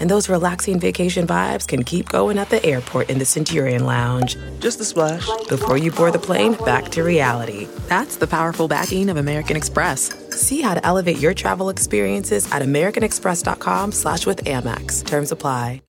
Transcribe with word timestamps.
And 0.00 0.10
those 0.10 0.28
relaxing 0.28 0.80
vacation 0.80 1.26
vibes 1.26 1.66
can 1.66 1.84
keep 1.84 2.08
going 2.08 2.38
at 2.38 2.50
the 2.50 2.64
airport 2.64 3.08
in 3.10 3.18
the 3.18 3.24
Centurion 3.24 3.86
Lounge. 3.86 4.36
Just 4.58 4.80
a 4.80 4.84
splash. 4.84 5.28
Before 5.48 5.76
you 5.76 5.92
board 5.92 6.14
the 6.14 6.18
plane, 6.18 6.54
back 6.64 6.88
to 6.90 7.02
reality. 7.02 7.68
That's 7.88 8.16
the 8.16 8.26
powerful 8.26 8.68
backing 8.68 9.08
of 9.08 9.16
American 9.16 9.56
Express. 9.56 10.12
See 10.30 10.60
how 10.60 10.74
to 10.74 10.84
elevate 10.84 11.18
your 11.18 11.34
travel 11.34 11.68
experiences 11.68 12.50
at 12.50 12.62
americanexpress.com 12.62 13.92
slash 13.92 14.26
with 14.26 14.44
Amex. 14.44 15.04
Terms 15.06 15.32
apply. 15.32 15.82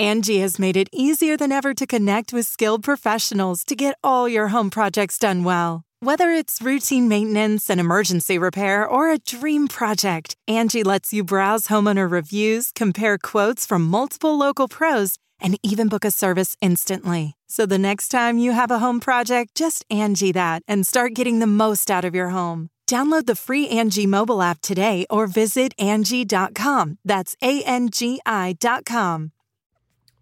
Angi 0.00 0.40
has 0.40 0.58
made 0.58 0.76
it 0.76 0.88
easier 0.92 1.36
than 1.36 1.52
ever 1.52 1.72
to 1.72 1.86
connect 1.86 2.32
with 2.32 2.46
skilled 2.46 2.82
professionals 2.82 3.64
to 3.64 3.76
get 3.76 3.96
all 4.02 4.28
your 4.28 4.48
home 4.48 4.68
projects 4.68 5.18
done 5.18 5.44
well. 5.44 5.83
Whether 6.04 6.32
it's 6.32 6.60
routine 6.60 7.08
maintenance, 7.08 7.70
and 7.70 7.80
emergency 7.80 8.36
repair, 8.36 8.86
or 8.86 9.10
a 9.10 9.16
dream 9.16 9.68
project, 9.68 10.36
Angi 10.46 10.84
lets 10.84 11.14
you 11.14 11.24
browse 11.24 11.68
homeowner 11.68 12.10
reviews, 12.10 12.72
compare 12.72 13.16
quotes 13.16 13.64
from 13.64 13.86
multiple 13.86 14.36
local 14.36 14.68
pros, 14.68 15.16
and 15.40 15.58
even 15.62 15.88
book 15.88 16.04
a 16.04 16.10
service 16.10 16.58
instantly. 16.60 17.32
So 17.48 17.64
the 17.64 17.78
next 17.78 18.08
time 18.08 18.36
you 18.36 18.52
have 18.52 18.70
a 18.70 18.80
home 18.80 19.00
project, 19.00 19.54
just 19.54 19.88
Angi 19.88 20.34
that 20.34 20.60
and 20.68 20.86
start 20.86 21.14
getting 21.14 21.38
the 21.38 21.46
most 21.46 21.90
out 21.90 22.04
of 22.04 22.14
your 22.14 22.28
home. 22.28 22.68
Download 22.86 23.24
the 23.24 23.34
free 23.34 23.66
Angi 23.66 24.06
mobile 24.06 24.42
app 24.42 24.60
today 24.60 25.06
or 25.08 25.26
visit 25.26 25.74
Angi.com. 25.78 26.98
That's 27.02 27.34
A 27.40 27.62
N 27.62 27.88
G 27.88 28.20
I.com. 28.26 29.32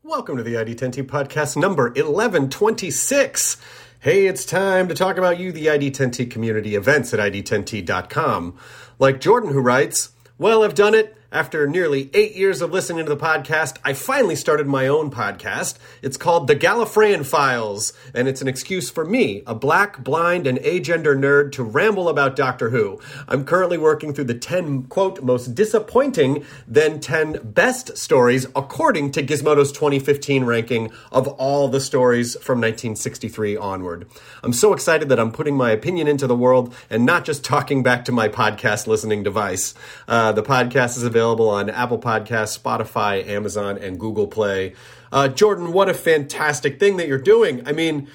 Welcome 0.05 0.37
to 0.37 0.43
the 0.43 0.55
ID10T 0.55 1.05
podcast 1.05 1.57
number 1.57 1.85
1126. 1.91 3.56
Hey, 4.03 4.27
it's 4.27 4.45
time 4.45 4.89
to 4.89 4.97
talk 4.97 5.17
about 5.17 5.39
you, 5.39 5.53
the 5.53 5.67
ID10T 5.67 6.28
community 6.28 6.75
events 6.75 7.14
at 7.14 7.20
ID10T.com. 7.20 8.59
Like 8.98 9.20
Jordan, 9.20 9.53
who 9.53 9.61
writes, 9.61 10.11
Well, 10.39 10.64
I've 10.64 10.75
done 10.75 10.97
it. 10.97 11.17
After 11.33 11.66
nearly 11.66 12.11
eight 12.12 12.36
years 12.36 12.61
of 12.61 12.72
listening 12.72 13.06
to 13.06 13.08
the 13.08 13.16
podcast, 13.16 13.78
I 13.83 13.94
finally 13.94 14.36
started 14.36 14.66
my 14.66 14.86
own 14.86 15.11
podcast. 15.11 15.78
It's 16.02 16.19
called 16.19 16.47
The 16.47 16.55
Gallifreyan 16.55 17.25
Files, 17.25 17.94
and 18.12 18.28
it's 18.28 18.42
an 18.42 18.48
excuse 18.48 18.91
for 18.91 19.06
me, 19.06 19.42
a 19.47 19.55
black, 19.55 20.05
blind, 20.05 20.47
and 20.47 20.58
agender 20.58 21.16
nerd, 21.16 21.53
to 21.53 21.62
ramble 21.62 22.10
about 22.10 22.36
Doctor 22.36 22.69
Who. 22.69 23.00
I'm 23.28 23.47
currently 23.47 23.78
working 23.78 24.12
through 24.12 24.25
the 24.25 24.34
10, 24.34 24.83
quote, 24.88 25.22
most 25.22 25.55
disappointing, 25.55 26.44
then 26.69 27.00
10 27.00 27.41
best 27.42 27.97
stories, 27.97 28.44
according 28.55 29.12
to 29.12 29.22
Gizmodo's 29.22 29.72
2015 29.72 30.44
ranking 30.44 30.92
of 31.10 31.27
all 31.27 31.66
the 31.69 31.80
stories 31.80 32.34
from 32.34 32.58
1963 32.58 33.56
onward. 33.56 34.06
I'm 34.42 34.53
so 34.53 34.75
excited 34.75 35.08
that 35.08 35.19
I'm 35.19 35.33
putting 35.33 35.56
my 35.56 35.70
opinion 35.70 36.08
into 36.08 36.27
the 36.27 36.36
world 36.36 36.75
and 36.91 37.06
not 37.06 37.25
just 37.25 37.42
talking 37.42 37.83
back 37.83 38.05
to 38.05 38.12
my 38.12 38.28
podcast 38.28 38.86
listening 38.86 39.22
device. 39.22 39.72
Uh, 40.06 40.33
the 40.33 40.42
podcast 40.42 40.98
is 40.98 41.03
available 41.05 41.22
available 41.23 41.51
on 41.51 41.70
Apple 41.70 42.01
Podcasts, 42.01 42.59
Spotify, 42.59 43.25
Amazon, 43.28 43.78
and 43.78 43.98
Google 43.98 44.27
Play. 44.27 44.75
Uh, 45.12 45.28
Jordan, 45.28 45.73
what 45.73 45.89
a 45.89 45.95
fantastic 45.95 46.81
thing 46.81 46.97
that 46.97 47.06
you're 47.06 47.17
doing. 47.17 47.67
I 47.67 47.70
mean, 47.70 48.09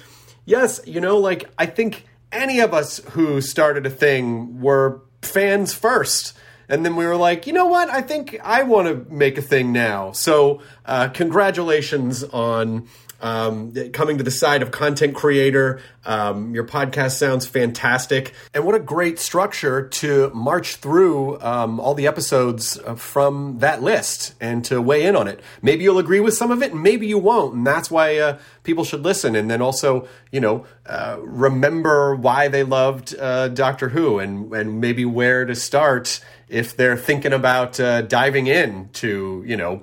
yes, 0.44 0.82
you 0.84 1.00
know, 1.00 1.16
like 1.16 1.48
I 1.58 1.64
think 1.64 2.04
any 2.30 2.60
of 2.60 2.74
us 2.74 2.98
who 3.12 3.40
started 3.40 3.86
a 3.86 3.90
thing 3.90 4.60
were 4.60 5.00
fans 5.22 5.72
first. 5.72 6.36
And 6.68 6.84
then 6.84 6.96
we 6.96 7.06
were 7.06 7.16
like, 7.16 7.46
you 7.46 7.54
know 7.54 7.64
what? 7.64 7.88
I 7.88 8.02
think 8.02 8.38
I 8.44 8.62
want 8.64 8.88
to 8.88 9.10
make 9.10 9.38
a 9.38 9.42
thing 9.42 9.72
now. 9.72 10.12
So, 10.12 10.60
uh, 10.84 11.08
congratulations 11.08 12.24
on 12.24 12.88
um, 13.20 13.72
coming 13.92 14.18
to 14.18 14.24
the 14.24 14.30
side 14.30 14.62
of 14.62 14.70
content 14.70 15.14
creator. 15.14 15.80
Um, 16.04 16.54
your 16.54 16.64
podcast 16.64 17.18
sounds 17.18 17.46
fantastic. 17.46 18.32
And 18.54 18.64
what 18.64 18.74
a 18.74 18.78
great 18.78 19.18
structure 19.18 19.86
to 19.88 20.30
march 20.34 20.76
through 20.76 21.40
um, 21.40 21.80
all 21.80 21.94
the 21.94 22.06
episodes 22.06 22.78
uh, 22.78 22.94
from 22.94 23.58
that 23.58 23.82
list 23.82 24.34
and 24.40 24.64
to 24.66 24.80
weigh 24.80 25.04
in 25.04 25.16
on 25.16 25.28
it. 25.28 25.40
Maybe 25.60 25.84
you'll 25.84 25.98
agree 25.98 26.20
with 26.20 26.34
some 26.34 26.50
of 26.50 26.62
it, 26.62 26.72
and 26.72 26.82
maybe 26.82 27.06
you 27.06 27.18
won't. 27.18 27.54
And 27.54 27.66
that's 27.66 27.90
why 27.90 28.16
uh, 28.18 28.38
people 28.62 28.84
should 28.84 29.04
listen. 29.04 29.36
And 29.36 29.50
then 29.50 29.60
also, 29.60 30.08
you 30.30 30.40
know, 30.40 30.64
uh, 30.86 31.18
remember 31.20 32.14
why 32.14 32.48
they 32.48 32.62
loved 32.62 33.14
uh, 33.18 33.48
Doctor 33.48 33.90
Who 33.90 34.18
and, 34.18 34.52
and 34.54 34.80
maybe 34.80 35.04
where 35.04 35.44
to 35.44 35.54
start 35.54 36.20
if 36.48 36.76
they're 36.76 36.96
thinking 36.96 37.32
about 37.32 37.78
uh, 37.78 38.02
diving 38.02 38.46
in 38.46 38.88
to 38.94 39.42
you 39.46 39.56
know 39.56 39.82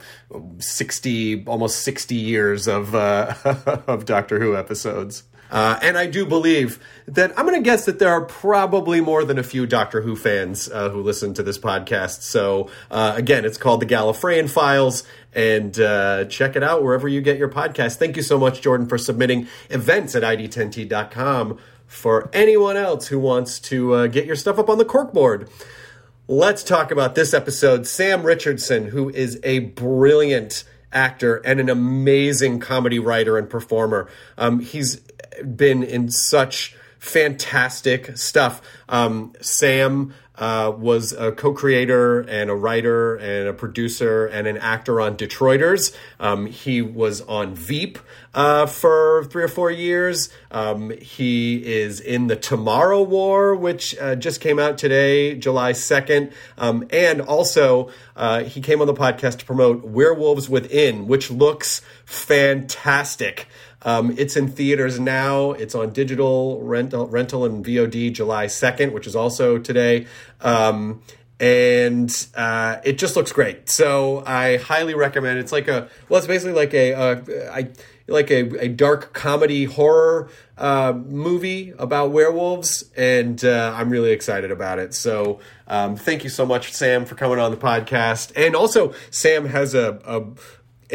60 0.59 1.45
almost 1.45 1.81
60 1.81 2.15
years 2.15 2.67
of 2.67 2.95
uh, 2.95 3.33
of 3.87 4.05
Doctor 4.05 4.39
Who 4.39 4.55
episodes. 4.55 5.23
Uh, 5.51 5.77
and 5.81 5.97
I 5.97 6.07
do 6.07 6.25
believe 6.25 6.79
that 7.07 7.37
I'm 7.37 7.45
going 7.45 7.57
to 7.57 7.63
guess 7.63 7.85
that 7.85 7.99
there 7.99 8.09
are 8.09 8.25
probably 8.25 8.99
more 8.99 9.23
than 9.23 9.37
a 9.37 9.43
few 9.43 9.67
Doctor 9.67 10.01
Who 10.01 10.15
fans 10.15 10.69
uh, 10.69 10.89
who 10.89 11.01
listen 11.01 11.33
to 11.35 11.43
this 11.43 11.57
podcast. 11.57 12.21
So 12.21 12.69
uh, 12.89 13.13
again, 13.15 13.45
it's 13.45 13.57
called 13.57 13.79
the 13.79 13.85
Gallifreyan 13.85 14.49
Files, 14.49 15.03
and 15.33 15.79
uh, 15.79 16.25
check 16.25 16.55
it 16.55 16.63
out 16.63 16.83
wherever 16.83 17.07
you 17.07 17.21
get 17.21 17.37
your 17.37 17.49
podcast. 17.49 17.97
Thank 17.97 18.17
you 18.17 18.23
so 18.23 18.39
much, 18.39 18.61
Jordan, 18.61 18.87
for 18.87 18.97
submitting 18.97 19.47
events 19.69 20.15
at 20.15 20.23
id10t.com 20.23 21.59
for 21.85 22.29
anyone 22.33 22.75
else 22.75 23.07
who 23.07 23.19
wants 23.19 23.59
to 23.59 23.93
uh, 23.93 24.07
get 24.07 24.25
your 24.25 24.35
stuff 24.35 24.57
up 24.57 24.69
on 24.69 24.79
the 24.79 24.85
corkboard. 24.85 25.47
Let's 26.27 26.63
talk 26.63 26.89
about 26.89 27.13
this 27.13 27.35
episode. 27.35 27.85
Sam 27.85 28.23
Richardson, 28.23 28.87
who 28.87 29.09
is 29.09 29.39
a 29.43 29.59
brilliant 29.59 30.63
actor 30.91 31.35
and 31.45 31.59
an 31.59 31.69
amazing 31.69 32.59
comedy 32.59 32.97
writer 32.97 33.37
and 33.37 33.47
performer. 33.47 34.09
Um, 34.35 34.59
he's 34.59 35.01
been 35.55 35.83
in 35.83 36.09
such 36.09 36.75
fantastic 36.97 38.17
stuff. 38.17 38.59
Um, 38.89 39.33
Sam 39.39 40.15
uh, 40.37 40.73
was 40.77 41.13
a 41.13 41.31
co-creator 41.31 42.21
and 42.21 42.49
a 42.49 42.55
writer 42.55 43.15
and 43.15 43.47
a 43.47 43.53
producer 43.53 44.25
and 44.25 44.47
an 44.47 44.57
actor 44.57 44.99
on 44.99 45.15
Detroiters. 45.15 45.95
Um, 46.19 46.45
he 46.45 46.81
was 46.81 47.21
on 47.21 47.55
Veep 47.55 47.99
uh, 48.33 48.65
for 48.65 49.23
three 49.25 49.43
or 49.43 49.47
four 49.47 49.71
years. 49.71 50.29
Um, 50.51 50.91
he 50.91 51.65
is 51.65 51.99
in 51.99 52.27
the 52.27 52.35
Tomorrow 52.35 53.01
War, 53.01 53.55
which 53.55 53.97
uh, 53.97 54.15
just 54.15 54.41
came 54.41 54.59
out 54.59 54.77
today, 54.77 55.35
July 55.35 55.71
2nd. 55.71 56.33
Um, 56.57 56.87
and 56.91 57.21
also, 57.21 57.89
uh, 58.15 58.43
he 58.43 58.61
came 58.61 58.81
on 58.81 58.87
the 58.87 58.93
podcast 58.93 59.39
to 59.39 59.45
promote 59.45 59.83
Werewolves 59.85 60.49
Within, 60.49 61.07
which 61.07 61.31
looks 61.31 61.81
fantastic. 62.05 63.47
Um, 63.85 64.15
it's 64.17 64.35
in 64.35 64.49
theaters 64.49 64.99
now. 64.99 65.51
It's 65.51 65.75
on 65.75 65.93
digital 65.93 66.61
rental, 66.61 67.07
rental 67.07 67.45
and 67.45 67.63
VOD 67.63 68.11
July 68.11 68.47
2nd, 68.47 68.91
which 68.91 69.07
is 69.07 69.15
also 69.15 69.57
today. 69.57 70.07
Um, 70.41 71.01
and 71.39 72.27
uh, 72.35 72.77
it 72.83 72.97
just 72.97 73.15
looks 73.15 73.31
great. 73.31 73.69
So 73.69 74.23
I 74.25 74.57
highly 74.57 74.95
recommend. 74.95 75.39
It's 75.39 75.51
like 75.51 75.67
a 75.67 75.89
well, 76.09 76.17
it's 76.17 76.27
basically 76.27 76.53
like 76.53 76.73
a 76.73 76.93
uh, 76.93 77.21
I 77.51 77.69
like 78.07 78.31
a, 78.31 78.63
a 78.63 78.67
dark 78.67 79.13
comedy 79.13 79.65
horror 79.65 80.29
uh, 80.57 80.93
movie 80.95 81.73
about 81.77 82.11
werewolves, 82.11 82.89
and 82.95 83.43
uh, 83.43 83.73
I'm 83.75 83.89
really 83.89 84.11
excited 84.11 84.51
about 84.51 84.79
it. 84.79 84.93
So 84.93 85.39
um, 85.67 85.95
thank 85.95 86.23
you 86.23 86.29
so 86.29 86.45
much, 86.45 86.71
Sam, 86.71 87.05
for 87.05 87.15
coming 87.15 87.39
on 87.39 87.51
the 87.51 87.57
podcast. 87.57 88.31
And 88.35 88.55
also, 88.55 88.93
Sam 89.09 89.45
has 89.45 89.73
a, 89.73 89.99
a 90.05 90.23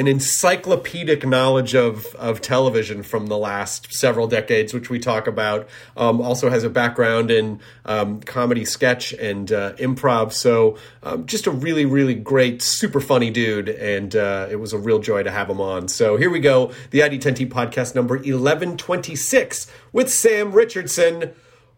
an 0.01 0.09
encyclopedic 0.09 1.27
knowledge 1.27 1.75
of, 1.75 2.15
of 2.15 2.41
television 2.41 3.03
from 3.03 3.27
the 3.27 3.37
last 3.37 3.93
several 3.93 4.27
decades, 4.27 4.73
which 4.73 4.89
we 4.89 4.99
talk 4.99 5.27
about. 5.27 5.69
Um, 5.95 6.23
also 6.23 6.49
has 6.49 6.65
a 6.65 6.71
background 6.71 7.31
in 7.31 7.61
um, 7.85 8.21
comedy, 8.21 8.65
sketch, 8.65 9.13
and 9.13 9.53
uh, 9.53 9.75
improv. 9.75 10.33
So 10.33 10.79
um, 11.03 11.27
just 11.27 11.47
a 11.47 11.51
really, 11.51 11.85
really 11.85 12.15
great, 12.15 12.63
super 12.63 12.99
funny 12.99 13.29
dude, 13.29 13.69
and 13.69 14.17
uh, 14.17 14.49
it 14.51 14.57
was 14.57 14.73
a 14.73 14.79
real 14.79 15.01
joy 15.01 15.23
to 15.23 15.31
have 15.31 15.51
him 15.51 15.61
on. 15.61 15.87
So 15.89 16.17
here 16.17 16.31
we 16.31 16.41
go, 16.41 16.73
the 16.93 17.01
ID10T 17.01 17.51
podcast 17.51 17.95
number 17.95 18.17
eleven 18.17 18.79
twenty 18.79 19.15
six 19.15 19.71
with 19.93 20.11
Sam 20.11 20.53
Richardson 20.53 21.35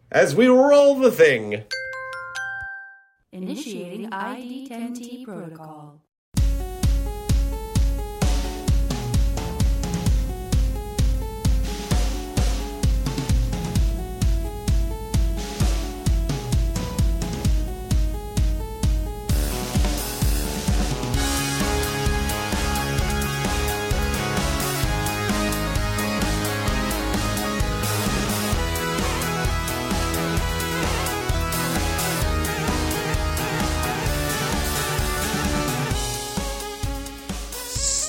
as 0.09 0.33
we 0.33 0.47
roll 0.47 0.95
the 0.95 1.11
thing. 1.11 1.63
Initiating 3.33 4.11
ID10T 4.11 5.25
protocol. 5.25 5.99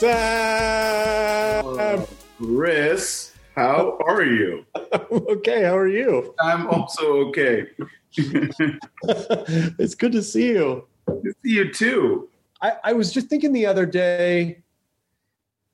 Sam. 0.05 2.05
Chris, 2.37 3.33
how 3.57 3.97
are 4.07 4.23
you? 4.23 4.67
okay, 5.11 5.63
how 5.63 5.79
are 5.79 5.89
you? 5.89 6.35
I'm 6.41 6.67
also 6.67 7.29
okay. 7.29 7.65
it's 8.19 9.95
good 9.95 10.13
to 10.13 10.23
see 10.23 10.49
you. 10.49 10.87
Good 11.07 11.23
to 11.23 11.35
see 11.43 11.55
you 11.55 11.73
too. 11.73 12.29
I, 12.61 12.73
I 12.85 12.93
was 12.93 13.15
just 13.15 13.29
thinking 13.29 13.55
the 13.55 13.65
other 13.65 13.87
day. 13.87 14.63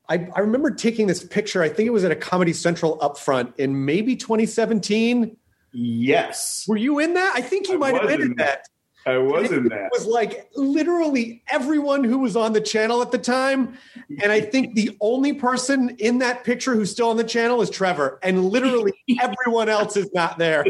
I, 0.08 0.28
I 0.36 0.40
remember 0.40 0.70
taking 0.70 1.08
this 1.08 1.24
picture. 1.24 1.60
I 1.60 1.68
think 1.68 1.88
it 1.88 1.92
was 1.92 2.04
at 2.04 2.12
a 2.12 2.16
Comedy 2.16 2.52
Central 2.52 2.98
upfront 2.98 3.58
in 3.58 3.84
maybe 3.84 4.14
2017. 4.14 5.36
Yes, 5.72 6.66
Were 6.68 6.76
you 6.76 7.00
in 7.00 7.14
that? 7.14 7.32
I 7.34 7.40
think 7.40 7.68
you 7.68 7.74
I 7.74 7.78
might 7.78 7.94
have 7.94 8.08
been 8.08 8.22
in 8.22 8.30
in 8.30 8.36
that. 8.36 8.68
I 9.06 9.18
was 9.18 9.50
in 9.50 9.68
that. 9.68 9.86
It 9.86 9.92
was 9.92 10.06
like 10.06 10.50
literally 10.54 11.42
everyone 11.48 12.04
who 12.04 12.18
was 12.18 12.36
on 12.36 12.52
the 12.52 12.60
channel 12.60 13.00
at 13.02 13.10
the 13.10 13.18
time. 13.18 13.78
And 14.22 14.30
I 14.30 14.40
think 14.40 14.74
the 14.74 14.96
only 15.00 15.32
person 15.32 15.96
in 15.98 16.18
that 16.18 16.44
picture 16.44 16.74
who's 16.74 16.90
still 16.90 17.08
on 17.08 17.16
the 17.16 17.24
channel 17.24 17.62
is 17.62 17.70
Trevor. 17.70 18.18
And 18.22 18.46
literally 18.46 18.92
everyone 19.20 19.68
else 19.68 19.96
is 19.96 20.10
not 20.12 20.38
there. 20.38 20.64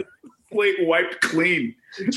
Plate 0.52 0.76
wiped 0.80 1.20
clean. 1.20 1.74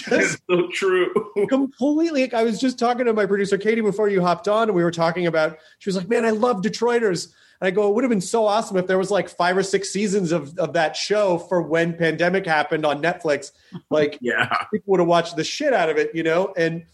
That's 0.08 0.38
so 0.50 0.68
true. 0.72 1.12
completely. 1.50 2.32
I 2.34 2.44
was 2.44 2.60
just 2.60 2.78
talking 2.78 3.06
to 3.06 3.14
my 3.14 3.26
producer, 3.26 3.58
Katie, 3.58 3.82
before 3.82 4.08
you 4.08 4.22
hopped 4.22 4.48
on, 4.48 4.70
and 4.70 4.76
we 4.76 4.84
were 4.84 4.92
talking 4.92 5.28
about, 5.28 5.58
she 5.80 5.90
was 5.90 5.96
like, 5.96 6.10
Man, 6.10 6.26
I 6.26 6.32
love 6.32 6.62
Detroiters. 6.62 7.34
And 7.64 7.68
I 7.70 7.72
go, 7.72 7.88
It 7.88 7.96
would 7.96 8.04
have 8.04 8.10
been 8.10 8.20
so 8.20 8.46
awesome 8.46 8.76
if 8.76 8.88
there 8.88 8.98
was 8.98 9.10
like 9.10 9.30
five 9.30 9.56
or 9.56 9.64
six 9.64 9.90
seasons 9.90 10.34
of, 10.34 10.60
of 10.60 10.74
that 10.74 10.98
show 10.98 11.38
for 11.38 11.62
when 11.62 11.94
pandemic 11.98 12.46
happened 12.46 12.86
on 12.86 13.02
Netflix. 13.02 13.54
Like, 13.90 14.18
Yeah. 14.22 14.54
people 14.70 14.92
would 14.92 15.00
have 15.00 15.08
watched 15.08 15.38
the 15.38 15.46
shit 15.46 15.72
out 15.72 15.88
of 15.88 15.96
it, 15.96 16.14
you 16.14 16.24
know? 16.24 16.54
And 16.58 16.86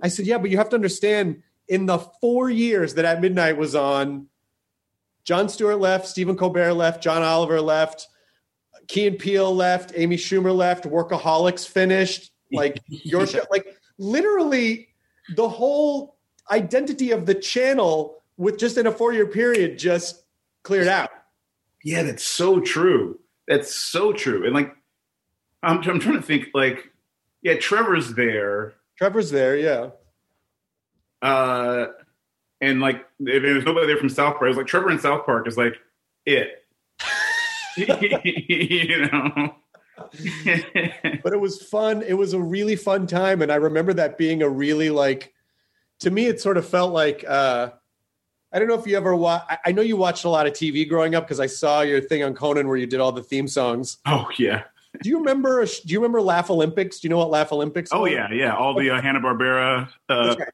I 0.00 0.08
said, 0.08 0.24
yeah, 0.24 0.38
but 0.38 0.48
you 0.48 0.56
have 0.56 0.70
to 0.70 0.76
understand 0.76 1.42
in 1.68 1.84
the 1.84 1.98
four 1.98 2.48
years 2.48 2.94
that 2.94 3.04
At 3.04 3.20
Midnight 3.20 3.58
was 3.58 3.74
on, 3.74 4.28
Jon 5.24 5.50
Stewart 5.50 5.78
left, 5.78 6.08
Stephen 6.08 6.38
Colbert 6.38 6.72
left, 6.72 7.02
John 7.02 7.22
Oliver 7.22 7.60
left, 7.60 8.08
Key 8.88 9.06
and 9.06 9.18
Peele 9.18 9.54
left, 9.54 9.92
Amy 9.94 10.16
Schumer 10.16 10.56
left, 10.56 10.84
Workaholics 10.84 11.68
finished, 11.68 12.32
like 12.50 12.80
your 12.88 13.26
show, 13.26 13.42
like 13.50 13.66
literally 13.98 14.88
the 15.36 15.50
whole 15.50 16.16
identity 16.50 17.10
of 17.10 17.26
the 17.26 17.34
channel 17.34 18.22
with 18.36 18.58
just 18.58 18.78
in 18.78 18.86
a 18.86 18.92
four 18.92 19.12
year 19.12 19.26
period 19.26 19.78
just 19.78 20.24
cleared 20.62 20.88
out. 20.88 21.10
Yeah, 21.82 22.02
that's 22.02 22.24
so 22.24 22.60
true. 22.60 23.20
That's 23.46 23.74
so 23.74 24.12
true. 24.12 24.44
And 24.44 24.54
like, 24.54 24.74
I'm, 25.62 25.78
I'm 25.78 26.00
trying 26.00 26.16
to 26.16 26.22
think. 26.22 26.48
Like, 26.54 26.90
yeah, 27.42 27.54
Trevor's 27.56 28.14
there, 28.14 28.74
Trevor's 28.96 29.30
there, 29.30 29.56
yeah. 29.56 29.90
uh, 31.22 31.88
and 32.60 32.80
like, 32.80 33.06
if 33.20 33.42
there's 33.42 33.64
nobody 33.64 33.86
there 33.86 33.98
from 33.98 34.08
South 34.08 34.38
Park, 34.38 34.48
it's 34.48 34.56
like 34.56 34.66
Trevor 34.66 34.90
in 34.90 34.98
South 34.98 35.26
Park 35.26 35.46
is 35.46 35.58
like 35.58 35.74
it. 36.24 36.64
you 37.76 39.06
know. 39.06 39.54
but 41.22 41.32
it 41.32 41.40
was 41.40 41.62
fun. 41.62 42.02
It 42.02 42.14
was 42.14 42.32
a 42.32 42.40
really 42.40 42.76
fun 42.76 43.06
time, 43.06 43.42
and 43.42 43.52
I 43.52 43.56
remember 43.56 43.92
that 43.94 44.18
being 44.18 44.42
a 44.42 44.48
really 44.48 44.90
like. 44.90 45.32
To 46.00 46.10
me, 46.10 46.26
it 46.26 46.40
sort 46.40 46.56
of 46.56 46.66
felt 46.66 46.92
like 46.92 47.24
uh, 47.26 47.70
I 48.54 48.60
don't 48.60 48.68
know 48.68 48.74
if 48.74 48.86
you 48.86 48.96
ever 48.96 49.16
watch. 49.16 49.42
I 49.66 49.72
know 49.72 49.82
you 49.82 49.96
watched 49.96 50.24
a 50.24 50.28
lot 50.28 50.46
of 50.46 50.52
TV 50.52 50.88
growing 50.88 51.16
up 51.16 51.24
because 51.24 51.40
I 51.40 51.46
saw 51.46 51.80
your 51.80 52.00
thing 52.00 52.22
on 52.22 52.34
Conan 52.34 52.68
where 52.68 52.76
you 52.76 52.86
did 52.86 53.00
all 53.00 53.10
the 53.10 53.22
theme 53.22 53.48
songs. 53.48 53.98
oh 54.06 54.28
yeah. 54.38 54.62
Do 55.02 55.08
you 55.08 55.18
remember? 55.18 55.66
Do 55.66 55.92
you 55.92 55.98
remember 55.98 56.20
Laugh 56.22 56.50
Olympics? 56.50 57.00
Do 57.00 57.06
you 57.06 57.10
know 57.10 57.18
what 57.18 57.30
Laugh 57.30 57.50
Olympics? 57.50 57.90
Oh 57.92 58.02
was? 58.02 58.12
yeah, 58.12 58.32
yeah. 58.32 58.54
All 58.54 58.74
the 58.74 58.90
uh, 58.90 59.02
Hanna 59.02 59.18
Barbera. 59.20 59.88
Uh, 60.08 60.36
right. 60.38 60.48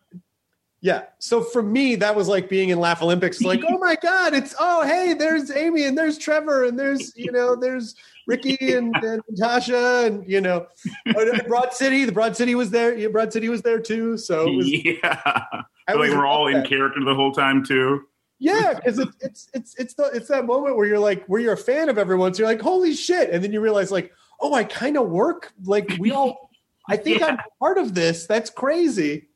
Yeah. 0.82 1.04
So 1.18 1.42
for 1.42 1.62
me, 1.62 1.94
that 1.96 2.16
was 2.16 2.26
like 2.26 2.48
being 2.48 2.70
in 2.70 2.80
Laugh 2.80 3.02
Olympics. 3.02 3.42
Like, 3.42 3.62
oh 3.68 3.78
my 3.78 3.96
god, 3.96 4.34
it's 4.34 4.54
oh 4.58 4.86
hey, 4.86 5.14
there's 5.14 5.50
Amy 5.50 5.84
and 5.84 5.96
there's 5.96 6.16
Trevor 6.16 6.64
and 6.64 6.78
there's 6.78 7.12
you 7.16 7.30
know 7.30 7.54
there's 7.54 7.94
Ricky 8.26 8.56
and, 8.72 8.94
and 8.96 9.22
Natasha 9.28 10.04
and 10.06 10.26
you 10.26 10.40
know 10.40 10.66
oh, 11.14 11.30
and 11.32 11.46
Broad 11.46 11.74
City. 11.74 12.04
The 12.04 12.12
Broad 12.12 12.36
City 12.36 12.54
was 12.54 12.70
there. 12.70 12.96
Yeah, 12.96 13.08
Broad 13.08 13.32
City 13.32 13.48
was 13.48 13.60
there 13.62 13.78
too. 13.78 14.16
So 14.16 14.48
it 14.48 14.56
was, 14.56 14.70
yeah. 14.70 15.44
I 15.86 15.92
like 15.94 16.10
we're 16.10 16.26
all 16.26 16.46
in 16.46 16.58
that. 16.58 16.68
character 16.68 17.04
the 17.04 17.14
whole 17.14 17.32
time 17.32 17.64
too. 17.64 18.06
Yeah, 18.38 18.72
because 18.74 18.98
it's 18.98 19.16
it's 19.20 19.48
it's 19.52 19.74
it's 19.74 19.94
the 19.94 20.04
it's 20.14 20.28
that 20.28 20.46
moment 20.46 20.76
where 20.76 20.86
you're 20.86 20.98
like 20.98 21.26
where 21.26 21.40
you're 21.40 21.52
a 21.52 21.58
fan 21.58 21.90
of 21.90 21.98
everyone. 21.98 22.32
So 22.32 22.38
you're 22.38 22.48
like, 22.48 22.62
holy 22.62 22.94
shit, 22.94 23.28
and 23.30 23.44
then 23.44 23.52
you 23.52 23.60
realize 23.60 23.90
like, 23.90 24.12
oh, 24.40 24.54
I 24.54 24.64
kind 24.64 24.96
of 24.96 25.10
work. 25.10 25.52
Like 25.64 25.90
we 25.98 26.12
all. 26.12 26.50
I 26.88 26.96
think 26.96 27.20
I'm 27.24 27.38
part 27.58 27.76
of 27.76 27.94
this. 27.94 28.26
That's 28.26 28.48
crazy. 28.48 29.28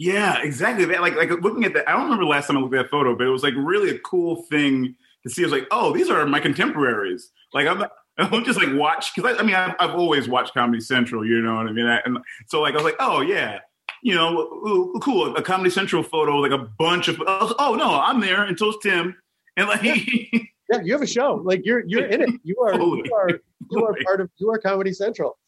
Yeah, 0.00 0.40
exactly. 0.42 0.86
Like 0.86 1.14
like 1.14 1.30
looking 1.42 1.64
at 1.64 1.74
that. 1.74 1.86
I 1.86 1.92
don't 1.92 2.04
remember 2.04 2.24
the 2.24 2.30
last 2.30 2.46
time 2.46 2.56
I 2.56 2.60
looked 2.60 2.74
at 2.74 2.84
that 2.84 2.90
photo, 2.90 3.14
but 3.14 3.26
it 3.26 3.30
was 3.30 3.42
like 3.42 3.52
really 3.54 3.90
a 3.90 3.98
cool 3.98 4.44
thing 4.44 4.94
to 5.24 5.28
see. 5.30 5.42
I 5.42 5.44
was 5.44 5.52
like, 5.52 5.66
oh, 5.70 5.92
these 5.92 6.08
are 6.08 6.24
my 6.24 6.40
contemporaries. 6.40 7.30
Like 7.52 7.66
I'm. 7.66 7.84
I 8.18 8.28
don't 8.28 8.44
just 8.44 8.58
like 8.58 8.74
watch 8.74 9.14
because 9.14 9.36
I, 9.36 9.40
I 9.40 9.42
mean 9.42 9.54
I've, 9.54 9.74
I've 9.78 9.94
always 9.94 10.28
watched 10.28 10.52
Comedy 10.52 10.80
Central, 10.80 11.24
you 11.24 11.40
know 11.40 11.54
what 11.54 11.66
I 11.66 11.72
mean. 11.72 11.86
I, 11.86 12.00
and 12.04 12.18
so 12.48 12.60
like 12.60 12.72
I 12.72 12.76
was 12.76 12.84
like, 12.84 12.96
oh 12.98 13.20
yeah, 13.20 13.60
you 14.02 14.14
know, 14.14 14.38
ooh, 14.38 14.98
cool. 15.02 15.36
A 15.36 15.42
Comedy 15.42 15.70
Central 15.70 16.02
photo, 16.02 16.36
like 16.36 16.50
a 16.50 16.66
bunch 16.78 17.08
of. 17.08 17.20
Oh 17.26 17.76
no, 17.78 18.00
I'm 18.00 18.20
there, 18.20 18.42
and 18.44 18.58
so's 18.58 18.76
Tim, 18.82 19.14
and 19.58 19.68
like 19.68 19.82
Yeah, 20.72 20.80
you 20.82 20.92
have 20.92 21.02
a 21.02 21.06
show. 21.06 21.42
Like 21.44 21.64
you're 21.64 21.84
you're 21.86 22.06
in 22.06 22.22
it. 22.22 22.30
You 22.42 22.56
are 22.60 22.74
you 22.74 23.04
are 23.14 23.40
you 23.70 23.84
are 23.84 23.94
part 24.04 24.20
of 24.22 24.30
you 24.38 24.50
are 24.50 24.58
Comedy 24.58 24.92
Central. 24.92 25.38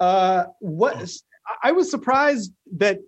Uh, 0.00 0.44
what 0.60 1.00
I 1.62 1.72
was 1.72 1.90
surprised 1.90 2.52
that 2.76 2.98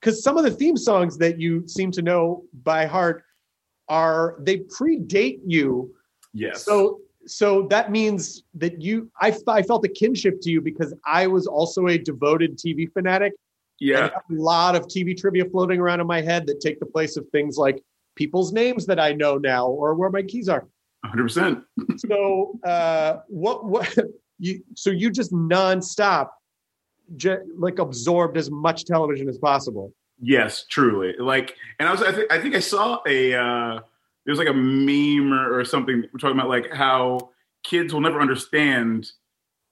because 0.00 0.22
some 0.22 0.36
of 0.36 0.44
the 0.44 0.50
theme 0.50 0.76
songs 0.76 1.16
that 1.18 1.38
you 1.40 1.66
seem 1.68 1.90
to 1.92 2.02
know 2.02 2.44
by 2.62 2.86
heart 2.86 3.24
are 3.88 4.36
they 4.40 4.58
predate 4.58 5.40
you. 5.46 5.94
yes. 6.32 6.64
So 6.64 7.00
so 7.26 7.68
that 7.70 7.90
means 7.92 8.42
that 8.54 8.80
you 8.82 9.10
I 9.20 9.36
I 9.46 9.62
felt 9.62 9.84
a 9.84 9.88
kinship 9.88 10.40
to 10.42 10.50
you 10.50 10.60
because 10.60 10.94
I 11.06 11.26
was 11.26 11.46
also 11.46 11.86
a 11.86 11.98
devoted 11.98 12.58
TV 12.58 12.90
fanatic. 12.92 13.32
Yeah, 13.80 14.10
a 14.14 14.20
lot 14.32 14.76
of 14.76 14.86
TV 14.86 15.16
trivia 15.16 15.44
floating 15.44 15.80
around 15.80 16.00
in 16.00 16.06
my 16.06 16.20
head 16.20 16.46
that 16.46 16.60
take 16.60 16.78
the 16.78 16.86
place 16.86 17.16
of 17.16 17.26
things 17.30 17.56
like 17.56 17.82
people's 18.16 18.52
names 18.52 18.86
that 18.86 19.00
I 19.00 19.12
know 19.12 19.38
now 19.38 19.66
or 19.66 19.94
where 19.94 20.10
my 20.10 20.22
keys 20.22 20.48
are. 20.48 20.66
hundred 21.04 21.24
percent. 21.24 21.64
so 21.96 22.58
uh 22.64 23.18
what 23.28 23.64
what 23.64 23.96
you 24.38 24.62
so 24.74 24.90
you 24.90 25.10
just 25.10 25.32
nonstop 25.32 26.28
ju- 27.16 27.42
like 27.56 27.78
absorbed 27.78 28.36
as 28.36 28.50
much 28.50 28.84
television 28.84 29.28
as 29.28 29.38
possible 29.38 29.92
Yes, 30.24 30.64
truly. 30.68 31.14
Like, 31.18 31.56
and 31.80 31.88
I 31.88 31.92
was, 31.92 32.00
I, 32.00 32.12
th- 32.12 32.28
I 32.30 32.38
think 32.40 32.54
I 32.54 32.60
saw 32.60 33.00
a, 33.06 33.34
uh, 33.34 33.80
there 34.24 34.30
was 34.30 34.38
like 34.38 34.48
a 34.48 34.54
meme 34.54 35.32
or, 35.32 35.58
or 35.58 35.64
something 35.64 36.04
we're 36.12 36.18
talking 36.20 36.38
about 36.38 36.48
like 36.48 36.72
how 36.72 37.30
kids 37.64 37.92
will 37.92 38.00
never 38.00 38.20
understand 38.20 39.10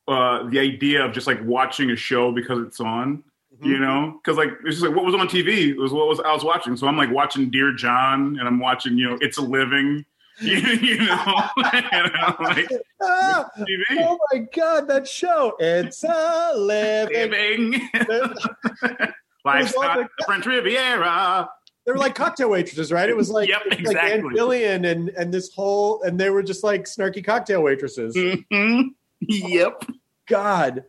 uh, 0.09 0.49
the 0.49 0.59
idea 0.59 1.04
of 1.04 1.12
just 1.12 1.28
like 1.28 1.38
watching 1.44 1.92
a 1.92 1.97
show 1.97 2.32
because 2.32 2.59
it's 2.66 2.80
on, 2.80 3.23
you 3.62 3.78
know? 3.78 4.18
Because 4.25 4.37
like 4.37 4.50
it's 4.64 4.76
just 4.80 4.82
like 4.87 4.97
what 4.97 5.04
was 5.04 5.14
on 5.14 5.28
TV 5.28 5.76
was 5.76 5.92
what 5.92 6.09
was 6.09 6.18
I 6.18 6.32
was 6.32 6.42
watching. 6.42 6.76
So 6.76 6.88
I'm 6.88 6.97
like 6.97 7.12
watching 7.12 7.49
Dear 7.49 7.73
John 7.73 8.37
and 8.38 8.49
I'm 8.49 8.59
watching, 8.59 8.99
you 8.99 9.09
know, 9.09 9.18
It's 9.20 9.38
a 9.38 9.42
Living, 9.42 10.04
you, 10.40 10.56
you 10.82 10.97
know, 10.99 11.42
and 11.73 12.12
I'm 12.16 12.35
like 12.40 12.68
ah, 13.02 13.49
oh 13.92 14.18
my 14.32 14.38
god 14.54 14.88
that 14.88 15.06
show 15.09 15.54
it's 15.59 16.02
a 16.04 16.52
living 16.56 17.30
Living. 17.73 17.88
Lifestyle, 19.44 20.02
the 20.02 20.25
French 20.26 20.44
Riviera. 20.47 21.49
they 21.87 21.92
were 21.92 21.99
like 21.99 22.14
cocktail 22.14 22.50
waitresses 22.50 22.92
right 22.92 23.09
it 23.09 23.16
was 23.16 23.30
like 23.30 23.49
Yep, 23.49 23.62
it 23.70 23.80
was 23.80 23.88
like 23.94 23.97
Ann 24.04 24.11
exactly. 24.20 24.35
Jillian 24.38 24.90
and 24.90 25.09
and 25.11 25.32
this 25.32 25.52
whole 25.54 26.02
and 26.02 26.18
they 26.20 26.30
were 26.30 26.42
just 26.42 26.62
like 26.62 26.85
snarky 26.85 27.25
cocktail 27.25 27.62
waitresses 27.62 28.16
hmm 28.50 28.80
Yep. 29.23 29.85
god 30.28 30.85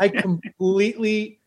i 0.00 0.08
completely 0.08 1.40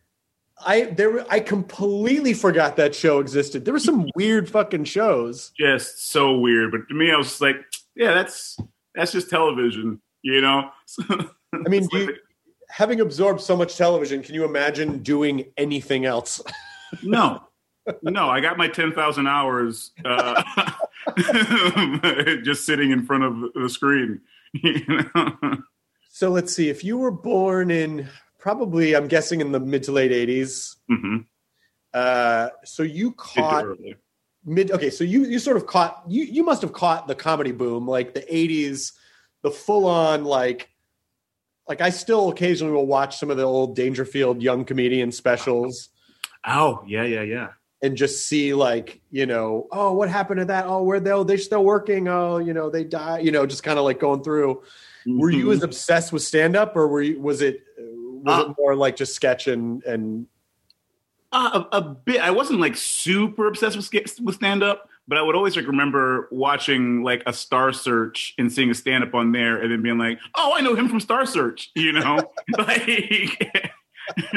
i 0.66 0.84
there 0.86 1.26
i 1.32 1.40
completely 1.40 2.34
forgot 2.34 2.76
that 2.76 2.94
show 2.96 3.20
existed 3.20 3.66
there 3.66 3.74
were 3.74 3.80
some 3.80 4.10
weird 4.16 4.50
fucking 4.50 4.84
shows 4.84 5.52
Just 5.58 6.10
so 6.12 6.38
weird. 6.38 6.72
But 6.72 6.88
to 6.90 6.94
me, 6.94 7.12
I 7.12 7.18
was 7.18 7.42
like, 7.42 7.58
yeah, 7.96 8.14
that's 8.14 8.58
that's 8.96 9.12
just 9.12 9.30
television, 9.30 10.02
you 10.22 10.42
know? 10.42 10.70
I 11.10 11.70
mean, 11.70 11.88
you, 11.92 12.16
having 12.70 13.02
absorbed 13.02 13.42
so 13.42 13.56
much 13.56 13.78
television, 13.78 14.22
can 14.22 14.36
you 14.36 14.44
imagine 14.46 15.00
doing 15.00 15.46
anything 15.58 16.06
else? 16.06 16.42
no. 17.04 17.44
No, 18.04 18.30
I 18.30 18.42
got 18.42 18.58
my 18.58 18.68
10,000 18.68 19.28
hours 19.28 19.92
uh, 20.06 20.44
just 22.44 22.64
sitting 22.64 22.92
in 22.92 23.06
front 23.06 23.24
of 23.24 23.54
the 23.56 23.70
screen. 23.70 24.22
You 24.54 24.86
know? 25.16 25.58
So 26.10 26.30
let's 26.30 26.54
see. 26.54 26.70
If 26.70 26.84
you 26.84 26.98
were 26.98 27.10
born 27.12 27.72
in 27.72 28.08
probably, 28.42 28.96
I'm 28.96 29.08
guessing 29.08 29.40
in 29.40 29.54
the 29.54 29.60
mid 29.62 29.84
to 29.84 29.94
late 29.94 30.12
80s, 30.12 30.76
hmm 30.90 31.18
uh, 31.94 32.50
so 32.64 32.84
you 32.84 33.12
caught 33.14 33.66
mid. 34.46 34.72
Okay, 34.72 34.90
so 34.90 35.04
you 35.04 35.26
you 35.26 35.40
sort 35.40 35.58
of 35.58 35.68
caught 35.68 36.04
you 36.08 36.24
you 36.24 36.44
must 36.44 36.62
have 36.62 36.74
caught 36.74 37.08
the 37.08 37.16
comedy 37.16 37.52
boom, 37.52 37.86
like 37.88 38.14
the 38.14 38.22
80s, 38.22 38.92
the 39.44 39.52
full 39.52 39.86
on 39.86 40.26
like. 40.26 40.68
Like 41.70 41.80
I 41.80 41.90
still 41.92 42.30
occasionally 42.30 42.74
will 42.74 42.88
watch 42.88 43.18
some 43.18 43.30
of 43.30 43.38
the 43.38 43.44
old 43.44 43.76
Dangerfield 43.78 44.42
young 44.42 44.66
comedian 44.66 45.12
specials. 45.12 45.90
Oh, 46.46 46.84
yeah, 46.88 47.04
yeah, 47.04 47.22
yeah. 47.22 47.50
and 47.82 47.96
just 47.96 48.28
see 48.28 48.54
like 48.54 49.00
you 49.12 49.26
know 49.26 49.68
oh 49.72 49.94
what 49.94 50.10
happened 50.10 50.40
to 50.40 50.46
that 50.46 50.66
oh 50.66 50.84
where 50.84 51.00
they 51.00 51.24
they're 51.24 51.38
still 51.38 51.64
working 51.64 52.08
oh 52.08 52.38
you 52.40 52.54
know 52.54 52.70
they 52.70 52.84
die 52.84 53.20
you 53.20 53.32
know 53.32 53.46
just 53.46 53.64
kind 53.64 53.78
of 53.80 53.86
like 53.86 54.00
going 54.00 54.24
through 54.24 54.62
were 55.08 55.30
you 55.32 55.46
Mhm. 55.48 55.54
as 55.56 55.64
obsessed 55.64 56.12
with 56.14 56.22
stand 56.24 56.56
up 56.56 56.76
or 56.76 56.88
were 56.88 57.02
you 57.02 57.20
was 57.22 57.42
it 57.42 57.62
was 58.24 58.46
Uh, 58.46 58.50
it 58.50 58.56
more 58.58 58.76
like 58.76 58.96
just 58.96 59.14
sketch 59.14 59.48
and 59.48 59.84
and 59.84 60.28
Uh, 61.32 61.64
a, 61.72 61.78
a 61.78 61.82
bit. 61.82 62.22
I 62.22 62.32
wasn't 62.32 62.60
like 62.60 62.76
super 62.76 63.48
obsessed 63.48 63.78
with 63.78 63.90
with 64.22 64.36
stand 64.36 64.64
up, 64.64 64.90
but 65.08 65.18
I 65.18 65.22
would 65.22 65.36
always 65.36 65.56
like 65.56 65.66
remember 65.68 66.28
watching 66.32 67.04
like 67.04 67.24
a 67.26 67.32
Star 67.34 67.72
Search 67.72 68.34
and 68.38 68.52
seeing 68.52 68.70
a 68.70 68.74
stand 68.74 69.04
up 69.04 69.14
on 69.16 69.32
there, 69.32 69.62
and 69.62 69.72
then 69.72 69.82
being 69.82 69.98
like, 69.98 70.20
"Oh, 70.36 70.54
I 70.56 70.62
know 70.62 70.76
him 70.76 70.90
from 70.90 71.00
Star 71.00 71.26
Search," 71.26 71.72
you 71.76 71.94
know, 71.94 72.20
like. 72.58 73.52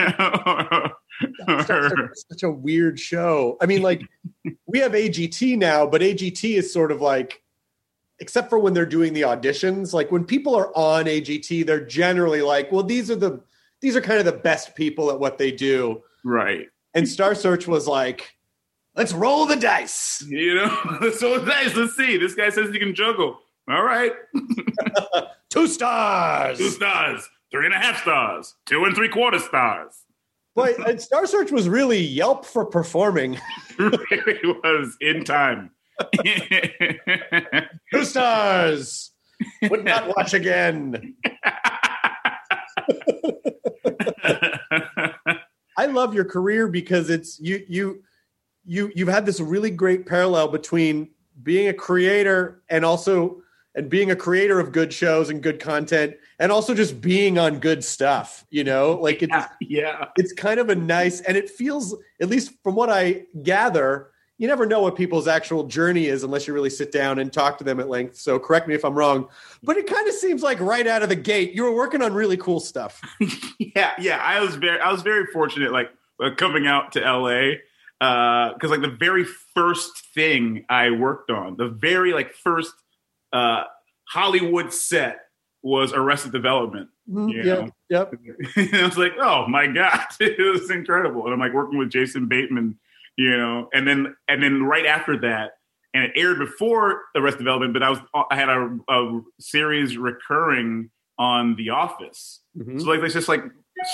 such 1.49 2.43
a 2.43 2.51
weird 2.51 2.99
show. 3.01 3.57
I 3.61 3.67
mean, 3.67 3.83
like 3.83 4.03
we 4.67 4.79
have 4.81 4.93
AGT 4.93 5.59
now, 5.59 5.87
but 5.87 6.01
AGT 6.01 6.57
is 6.57 6.73
sort 6.73 6.93
of 6.93 7.01
like, 7.01 7.43
except 8.21 8.51
for 8.51 8.59
when 8.59 8.75
they're 8.75 8.87
doing 8.87 9.13
the 9.15 9.23
auditions, 9.23 9.93
like 9.93 10.13
when 10.13 10.25
people 10.25 10.55
are 10.55 10.71
on 10.77 11.07
AGT, 11.07 11.67
they're 11.67 11.85
generally 11.85 12.43
like, 12.43 12.71
well, 12.71 12.83
these 12.85 13.11
are 13.11 13.17
the 13.17 13.41
these 13.81 13.97
are 13.97 14.01
kind 14.01 14.19
of 14.19 14.25
the 14.25 14.33
best 14.33 14.75
people 14.75 15.11
at 15.11 15.19
what 15.21 15.39
they 15.39 15.51
do. 15.53 16.03
right. 16.25 16.69
And 16.97 17.09
Star 17.09 17.35
Search 17.35 17.67
was 17.67 17.89
like, 17.89 18.31
let's 18.95 19.13
roll 19.13 19.47
the 19.47 19.57
dice. 19.57 20.25
You 20.29 20.55
know, 20.55 21.11
so 21.17 21.43
nice. 21.45 21.75
Let's 21.75 21.97
see. 21.97 22.17
This 22.17 22.35
guy 22.37 22.51
says 22.51 22.71
he 22.71 22.79
can 22.79 22.95
juggle. 22.95 23.39
All 23.69 23.83
right. 23.83 24.13
Two 25.51 25.67
stars. 25.67 26.59
Two 26.59 26.71
stars, 26.71 27.29
three 27.51 27.65
and 27.67 27.75
a 27.75 27.79
half 27.79 28.01
stars, 28.03 28.55
two 28.67 28.85
and 28.85 28.95
three 28.95 29.09
quarter 29.09 29.39
stars. 29.39 30.05
But 30.55 31.01
Star 31.03 31.27
Search 31.27 31.51
was 31.51 31.69
really 31.69 32.01
Yelp 32.01 32.45
for 32.45 32.65
performing. 32.65 33.39
really 33.79 34.41
was 34.63 34.97
in 35.01 35.25
time. 35.25 35.71
Two 37.93 38.05
stars. 38.05 39.11
Would 39.69 39.85
not 39.85 40.09
watch 40.17 40.33
again. 40.35 41.17
I 45.77 45.87
love 45.87 46.15
your 46.15 46.25
career 46.25 46.69
because 46.69 47.11
it's 47.11 47.41
you 47.41 47.65
you 47.69 48.03
you 48.65 48.93
you've 48.95 49.09
had 49.09 49.27
this 49.27 49.41
really 49.41 49.71
great 49.71 50.07
parallel 50.07 50.49
between 50.49 51.11
being 51.43 51.69
a 51.69 51.75
creator 51.75 52.63
and 52.69 52.85
also 52.85 53.43
and 53.75 53.91
being 53.91 54.11
a 54.11 54.17
creator 54.17 54.61
of 54.61 54.71
good 54.73 54.93
shows 54.93 55.31
and 55.31 55.43
good 55.43 55.59
content 55.59 56.15
and 56.39 56.53
also 56.53 56.75
just 56.75 57.01
being 57.01 57.39
on 57.39 57.59
good 57.59 57.83
stuff, 57.83 58.47
you 58.51 58.63
know? 58.63 58.93
Like 58.93 59.23
it's 59.23 59.33
yeah, 59.33 59.49
yeah. 59.61 60.09
it's 60.17 60.33
kind 60.33 60.61
of 60.61 60.69
a 60.69 60.75
nice 60.75 61.21
and 61.23 61.37
it 61.37 61.51
feels 61.51 61.95
at 62.21 62.29
least 62.29 62.53
from 62.63 62.75
what 62.77 62.89
I 62.89 63.25
gather, 63.43 64.11
you 64.39 64.49
never 64.49 64.67
know 64.67 64.81
what 64.81 64.97
people's 64.97 65.29
actual 65.29 65.65
journey 65.65 66.07
is 66.07 66.25
unless 66.25 66.47
you 66.47 66.55
really 66.55 66.71
sit 66.71 66.91
down 66.91 67.19
and 67.19 67.33
talk 67.33 67.59
to 67.59 67.65
them 67.65 67.79
at 67.79 67.89
length. 67.89 68.17
So 68.17 68.39
correct 68.39 68.67
me 68.67 68.75
if 68.75 68.85
I'm 68.85 68.95
wrong, 68.95 69.29
but 69.63 69.77
it 69.77 69.87
kind 69.87 70.09
of 70.09 70.15
seems 70.15 70.43
like 70.43 70.59
right 70.61 70.87
out 70.87 71.03
of 71.03 71.09
the 71.09 71.17
gate 71.17 71.55
you 71.55 71.63
were 71.63 71.75
working 71.75 72.03
on 72.03 72.13
really 72.13 72.37
cool 72.37 72.61
stuff. 72.61 73.01
yeah, 73.59 73.93
yeah. 73.99 74.19
I 74.19 74.41
was 74.41 74.57
very, 74.57 74.81
I 74.81 74.91
was 74.91 75.03
very 75.03 75.27
fortunate, 75.27 75.73
like 75.73 75.91
uh, 76.21 76.31
coming 76.37 76.67
out 76.67 76.93
to 76.93 77.01
LA, 77.01 77.59
because 78.01 78.71
like 78.71 78.83
the 78.83 78.97
very 78.99 79.25
first 79.25 80.07
thing 80.15 80.65
I 80.69 80.91
worked 80.91 81.31
on, 81.31 81.57
the 81.57 81.69
very 81.69 82.13
like 82.13 82.35
first 82.35 82.73
uh, 83.33 83.65
Hollywood 84.09 84.73
set 84.73 85.21
was 85.63 85.93
Arrested 85.93 86.33
Development. 86.33 86.89
Yeah. 87.07 87.43
Yep. 87.45 87.71
Yep. 87.91 88.15
and 88.57 88.75
I 88.75 88.85
was 88.87 88.99
like, 88.99 89.13
oh 89.19 89.47
my 89.47 89.67
god, 89.67 90.07
it 90.21 90.39
was 90.39 90.71
incredible. 90.71 91.25
And 91.25 91.33
I'm 91.33 91.41
like 91.41 91.53
working 91.53 91.79
with 91.79 91.91
Jason 91.91 92.27
Bateman, 92.27 92.79
you 93.17 93.37
know, 93.37 93.69
and 93.73 93.87
then 93.87 94.17
and 94.29 94.43
then 94.43 94.63
right 94.63 94.87
after 94.87 95.19
that, 95.21 95.53
and 95.93 96.05
it 96.05 96.13
aired 96.17 96.39
before 96.39 97.03
Arrested 97.15 97.39
Development, 97.39 97.73
but 97.73 97.83
I 97.83 97.91
was 97.91 97.99
I 98.31 98.37
had 98.37 98.49
a, 98.49 98.79
a 98.89 99.21
series 99.41 99.97
recurring 99.97 100.91
on 101.19 101.55
The 101.57 101.71
Office. 101.71 102.41
Mhm. 102.59 102.81
So 102.81 102.89
like 102.89 103.01
it's 103.01 103.15
just 103.15 103.29
like 103.29 103.45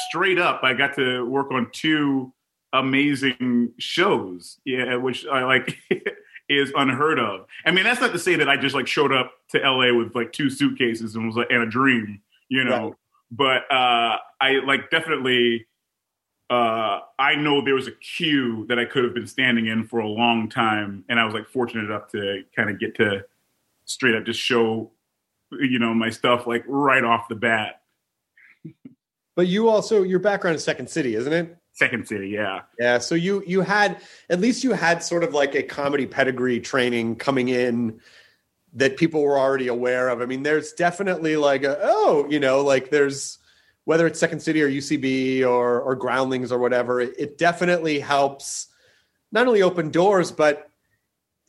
straight 0.08 0.38
up, 0.38 0.60
I 0.62 0.72
got 0.74 0.94
to 0.96 1.24
work 1.26 1.50
on 1.50 1.68
two 1.72 2.32
amazing 2.72 3.72
shows, 3.78 4.58
yeah, 4.64 4.96
which 4.96 5.26
I 5.26 5.44
like 5.44 5.76
is 6.48 6.72
unheard 6.76 7.18
of. 7.18 7.46
I 7.66 7.70
mean, 7.70 7.84
that's 7.84 8.00
not 8.00 8.12
to 8.12 8.18
say 8.18 8.36
that 8.36 8.48
I 8.48 8.56
just 8.56 8.74
like 8.74 8.86
showed 8.86 9.12
up 9.12 9.32
to 9.50 9.58
LA 9.58 9.92
with 9.94 10.14
like 10.14 10.32
two 10.32 10.50
suitcases 10.50 11.14
and 11.14 11.26
was 11.26 11.36
like 11.36 11.48
and 11.50 11.62
a 11.62 11.66
dream, 11.66 12.20
you 12.48 12.64
know. 12.64 12.84
Right. 12.88 12.94
But 13.32 13.74
uh 13.74 14.16
I 14.40 14.60
like 14.64 14.90
definitely 14.90 15.66
uh 16.50 17.00
I 17.18 17.36
know 17.36 17.64
there 17.64 17.74
was 17.74 17.86
a 17.86 17.92
queue 17.92 18.66
that 18.68 18.78
I 18.78 18.84
could 18.84 19.04
have 19.04 19.14
been 19.14 19.26
standing 19.26 19.68
in 19.68 19.86
for 19.86 20.00
a 20.00 20.08
long 20.08 20.48
time 20.48 21.04
and 21.08 21.18
I 21.20 21.24
was 21.24 21.32
like 21.32 21.48
fortunate 21.48 21.84
enough 21.84 22.08
to 22.08 22.42
kind 22.54 22.68
of 22.68 22.78
get 22.78 22.96
to 22.96 23.24
straight 23.84 24.14
up 24.14 24.24
just 24.24 24.40
show 24.40 24.90
you 25.52 25.78
know 25.78 25.94
my 25.94 26.10
stuff 26.10 26.46
like 26.46 26.64
right 26.66 27.04
off 27.04 27.28
the 27.28 27.34
bat. 27.34 27.82
But 29.36 29.46
you 29.46 29.68
also 29.68 30.02
your 30.02 30.18
background 30.18 30.56
is 30.56 30.64
Second 30.64 30.90
City, 30.90 31.14
isn't 31.14 31.32
it? 31.32 31.56
Second 31.72 32.06
City, 32.06 32.28
yeah. 32.28 32.62
Yeah, 32.78 32.98
so 32.98 33.14
you 33.14 33.42
you 33.46 33.60
had 33.62 34.02
at 34.28 34.40
least 34.40 34.64
you 34.64 34.72
had 34.72 35.02
sort 35.02 35.24
of 35.24 35.32
like 35.32 35.54
a 35.54 35.62
comedy 35.62 36.06
pedigree 36.06 36.60
training 36.60 37.16
coming 37.16 37.48
in 37.48 38.00
that 38.74 38.96
people 38.96 39.22
were 39.22 39.38
already 39.38 39.68
aware 39.68 40.08
of. 40.08 40.20
I 40.20 40.26
mean, 40.26 40.42
there's 40.42 40.72
definitely 40.72 41.36
like 41.36 41.64
a, 41.64 41.78
oh, 41.82 42.26
you 42.28 42.38
know, 42.38 42.60
like 42.60 42.90
there's 42.90 43.38
whether 43.84 44.06
it's 44.06 44.20
Second 44.20 44.40
City 44.40 44.62
or 44.62 44.68
UCB 44.68 45.44
or 45.46 45.80
or 45.80 45.96
Groundlings 45.96 46.52
or 46.52 46.58
whatever, 46.58 47.00
it, 47.00 47.14
it 47.18 47.38
definitely 47.38 47.98
helps 47.98 48.68
not 49.32 49.46
only 49.46 49.62
open 49.62 49.90
doors, 49.90 50.30
but 50.30 50.70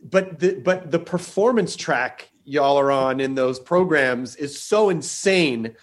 but 0.01 0.39
the 0.39 0.55
but 0.55 0.91
the 0.91 0.99
performance 0.99 1.75
track 1.75 2.29
y'all 2.43 2.77
are 2.77 2.91
on 2.91 3.19
in 3.19 3.35
those 3.35 3.59
programs 3.59 4.35
is 4.35 4.59
so 4.59 4.89
insane 4.89 5.75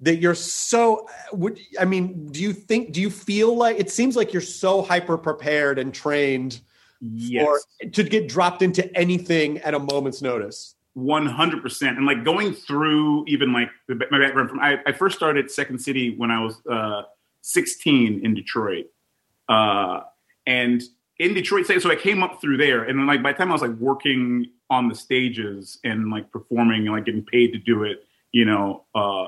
that 0.00 0.16
you're 0.16 0.34
so 0.34 1.08
would 1.32 1.58
i 1.80 1.84
mean 1.86 2.30
do 2.30 2.42
you 2.42 2.52
think 2.52 2.92
do 2.92 3.00
you 3.00 3.08
feel 3.08 3.56
like 3.56 3.78
it 3.78 3.90
seems 3.90 4.14
like 4.14 4.30
you're 4.32 4.42
so 4.42 4.82
hyper 4.82 5.16
prepared 5.16 5.78
and 5.78 5.94
trained 5.94 6.60
Yes. 7.00 7.44
for 7.80 7.88
to 7.90 8.02
get 8.02 8.28
dropped 8.28 8.62
into 8.62 8.94
anything 8.96 9.58
at 9.58 9.74
a 9.74 9.78
moment's 9.78 10.22
notice 10.22 10.75
One 10.98 11.26
hundred 11.26 11.60
percent, 11.60 11.98
and 11.98 12.06
like 12.06 12.24
going 12.24 12.54
through 12.54 13.26
even 13.26 13.52
like 13.52 13.68
my 13.86 14.18
background 14.18 14.48
from 14.48 14.60
I, 14.60 14.78
I 14.86 14.92
first 14.92 15.14
started 15.14 15.50
Second 15.50 15.78
City 15.78 16.16
when 16.16 16.30
I 16.30 16.42
was 16.42 16.56
uh, 16.66 17.02
sixteen 17.42 18.24
in 18.24 18.32
Detroit, 18.32 18.86
uh, 19.46 20.00
and 20.46 20.82
in 21.18 21.34
Detroit, 21.34 21.66
so 21.66 21.90
I 21.90 21.96
came 21.96 22.22
up 22.22 22.40
through 22.40 22.56
there, 22.56 22.84
and 22.84 22.98
then 22.98 23.06
like 23.06 23.22
by 23.22 23.32
the 23.32 23.38
time 23.38 23.50
I 23.50 23.52
was 23.52 23.60
like 23.60 23.72
working 23.72 24.46
on 24.70 24.88
the 24.88 24.94
stages 24.94 25.78
and 25.84 26.10
like 26.10 26.32
performing 26.32 26.86
and 26.86 26.92
like 26.92 27.04
getting 27.04 27.26
paid 27.26 27.52
to 27.52 27.58
do 27.58 27.84
it, 27.84 28.06
you 28.32 28.46
know, 28.46 28.84
uh, 28.94 29.26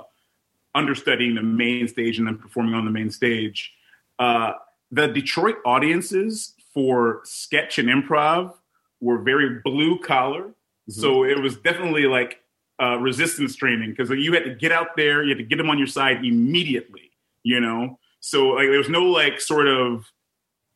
understudying 0.75 1.35
the 1.35 1.43
main 1.43 1.87
stage 1.87 2.19
and 2.19 2.27
then 2.27 2.39
performing 2.39 2.73
on 2.73 2.87
the 2.87 2.91
main 2.91 3.11
stage, 3.11 3.75
uh, 4.19 4.53
the 4.91 5.07
Detroit 5.07 5.57
audiences 5.67 6.55
for 6.73 7.21
sketch 7.25 7.79
and 7.79 7.91
improv 7.91 8.55
were 9.01 9.19
very 9.19 9.61
blue 9.63 9.99
collar. 9.99 10.55
So 10.89 11.25
it 11.25 11.39
was 11.41 11.57
definitely 11.59 12.07
like 12.07 12.41
uh, 12.83 12.97
resistance 12.99 13.57
training 13.57 13.91
because 13.91 14.11
you 14.11 14.33
had 14.33 14.45
to 14.45 14.55
get 14.55 14.73
out 14.73 14.97
there, 14.97 15.23
you 15.23 15.31
had 15.31 15.39
to 15.39 15.45
get 15.45 15.57
them 15.57 15.69
on 15.69 15.79
your 15.79 15.87
side 15.87 16.25
immediately, 16.25 17.11
you 17.43 17.61
know? 17.61 17.99
So 18.21 18.49
like 18.49 18.69
there 18.69 18.79
was 18.79 18.89
no 18.89 19.05
like 19.05 19.41
sort 19.41 19.69
of, 19.69 20.11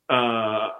uh, 0.09 0.71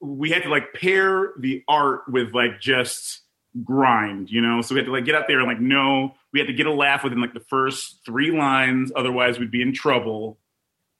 we 0.00 0.30
had 0.30 0.42
to 0.42 0.48
like 0.48 0.74
pair 0.74 1.32
the 1.38 1.62
art 1.68 2.02
with 2.08 2.34
like 2.34 2.60
just 2.60 3.22
grind, 3.64 4.30
you 4.30 4.40
know? 4.40 4.60
So 4.60 4.74
we 4.74 4.80
had 4.80 4.86
to 4.86 4.92
like 4.92 5.04
get 5.04 5.14
out 5.14 5.28
there 5.28 5.38
and 5.38 5.48
like, 5.48 5.60
no, 5.60 6.14
we 6.32 6.40
had 6.40 6.48
to 6.48 6.54
get 6.54 6.66
a 6.66 6.72
laugh 6.72 7.04
within 7.04 7.20
like 7.20 7.34
the 7.34 7.40
first 7.40 8.00
three 8.04 8.30
lines. 8.30 8.92
Otherwise 8.94 9.38
we'd 9.38 9.50
be 9.50 9.62
in 9.62 9.72
trouble. 9.72 10.38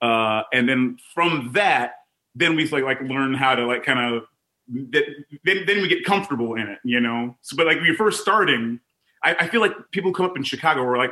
Uh, 0.00 0.42
and 0.52 0.68
then 0.68 0.98
from 1.14 1.50
that, 1.52 1.96
then 2.34 2.56
we 2.56 2.66
like 2.68 2.84
like 2.84 3.00
learn 3.02 3.34
how 3.34 3.54
to 3.54 3.66
like 3.66 3.84
kind 3.84 4.14
of 4.14 4.24
then 4.68 5.64
then 5.66 5.82
we 5.82 5.88
get 5.88 6.04
comfortable 6.04 6.54
in 6.54 6.68
it, 6.68 6.78
you 6.84 7.00
know. 7.00 7.36
So, 7.42 7.56
but 7.56 7.66
like 7.66 7.76
when 7.76 7.86
you're 7.86 7.96
first 7.96 8.20
starting, 8.20 8.80
I, 9.22 9.34
I 9.40 9.48
feel 9.48 9.60
like 9.60 9.72
people 9.90 10.12
come 10.12 10.26
up 10.26 10.36
in 10.36 10.42
Chicago 10.42 10.82
or 10.82 10.96
like 10.96 11.10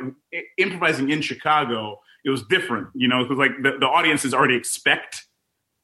improvising 0.57 1.09
in 1.09 1.21
Chicago. 1.21 1.99
It 2.23 2.29
was 2.29 2.43
different, 2.43 2.87
you 2.93 3.07
know, 3.07 3.23
because 3.23 3.37
like 3.37 3.51
the, 3.63 3.77
the 3.79 3.87
audiences 3.87 4.33
already 4.33 4.55
expect, 4.55 5.25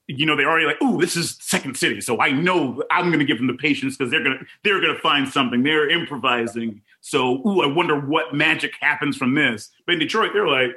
you 0.08 0.26
know, 0.26 0.36
they're 0.36 0.50
already 0.50 0.68
like, 0.68 0.78
oh, 0.82 1.00
this 1.02 1.18
is 1.18 1.38
Second 1.42 1.76
City, 1.76 2.00
so 2.00 2.22
I 2.22 2.30
know 2.30 2.84
I'm 2.92 3.08
going 3.08 3.20
to 3.20 3.26
give 3.26 3.38
them 3.38 3.48
the 3.48 3.56
patience 3.56 3.98
because 3.98 4.12
they're 4.12 4.24
gonna 4.24 4.40
they're 4.64 4.80
gonna 4.80 5.00
find 5.00 5.28
something. 5.28 5.64
They're 5.64 5.90
improvising, 5.90 6.82
so 7.02 7.38
ooh, 7.48 7.62
I 7.62 7.68
wonder 7.68 8.00
what 8.00 8.34
magic 8.34 8.74
happens 8.80 9.18
from 9.18 9.36
this. 9.36 9.70
But 9.86 9.94
in 9.94 10.00
Detroit, 10.00 10.32
they're 10.34 10.48
like. 10.48 10.72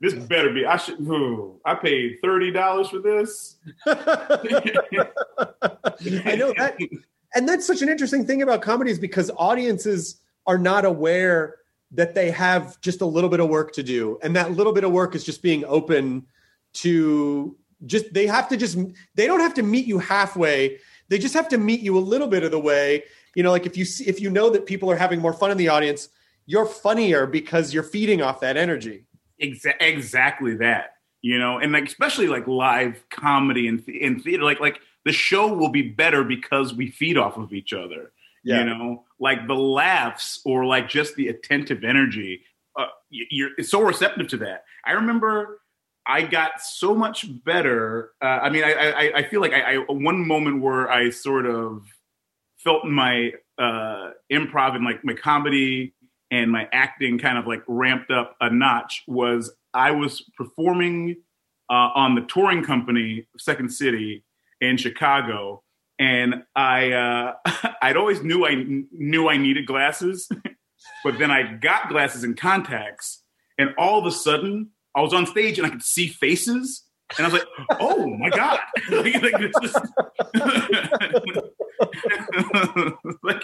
This 0.00 0.14
better 0.14 0.50
be. 0.50 0.64
I 0.64 0.78
should. 0.78 1.00
Ooh, 1.00 1.60
I 1.64 1.74
paid 1.74 2.18
thirty 2.22 2.50
dollars 2.50 2.88
for 2.88 3.00
this. 3.00 3.56
I 3.86 3.92
know 6.36 6.54
that, 6.56 6.76
and 7.34 7.46
that's 7.46 7.66
such 7.66 7.82
an 7.82 7.90
interesting 7.90 8.26
thing 8.26 8.40
about 8.40 8.62
comedy 8.62 8.90
is 8.90 8.98
because 8.98 9.30
audiences 9.36 10.16
are 10.46 10.56
not 10.56 10.86
aware 10.86 11.56
that 11.92 12.14
they 12.14 12.30
have 12.30 12.80
just 12.80 13.02
a 13.02 13.06
little 13.06 13.28
bit 13.28 13.40
of 13.40 13.50
work 13.50 13.72
to 13.72 13.82
do, 13.82 14.18
and 14.22 14.34
that 14.36 14.52
little 14.52 14.72
bit 14.72 14.84
of 14.84 14.92
work 14.92 15.14
is 15.14 15.22
just 15.22 15.42
being 15.42 15.66
open 15.66 16.26
to 16.72 17.56
just 17.84 18.12
they 18.14 18.26
have 18.26 18.48
to 18.48 18.56
just 18.56 18.78
they 19.16 19.26
don't 19.26 19.40
have 19.40 19.54
to 19.54 19.62
meet 19.62 19.86
you 19.86 19.98
halfway. 19.98 20.78
They 21.08 21.18
just 21.18 21.34
have 21.34 21.48
to 21.48 21.58
meet 21.58 21.80
you 21.80 21.98
a 21.98 22.00
little 22.00 22.28
bit 22.28 22.42
of 22.42 22.52
the 22.52 22.60
way. 22.60 23.04
You 23.34 23.42
know, 23.42 23.50
like 23.50 23.66
if 23.66 23.76
you 23.76 23.84
if 24.06 24.18
you 24.18 24.30
know 24.30 24.48
that 24.48 24.64
people 24.64 24.90
are 24.90 24.96
having 24.96 25.20
more 25.20 25.34
fun 25.34 25.50
in 25.50 25.58
the 25.58 25.68
audience, 25.68 26.08
you're 26.46 26.64
funnier 26.64 27.26
because 27.26 27.74
you're 27.74 27.82
feeding 27.82 28.22
off 28.22 28.40
that 28.40 28.56
energy. 28.56 29.04
Exa- 29.40 29.76
exactly 29.80 30.56
that. 30.56 30.94
You 31.22 31.38
know, 31.38 31.58
and 31.58 31.72
like 31.72 31.84
especially 31.84 32.28
like 32.28 32.46
live 32.46 33.04
comedy 33.10 33.68
and 33.68 33.86
in 33.88 34.20
theater, 34.20 34.42
like 34.42 34.60
like 34.60 34.80
the 35.04 35.12
show 35.12 35.52
will 35.52 35.68
be 35.68 35.82
better 35.82 36.24
because 36.24 36.74
we 36.74 36.90
feed 36.90 37.18
off 37.18 37.36
of 37.36 37.52
each 37.52 37.72
other. 37.72 38.12
Yeah. 38.42 38.60
You 38.60 38.64
know, 38.64 39.04
like 39.18 39.46
the 39.46 39.54
laughs 39.54 40.40
or 40.44 40.64
like 40.64 40.88
just 40.88 41.14
the 41.16 41.28
attentive 41.28 41.84
energy. 41.84 42.42
Uh, 42.78 42.86
you're 43.10 43.50
it's 43.58 43.70
so 43.70 43.82
receptive 43.82 44.28
to 44.28 44.38
that. 44.38 44.64
I 44.84 44.92
remember 44.92 45.60
I 46.06 46.22
got 46.22 46.60
so 46.60 46.94
much 46.94 47.26
better. 47.44 48.12
Uh, 48.22 48.26
I 48.42 48.50
mean, 48.50 48.64
I, 48.64 48.72
I, 48.72 49.12
I 49.16 49.22
feel 49.24 49.40
like 49.40 49.52
I, 49.52 49.74
I 49.74 49.76
one 49.88 50.26
moment 50.26 50.62
where 50.62 50.90
I 50.90 51.10
sort 51.10 51.46
of 51.46 51.84
felt 52.56 52.84
my 52.84 53.32
uh, 53.58 54.10
improv 54.32 54.74
and 54.74 54.84
like 54.84 55.04
my 55.04 55.14
comedy 55.14 55.94
and 56.30 56.50
my 56.50 56.68
acting 56.72 57.18
kind 57.18 57.38
of 57.38 57.46
like 57.46 57.62
ramped 57.66 58.10
up 58.10 58.36
a 58.40 58.50
notch 58.50 59.02
was 59.06 59.52
I 59.74 59.90
was 59.90 60.22
performing 60.36 61.16
uh, 61.68 61.90
on 61.94 62.14
the 62.14 62.22
touring 62.22 62.64
company 62.64 63.26
Second 63.38 63.70
City 63.70 64.24
in 64.60 64.76
Chicago, 64.76 65.62
and 65.98 66.42
I 66.54 66.92
uh, 66.92 67.34
I'd 67.82 67.96
always 67.96 68.22
knew 68.22 68.46
I 68.46 68.64
knew 68.92 69.28
I 69.28 69.36
needed 69.36 69.66
glasses, 69.66 70.28
but 71.04 71.18
then 71.18 71.30
I 71.30 71.54
got 71.54 71.88
glasses 71.88 72.24
and 72.24 72.36
contacts, 72.36 73.22
and 73.58 73.74
all 73.78 73.98
of 73.98 74.06
a 74.06 74.10
sudden 74.10 74.70
I 74.94 75.00
was 75.00 75.14
on 75.14 75.26
stage 75.26 75.58
and 75.58 75.66
I 75.66 75.70
could 75.70 75.82
see 75.82 76.08
faces. 76.08 76.84
And 77.18 77.26
I 77.26 77.30
was 77.30 77.40
like, 77.40 77.48
"Oh 77.80 78.06
my 78.06 78.30
god!" 78.30 78.60
like, 78.90 79.20
like, 79.20 79.52
just 79.62 79.74
like, 83.22 83.42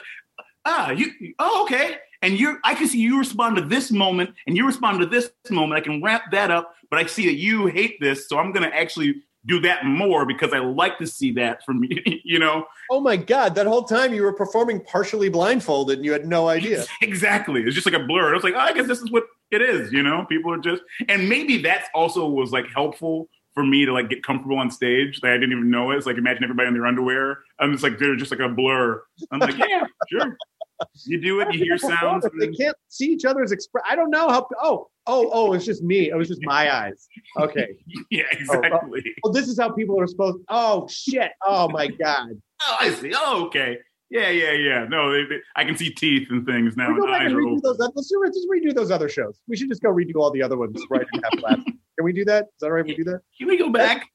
ah, 0.64 0.90
you, 0.90 1.11
oh, 1.40 1.64
okay. 1.64 1.97
And 2.26 2.40
you, 2.40 2.59
I 2.64 2.75
can 2.75 2.88
see 2.88 2.99
you 2.99 3.21
respond 3.21 3.54
to 3.54 3.62
this 3.62 3.92
moment, 3.92 4.35
and 4.49 4.56
you 4.56 4.66
respond 4.66 4.99
to 4.99 5.06
this 5.06 5.30
moment. 5.49 5.80
I 5.80 5.85
can 5.85 6.02
wrap 6.02 6.33
that 6.33 6.50
up, 6.50 6.75
but 6.90 6.99
I 6.99 7.06
see 7.06 7.26
that 7.26 7.37
you 7.37 7.66
hate 7.66 8.00
this, 8.00 8.28
so 8.28 8.37
I'm 8.37 8.50
going 8.50 8.68
to 8.68 8.76
actually 8.76 9.23
do 9.47 9.61
that 9.61 9.87
more 9.87 10.26
because 10.26 10.52
I 10.52 10.59
like 10.59 10.99
to 10.99 11.06
see 11.06 11.30
that 11.35 11.64
from 11.64 11.85
you. 11.85 12.02
You 12.25 12.40
know, 12.40 12.66
Oh 12.90 13.00
my 13.00 13.16
god! 13.16 13.54
That 13.54 13.68
whole 13.68 13.85
time 13.85 14.12
you 14.12 14.23
were 14.23 14.33
performing 14.33 14.80
partially 14.80 15.28
blindfolded 15.28 15.99
and 15.99 16.04
you 16.04 16.11
had 16.11 16.26
no 16.26 16.49
idea. 16.49 16.85
exactly. 17.00 17.62
It's 17.62 17.76
just 17.76 17.87
like 17.87 17.95
a 17.95 18.04
blur. 18.04 18.30
I 18.30 18.35
was 18.35 18.42
like, 18.42 18.54
oh, 18.54 18.59
I 18.59 18.73
guess 18.73 18.88
this 18.88 19.00
is 19.00 19.12
what 19.12 19.23
it 19.52 19.62
is. 19.62 19.92
You 19.92 20.02
know, 20.02 20.26
people 20.28 20.52
are 20.52 20.59
just, 20.59 20.83
and 21.09 21.28
maybe 21.28 21.59
that's 21.59 21.88
also 21.95 22.28
was 22.28 22.50
like 22.50 22.66
helpful 22.75 23.28
for 23.54 23.64
me 23.64 23.87
to 23.87 23.92
like 23.92 24.11
get 24.11 24.25
comfortable 24.25 24.59
on 24.59 24.73
stage. 24.73 25.21
That 25.21 25.30
I 25.30 25.35
didn't 25.35 25.52
even 25.52 25.71
know 25.71 25.92
it. 25.92 25.99
It's 25.99 26.06
like 26.06 26.16
imagine 26.16 26.42
everybody 26.42 26.66
in 26.66 26.75
their 26.75 26.87
underwear. 26.87 27.38
I'm 27.61 27.71
just 27.71 27.85
like 27.85 28.00
they're 28.00 28.16
just 28.16 28.33
like 28.33 28.40
a 28.40 28.49
blur. 28.49 29.00
I'm 29.30 29.38
like, 29.38 29.56
yeah, 29.56 29.85
sure. 30.11 30.37
You 31.04 31.21
do 31.21 31.40
it. 31.40 31.54
You 31.54 31.64
hear 31.64 31.78
sounds. 31.78 32.25
If 32.25 32.33
they 32.38 32.49
can't 32.49 32.76
see 32.88 33.06
each 33.06 33.25
other's 33.25 33.52
express. 33.52 33.85
I 33.88 33.97
don't 33.97 34.11
know 34.11 34.28
how. 34.28 34.47
Oh, 34.62 34.88
oh, 35.06 35.30
oh! 35.33 35.52
It's 35.52 35.64
just 35.64 35.83
me. 35.83 36.11
It 36.11 36.16
was 36.16 36.28
just 36.28 36.40
my 36.42 36.75
eyes. 36.75 37.06
Okay. 37.38 37.68
Yeah, 38.11 38.25
oh, 38.33 38.37
oh, 38.50 38.59
exactly. 38.61 39.02
Well, 39.23 39.33
this 39.33 39.49
is 39.49 39.59
how 39.59 39.71
people 39.71 40.00
are 40.00 40.06
supposed. 40.06 40.38
Oh 40.49 40.87
shit! 40.88 41.33
Oh 41.45 41.68
my 41.68 41.88
god! 41.88 42.30
Oh, 42.62 42.76
I 42.78 42.90
see. 42.90 43.12
Oh, 43.14 43.47
okay. 43.47 43.78
Yeah, 44.11 44.30
yeah, 44.30 44.52
yeah. 44.52 44.87
No, 44.88 45.11
they, 45.11 45.25
they, 45.25 45.40
I 45.56 45.64
can 45.64 45.76
see 45.76 45.90
teeth 45.90 46.28
and 46.30 46.47
things 46.47 46.76
now. 46.76 46.92
we 46.92 47.00
go 47.00 47.06
back 47.06 47.23
and 47.23 47.35
redo 47.35 47.61
those. 47.61 47.78
Let's, 47.78 48.09
just 48.09 48.49
redo 48.49 48.73
those 48.73 48.90
other 48.92 49.09
shows. 49.09 49.40
We 49.49 49.56
should 49.56 49.68
just 49.68 49.83
go 49.83 49.88
redo 49.88 50.16
all 50.16 50.30
the 50.30 50.42
other 50.42 50.56
ones 50.56 50.80
right 50.88 51.06
and 51.12 51.25
have. 51.25 51.64
Can 51.64 52.04
we 52.04 52.12
do 52.12 52.25
that? 52.26 52.45
Is 52.45 52.50
that 52.61 52.66
all 52.66 52.73
right? 52.73 52.85
We 52.85 52.95
do 52.95 53.04
that. 53.04 53.21
Can 53.38 53.49
we 53.49 53.56
go 53.56 53.71
back? 53.71 54.06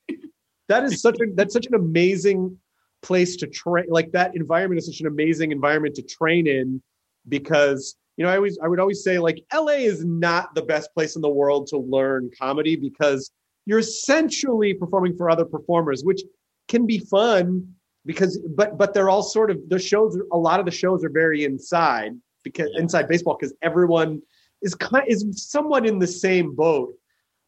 That 0.69 0.83
is 0.83 1.01
such 1.01 1.19
a 1.19 1.25
that's 1.35 1.53
such 1.53 1.65
an 1.65 1.75
amazing 1.75 2.57
place 3.01 3.35
to 3.37 3.47
train. 3.47 3.85
Like 3.89 4.11
that 4.11 4.35
environment 4.35 4.79
is 4.79 4.87
such 4.87 5.01
an 5.01 5.07
amazing 5.07 5.51
environment 5.51 5.95
to 5.95 6.01
train 6.01 6.47
in 6.47 6.81
because 7.27 7.95
you 8.17 8.25
know 8.25 8.31
I 8.31 8.35
always 8.35 8.57
I 8.63 8.67
would 8.67 8.79
always 8.79 9.03
say 9.03 9.19
like 9.19 9.43
LA 9.53 9.73
is 9.73 10.05
not 10.05 10.53
the 10.55 10.61
best 10.61 10.93
place 10.93 11.15
in 11.15 11.21
the 11.21 11.29
world 11.29 11.67
to 11.67 11.77
learn 11.77 12.29
comedy 12.39 12.75
because 12.75 13.31
you're 13.65 13.79
essentially 13.79 14.73
performing 14.73 15.15
for 15.15 15.29
other 15.29 15.45
performers, 15.45 16.03
which 16.03 16.21
can 16.67 16.85
be 16.85 16.99
fun 16.99 17.67
because 18.05 18.39
but 18.55 18.77
but 18.77 18.93
they're 18.93 19.09
all 19.09 19.23
sort 19.23 19.51
of 19.51 19.57
the 19.69 19.79
shows 19.79 20.17
a 20.31 20.37
lot 20.37 20.59
of 20.59 20.65
the 20.65 20.71
shows 20.71 21.03
are 21.03 21.09
very 21.09 21.43
inside 21.43 22.13
because 22.43 22.69
inside 22.75 23.07
baseball 23.07 23.37
because 23.39 23.53
everyone 23.61 24.21
is 24.61 24.73
kind 24.75 25.05
is 25.07 25.25
somewhat 25.35 25.85
in 25.85 25.99
the 25.99 26.07
same 26.07 26.55
boat 26.55 26.93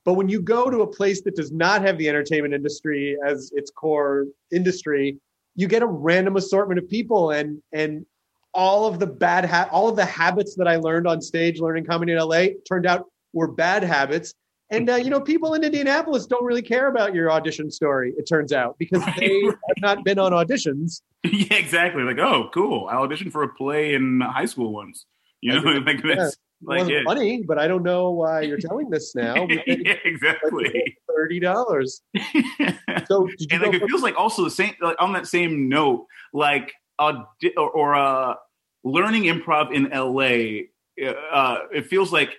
but 0.06 0.14
when 0.14 0.28
you 0.28 0.42
go 0.42 0.70
to 0.70 0.82
a 0.82 0.88
place 0.88 1.22
that 1.22 1.36
does 1.36 1.52
not 1.52 1.82
have 1.82 1.98
the 1.98 2.10
entertainment 2.10 2.54
industry 2.54 3.18
as 3.26 3.52
its 3.56 3.72
core 3.72 4.26
industry 4.52 5.18
you 5.56 5.68
get 5.68 5.82
a 5.84 5.88
random 5.88 6.36
assortment 6.36 6.80
of 6.80 6.90
people 6.90 7.32
and 7.32 7.62
and 7.72 8.06
all 8.54 8.86
of 8.86 9.00
the 9.00 9.08
bad 9.08 9.46
ha- 9.46 9.68
all 9.72 9.90
of 9.90 9.96
the 9.96 10.06
habits 10.06 10.56
that 10.56 10.68
i 10.68 10.76
learned 10.76 11.08
on 11.08 11.22
stage 11.22 11.60
learning 11.60 11.86
comedy 11.86 12.12
in 12.12 12.20
la 12.20 12.46
turned 12.68 12.86
out 12.86 13.06
were 13.34 13.48
bad 13.52 13.84
habits 13.84 14.34
and 14.70 14.90
uh, 14.90 14.96
you 14.96 15.10
know 15.10 15.20
people 15.20 15.54
in 15.56 15.64
indianapolis 15.64 16.26
don't 16.26 16.44
really 16.46 16.62
care 16.62 16.88
about 16.88 17.14
your 17.14 17.32
audition 17.32 17.70
story 17.72 18.14
it 18.18 18.24
turns 18.28 18.52
out 18.54 18.76
because 18.78 19.04
they 19.18 19.42
have 19.68 19.78
not 19.80 20.04
been 20.04 20.20
on 20.20 20.32
auditions 20.32 21.02
yeah, 21.26 21.56
exactly. 21.56 22.04
Like, 22.04 22.18
oh, 22.20 22.50
cool. 22.54 22.90
I 22.92 22.96
auditioned 22.96 23.32
for 23.32 23.44
a 23.44 23.48
play 23.48 23.94
in 23.94 24.20
high 24.20 24.44
school 24.44 24.74
once. 24.74 25.06
You 25.40 25.54
know, 25.54 25.72
like 25.86 26.04
Yeah. 26.04 26.16
this. 26.16 26.34
it 26.34 26.38
Like, 26.62 26.78
wasn't 26.80 26.96
yeah, 26.98 27.04
funny 27.06 27.44
but 27.48 27.58
i 27.58 27.66
don't 27.68 27.84
know 27.84 28.12
why 28.12 28.42
you're 28.42 28.58
telling 28.58 28.90
this 28.90 29.16
now 29.26 29.48
yeah, 29.50 29.96
exactly. 30.04 30.98
Thirty 31.16 31.40
dollars 31.40 32.02
so 33.08 33.28
and 33.52 33.62
like, 33.62 33.74
it 33.74 33.82
for- 33.82 33.88
feels 33.88 34.02
like 34.02 34.18
also 34.18 34.44
the 34.44 34.52
same. 34.52 34.74
Like 34.82 34.96
on 35.00 35.14
that 35.14 35.28
same 35.28 35.70
note, 35.70 36.08
like 36.34 36.72
or, 37.00 37.26
or 37.58 37.96
uh, 37.96 38.36
learning 38.84 39.24
improv 39.24 39.74
in 39.74 39.90
LA. 39.90 40.68
Uh, 41.32 41.60
it 41.74 41.88
feels 41.88 42.14
like 42.14 42.30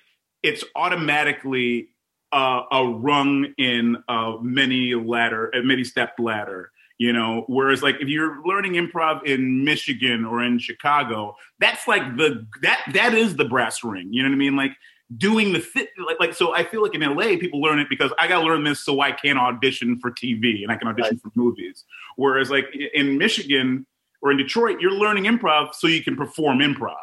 it's 0.43 0.63
automatically 0.77 1.89
uh, 2.33 2.63
a 2.71 2.87
rung 2.87 3.47
in 3.59 3.97
a 4.09 4.35
many 4.41 4.95
ladder, 4.95 5.51
a 5.51 5.63
many 5.63 5.85
stepped 5.85 6.21
ladder. 6.21 6.71
You 6.97 7.13
know, 7.13 7.45
whereas 7.49 7.83
like 7.83 7.97
if 8.01 8.09
you're 8.09 8.41
learning 8.47 8.75
improv 8.75 9.25
in 9.25 9.65
Michigan 9.65 10.25
or 10.25 10.45
in 10.45 10.61
Chicago, 10.61 11.35
that's 11.59 11.89
like 11.89 12.17
the 12.17 12.47
that 12.63 12.83
that 12.93 13.15
is 13.15 13.35
the 13.35 13.45
brass 13.45 13.83
ring. 13.83 14.13
You 14.13 14.23
know 14.23 14.29
what 14.29 14.37
I 14.37 14.39
mean? 14.39 14.55
Like 14.55 14.77
doing 15.19 15.53
the 15.53 15.61
fit 15.61 15.91
like 16.07 16.19
like 16.21 16.35
so 16.35 16.55
I 16.55 16.65
feel 16.65 16.83
like 16.83 16.95
in 16.95 17.01
LA 17.03 17.37
people 17.39 17.61
learn 17.61 17.79
it 17.79 17.89
because 17.89 18.11
I 18.19 18.27
gotta 18.27 18.45
learn 18.47 18.65
this 18.65 18.81
so 18.81 19.01
I 19.01 19.13
can 19.13 19.37
audition 19.37 19.99
for 19.99 20.11
TV 20.11 20.63
and 20.63 20.73
I 20.73 20.77
can 20.77 20.89
audition 20.89 21.19
for 21.19 21.31
movies. 21.35 21.85
Whereas 22.17 22.51
like 22.51 22.67
in 22.95 23.19
Michigan 23.19 23.87
or 24.23 24.31
in 24.31 24.39
Detroit, 24.39 24.81
you're 24.81 24.93
learning 24.93 25.25
improv 25.25 25.75
so 25.75 25.87
you 25.87 26.03
can 26.03 26.17
perform 26.17 26.59
improv. 26.59 26.95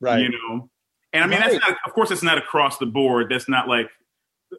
right 0.00 0.20
You 0.22 0.30
know? 0.30 0.70
And 1.12 1.22
I 1.22 1.26
mean 1.26 1.38
Right. 1.40 1.52
that's 1.52 1.68
not 1.68 1.78
of 1.86 1.92
course 1.92 2.10
it's 2.10 2.22
not 2.22 2.38
across 2.38 2.78
the 2.78 2.86
board. 2.86 3.28
That's 3.30 3.48
not 3.48 3.68
like 3.68 3.88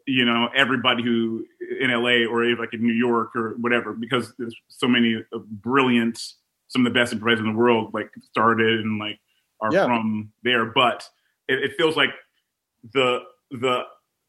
you 0.06 0.26
know 0.26 0.50
everybody 0.56 1.04
who 1.04 1.46
in 1.80 1.90
LA 1.90 2.26
or 2.30 2.46
like 2.58 2.74
in 2.74 2.82
New 2.82 2.94
York 2.94 3.36
or 3.36 3.56
whatever 3.60 3.94
because 3.94 4.34
there's 4.38 4.56
so 4.68 4.88
many 4.88 5.24
uh, 5.34 5.38
brilliant 5.40 6.22
some 6.68 6.86
of 6.86 6.92
the 6.94 7.00
best 7.00 7.14
improvisers 7.14 7.46
in 7.46 7.54
the 7.54 7.58
world 7.58 7.94
like 7.94 8.10
started 8.24 8.80
and 8.82 9.00
like 9.00 9.20
are 9.62 9.72
Yeah. 9.74 9.86
from 9.86 10.32
there 10.44 10.66
but 10.66 11.08
it, 11.48 11.64
it 11.64 11.72
feels 11.78 11.96
like 11.96 12.10
the 12.94 13.20
the 13.52 13.84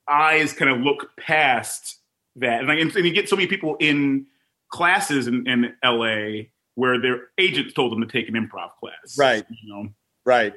eyes 0.09 0.53
kind 0.53 0.71
of 0.71 0.81
look 0.81 1.11
past 1.19 1.99
that 2.37 2.61
and 2.61 2.69
like 2.69 2.79
and, 2.79 2.95
and 2.95 3.05
you 3.05 3.12
get 3.12 3.29
so 3.29 3.37
many 3.37 3.49
people 3.49 3.77
in 3.81 4.27
classes 4.69 5.27
in, 5.27 5.47
in 5.49 5.75
LA 5.85 6.45
where 6.75 7.01
their 7.01 7.29
agents 7.38 7.73
told 7.73 7.92
them 7.92 8.01
to 8.01 8.07
take 8.07 8.29
an 8.29 8.35
improv 8.35 8.71
class 8.81 9.16
Right. 9.19 9.45
you 9.49 9.73
know 9.73 9.88
right 10.25 10.55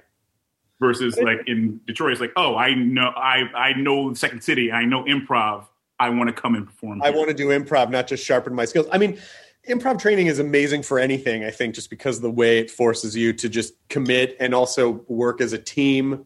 versus 0.79 1.17
like 1.17 1.41
in 1.47 1.79
Detroit, 1.85 2.13
it's 2.13 2.21
like, 2.21 2.33
oh, 2.35 2.55
I 2.55 2.73
know, 2.73 3.11
I 3.15 3.43
I 3.55 3.73
know 3.73 4.13
Second 4.13 4.41
City, 4.41 4.71
I 4.71 4.85
know 4.85 5.03
improv. 5.03 5.65
I 5.99 6.09
want 6.09 6.33
to 6.33 6.33
come 6.33 6.55
and 6.55 6.65
perform. 6.65 7.01
I 7.03 7.09
want 7.09 7.27
to 7.27 7.33
do 7.33 7.47
improv, 7.47 7.89
not 7.89 8.07
just 8.07 8.25
sharpen 8.25 8.55
my 8.55 8.63
skills. 8.63 8.87
I 8.89 8.97
mean, 8.97 9.19
improv 9.67 9.99
training 9.99 10.27
is 10.27 10.39
amazing 10.39 10.83
for 10.83 10.97
anything, 10.97 11.43
I 11.43 11.51
think, 11.51 11.75
just 11.75 11.89
because 11.89 12.15
of 12.15 12.21
the 12.21 12.31
way 12.31 12.59
it 12.59 12.71
forces 12.71 13.17
you 13.17 13.33
to 13.33 13.49
just 13.49 13.73
commit 13.89 14.37
and 14.39 14.55
also 14.55 15.03
work 15.09 15.41
as 15.41 15.51
a 15.51 15.57
team, 15.57 16.25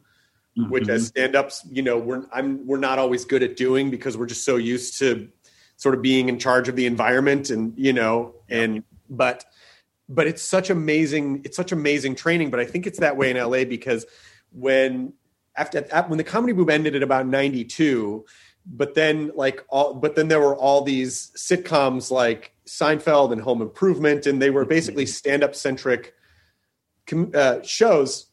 which 0.55 0.85
Mhm. 0.85 0.89
as 0.89 1.07
stand-ups, 1.07 1.65
you 1.71 1.81
know, 1.81 1.97
we're 1.97 2.23
I'm 2.31 2.65
we're 2.67 2.77
not 2.77 2.99
always 2.99 3.25
good 3.25 3.41
at 3.43 3.55
doing 3.55 3.89
because 3.89 4.17
we're 4.17 4.27
just 4.27 4.43
so 4.43 4.55
used 4.55 4.99
to 4.99 5.29
sort 5.77 5.95
of 5.95 6.01
being 6.01 6.29
in 6.29 6.37
charge 6.39 6.69
of 6.69 6.75
the 6.75 6.85
environment 6.85 7.49
and, 7.49 7.73
you 7.77 7.91
know, 7.93 8.35
and 8.49 8.83
but 9.09 9.45
but 10.09 10.27
it's 10.27 10.43
such 10.43 10.69
amazing, 10.69 11.41
it's 11.43 11.57
such 11.57 11.71
amazing 11.71 12.15
training. 12.15 12.51
But 12.51 12.59
I 12.59 12.65
think 12.65 12.85
it's 12.85 12.99
that 12.99 13.17
way 13.17 13.31
in 13.31 13.37
LA 13.37 13.65
because 13.65 14.05
when 14.51 15.13
after 15.55 15.81
when 16.07 16.17
the 16.17 16.23
comedy 16.23 16.53
boom 16.53 16.69
ended 16.69 16.95
at 16.95 17.03
about 17.03 17.25
92 17.27 18.25
but 18.65 18.95
then 18.95 19.31
like 19.35 19.63
all 19.69 19.93
but 19.93 20.15
then 20.15 20.27
there 20.27 20.39
were 20.39 20.55
all 20.55 20.83
these 20.83 21.31
sitcoms 21.35 22.09
like 22.11 22.53
Seinfeld 22.65 23.31
and 23.31 23.41
Home 23.41 23.61
Improvement 23.61 24.25
and 24.25 24.41
they 24.41 24.49
were 24.49 24.65
basically 24.65 25.05
stand-up 25.05 25.53
centric 25.53 26.13
uh, 27.33 27.61
shows 27.61 28.27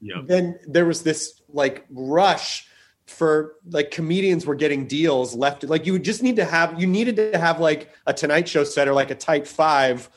Yep. 0.00 0.26
then 0.26 0.58
there 0.66 0.84
was 0.84 1.02
this 1.02 1.40
like 1.48 1.84
rush 1.90 2.68
for 3.06 3.54
like 3.70 3.90
comedians 3.90 4.44
were 4.46 4.54
getting 4.56 4.86
deals 4.86 5.34
left 5.34 5.62
like 5.64 5.86
you 5.86 5.92
would 5.92 6.04
just 6.04 6.22
need 6.22 6.36
to 6.36 6.44
have 6.44 6.78
you 6.80 6.86
needed 6.86 7.16
to 7.16 7.38
have 7.38 7.60
like 7.60 7.90
a 8.06 8.12
tonight 8.12 8.48
show 8.48 8.64
set 8.64 8.88
or 8.88 8.92
like 8.94 9.10
a 9.10 9.14
Type 9.14 9.46
five 9.46 10.10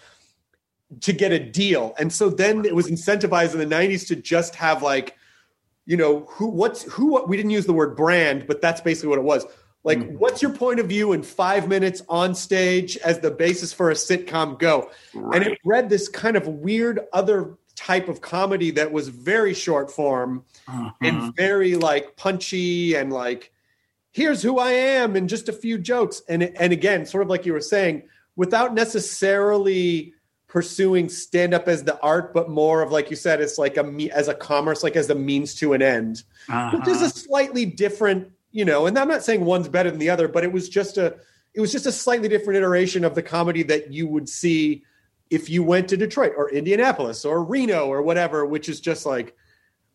to 1.01 1.13
get 1.13 1.31
a 1.31 1.39
deal 1.39 1.93
and 1.99 2.11
so 2.11 2.29
then 2.29 2.65
it 2.65 2.75
was 2.75 2.89
incentivized 2.89 3.53
in 3.53 3.59
the 3.59 3.75
90s 3.75 4.07
to 4.07 4.15
just 4.15 4.55
have 4.55 4.81
like 4.81 5.15
you 5.85 5.95
know 5.95 6.21
who 6.29 6.47
what's 6.47 6.81
who 6.83 7.23
we 7.27 7.37
didn't 7.37 7.51
use 7.51 7.65
the 7.67 7.73
word 7.73 7.95
brand 7.95 8.45
but 8.47 8.59
that's 8.61 8.81
basically 8.81 9.09
what 9.09 9.19
it 9.19 9.23
was 9.23 9.45
like 9.83 9.99
Mhm. 9.99 10.17
what's 10.17 10.41
your 10.41 10.51
point 10.51 10.79
of 10.79 10.87
view 10.87 11.13
in 11.13 11.21
five 11.23 11.67
minutes 11.67 12.01
on 12.09 12.33
stage 12.33 12.97
as 12.97 13.19
the 13.19 13.29
basis 13.31 13.71
for 13.71 13.91
a 13.91 13.93
sitcom 13.93 14.57
go 14.57 14.89
and 15.13 15.43
it 15.43 15.59
read 15.63 15.89
this 15.89 16.09
kind 16.09 16.35
of 16.35 16.47
weird 16.47 16.99
other 17.13 17.55
type 17.79 18.09
of 18.09 18.19
comedy 18.19 18.71
that 18.71 18.91
was 18.91 19.07
very 19.07 19.53
short 19.53 19.89
form 19.89 20.43
Uh-huh. 20.67 20.91
and 21.01 21.33
very 21.35 21.75
like 21.75 22.15
punchy 22.17 22.95
and 22.95 23.13
like 23.13 23.53
here's 24.11 24.41
who 24.41 24.59
I 24.59 24.71
am 24.71 25.15
and 25.15 25.29
just 25.29 25.47
a 25.47 25.53
few 25.53 25.77
jokes 25.77 26.21
and 26.27 26.43
and 26.43 26.73
again 26.73 27.05
sort 27.05 27.23
of 27.23 27.29
like 27.29 27.45
you 27.45 27.53
were 27.53 27.61
saying 27.61 28.03
without 28.35 28.73
necessarily 28.73 30.13
pursuing 30.47 31.07
stand 31.09 31.53
up 31.53 31.67
as 31.67 31.83
the 31.83 31.97
art 32.01 32.33
but 32.33 32.49
more 32.49 32.81
of 32.81 32.91
like 32.91 33.09
you 33.09 33.15
said 33.15 33.39
it's 33.39 33.57
like 33.57 33.77
a 33.77 33.83
me 33.83 34.09
as 34.11 34.27
a 34.27 34.33
commerce 34.33 34.83
like 34.83 34.95
as 34.95 35.09
a 35.09 35.15
means 35.15 35.53
to 35.55 35.73
an 35.73 35.81
end 35.81 36.23
which 36.73 36.87
is 36.87 36.97
Uh-huh. 36.97 37.05
a 37.05 37.09
slightly 37.09 37.65
different 37.65 38.29
you 38.51 38.65
know 38.65 38.87
and 38.87 38.97
I'm 38.99 39.07
not 39.07 39.23
saying 39.23 39.45
one's 39.45 39.69
better 39.69 39.89
than 39.91 39.99
the 39.99 40.09
other 40.09 40.27
but 40.27 40.43
it 40.43 40.51
was 40.51 40.67
just 40.67 40.97
a 40.97 41.15
it 41.53 41.61
was 41.61 41.71
just 41.71 41.85
a 41.85 41.91
slightly 41.91 42.27
different 42.27 42.57
iteration 42.57 43.05
of 43.05 43.15
the 43.15 43.21
comedy 43.23 43.63
that 43.63 43.91
you 43.93 44.07
would 44.07 44.27
see 44.27 44.83
if 45.29 45.49
you 45.49 45.63
went 45.63 45.87
to 45.89 45.97
Detroit 45.97 46.33
or 46.35 46.49
Indianapolis 46.49 47.25
or 47.25 47.43
Reno 47.43 47.87
or 47.87 48.01
whatever 48.01 48.45
which 48.45 48.69
is 48.69 48.79
just 48.79 49.05
like 49.05 49.35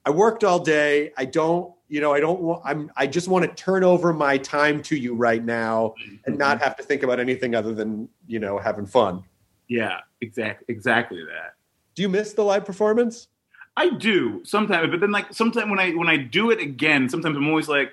I 0.07 0.11
worked 0.11 0.45
all 0.45 0.59
day. 0.59 1.13
I 1.17 1.25
don't, 1.25 1.73
you 1.89 2.01
know, 2.01 2.13
I 2.13 2.21
don't 2.21 2.41
want, 2.41 2.63
I'm, 2.65 2.91
I 2.97 3.07
just 3.07 3.29
want 3.29 3.45
to 3.45 3.55
turn 3.55 3.85
over 3.85 4.13
my 4.13 4.37
time 4.39 4.83
to 4.85 4.97
you 4.97 5.15
right 5.15 5.43
now 5.43 5.95
and 6.27 6.37
not 6.37 6.57
mm-hmm. 6.57 6.65
have 6.65 6.77
to 6.77 6.83
think 6.83 7.03
about 7.03 7.21
anything 7.21 7.55
other 7.55 7.75
than, 7.75 8.09
you 8.27 8.39
know, 8.39 8.59
having 8.59 8.87
fun. 8.87 9.25
yeah, 9.69 10.01
exactly, 10.21 10.67
exactly 10.69 11.25
that. 11.25 11.55
Do 11.95 12.03
you 12.03 12.09
miss 12.09 12.35
the 12.35 12.43
live 12.43 12.65
performance? 12.65 13.29
I 13.77 13.91
do 13.91 14.45
sometimes, 14.45 14.91
but 14.91 15.01
then 15.01 15.11
like 15.11 15.33
sometimes 15.33 15.71
when 15.71 15.81
I 15.81 15.93
when 15.93 16.09
I 16.09 16.17
do 16.17 16.51
it 16.51 16.61
again, 16.61 17.09
sometimes 17.09 17.37
I'm 17.37 17.49
always 17.49 17.69
like, 17.69 17.93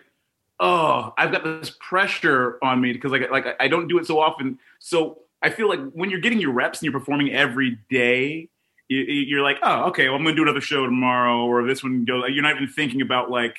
oh, 0.60 1.14
I've 1.18 1.32
got 1.32 1.44
this 1.44 1.72
pressure 1.80 2.60
on 2.62 2.82
me 2.82 2.94
because 2.94 3.12
like 3.12 3.32
like 3.32 3.56
I 3.60 3.68
don't 3.68 3.88
do 3.88 3.98
it 3.98 4.06
so 4.06 4.20
often. 4.20 4.60
So 4.80 5.20
I 5.42 5.50
feel 5.50 5.68
like 5.68 5.80
when 5.94 6.10
you're 6.10 6.20
getting 6.20 6.40
your 6.40 6.52
reps 6.52 6.80
and 6.80 6.84
you're 6.84 7.00
performing 7.00 7.34
every 7.34 7.80
day, 7.90 8.50
you, 8.90 9.00
you're 9.00 9.42
like, 9.42 9.58
oh, 9.64 9.86
okay, 9.86 10.08
well 10.08 10.18
I'm 10.18 10.24
gonna 10.24 10.36
do 10.36 10.44
another 10.44 10.62
show 10.62 10.86
tomorrow, 10.86 11.46
or 11.46 11.66
this 11.66 11.84
one 11.84 12.06
goes. 12.06 12.26
You're 12.30 12.44
not 12.44 12.56
even 12.56 12.68
thinking 12.68 13.02
about 13.02 13.30
like 13.32 13.58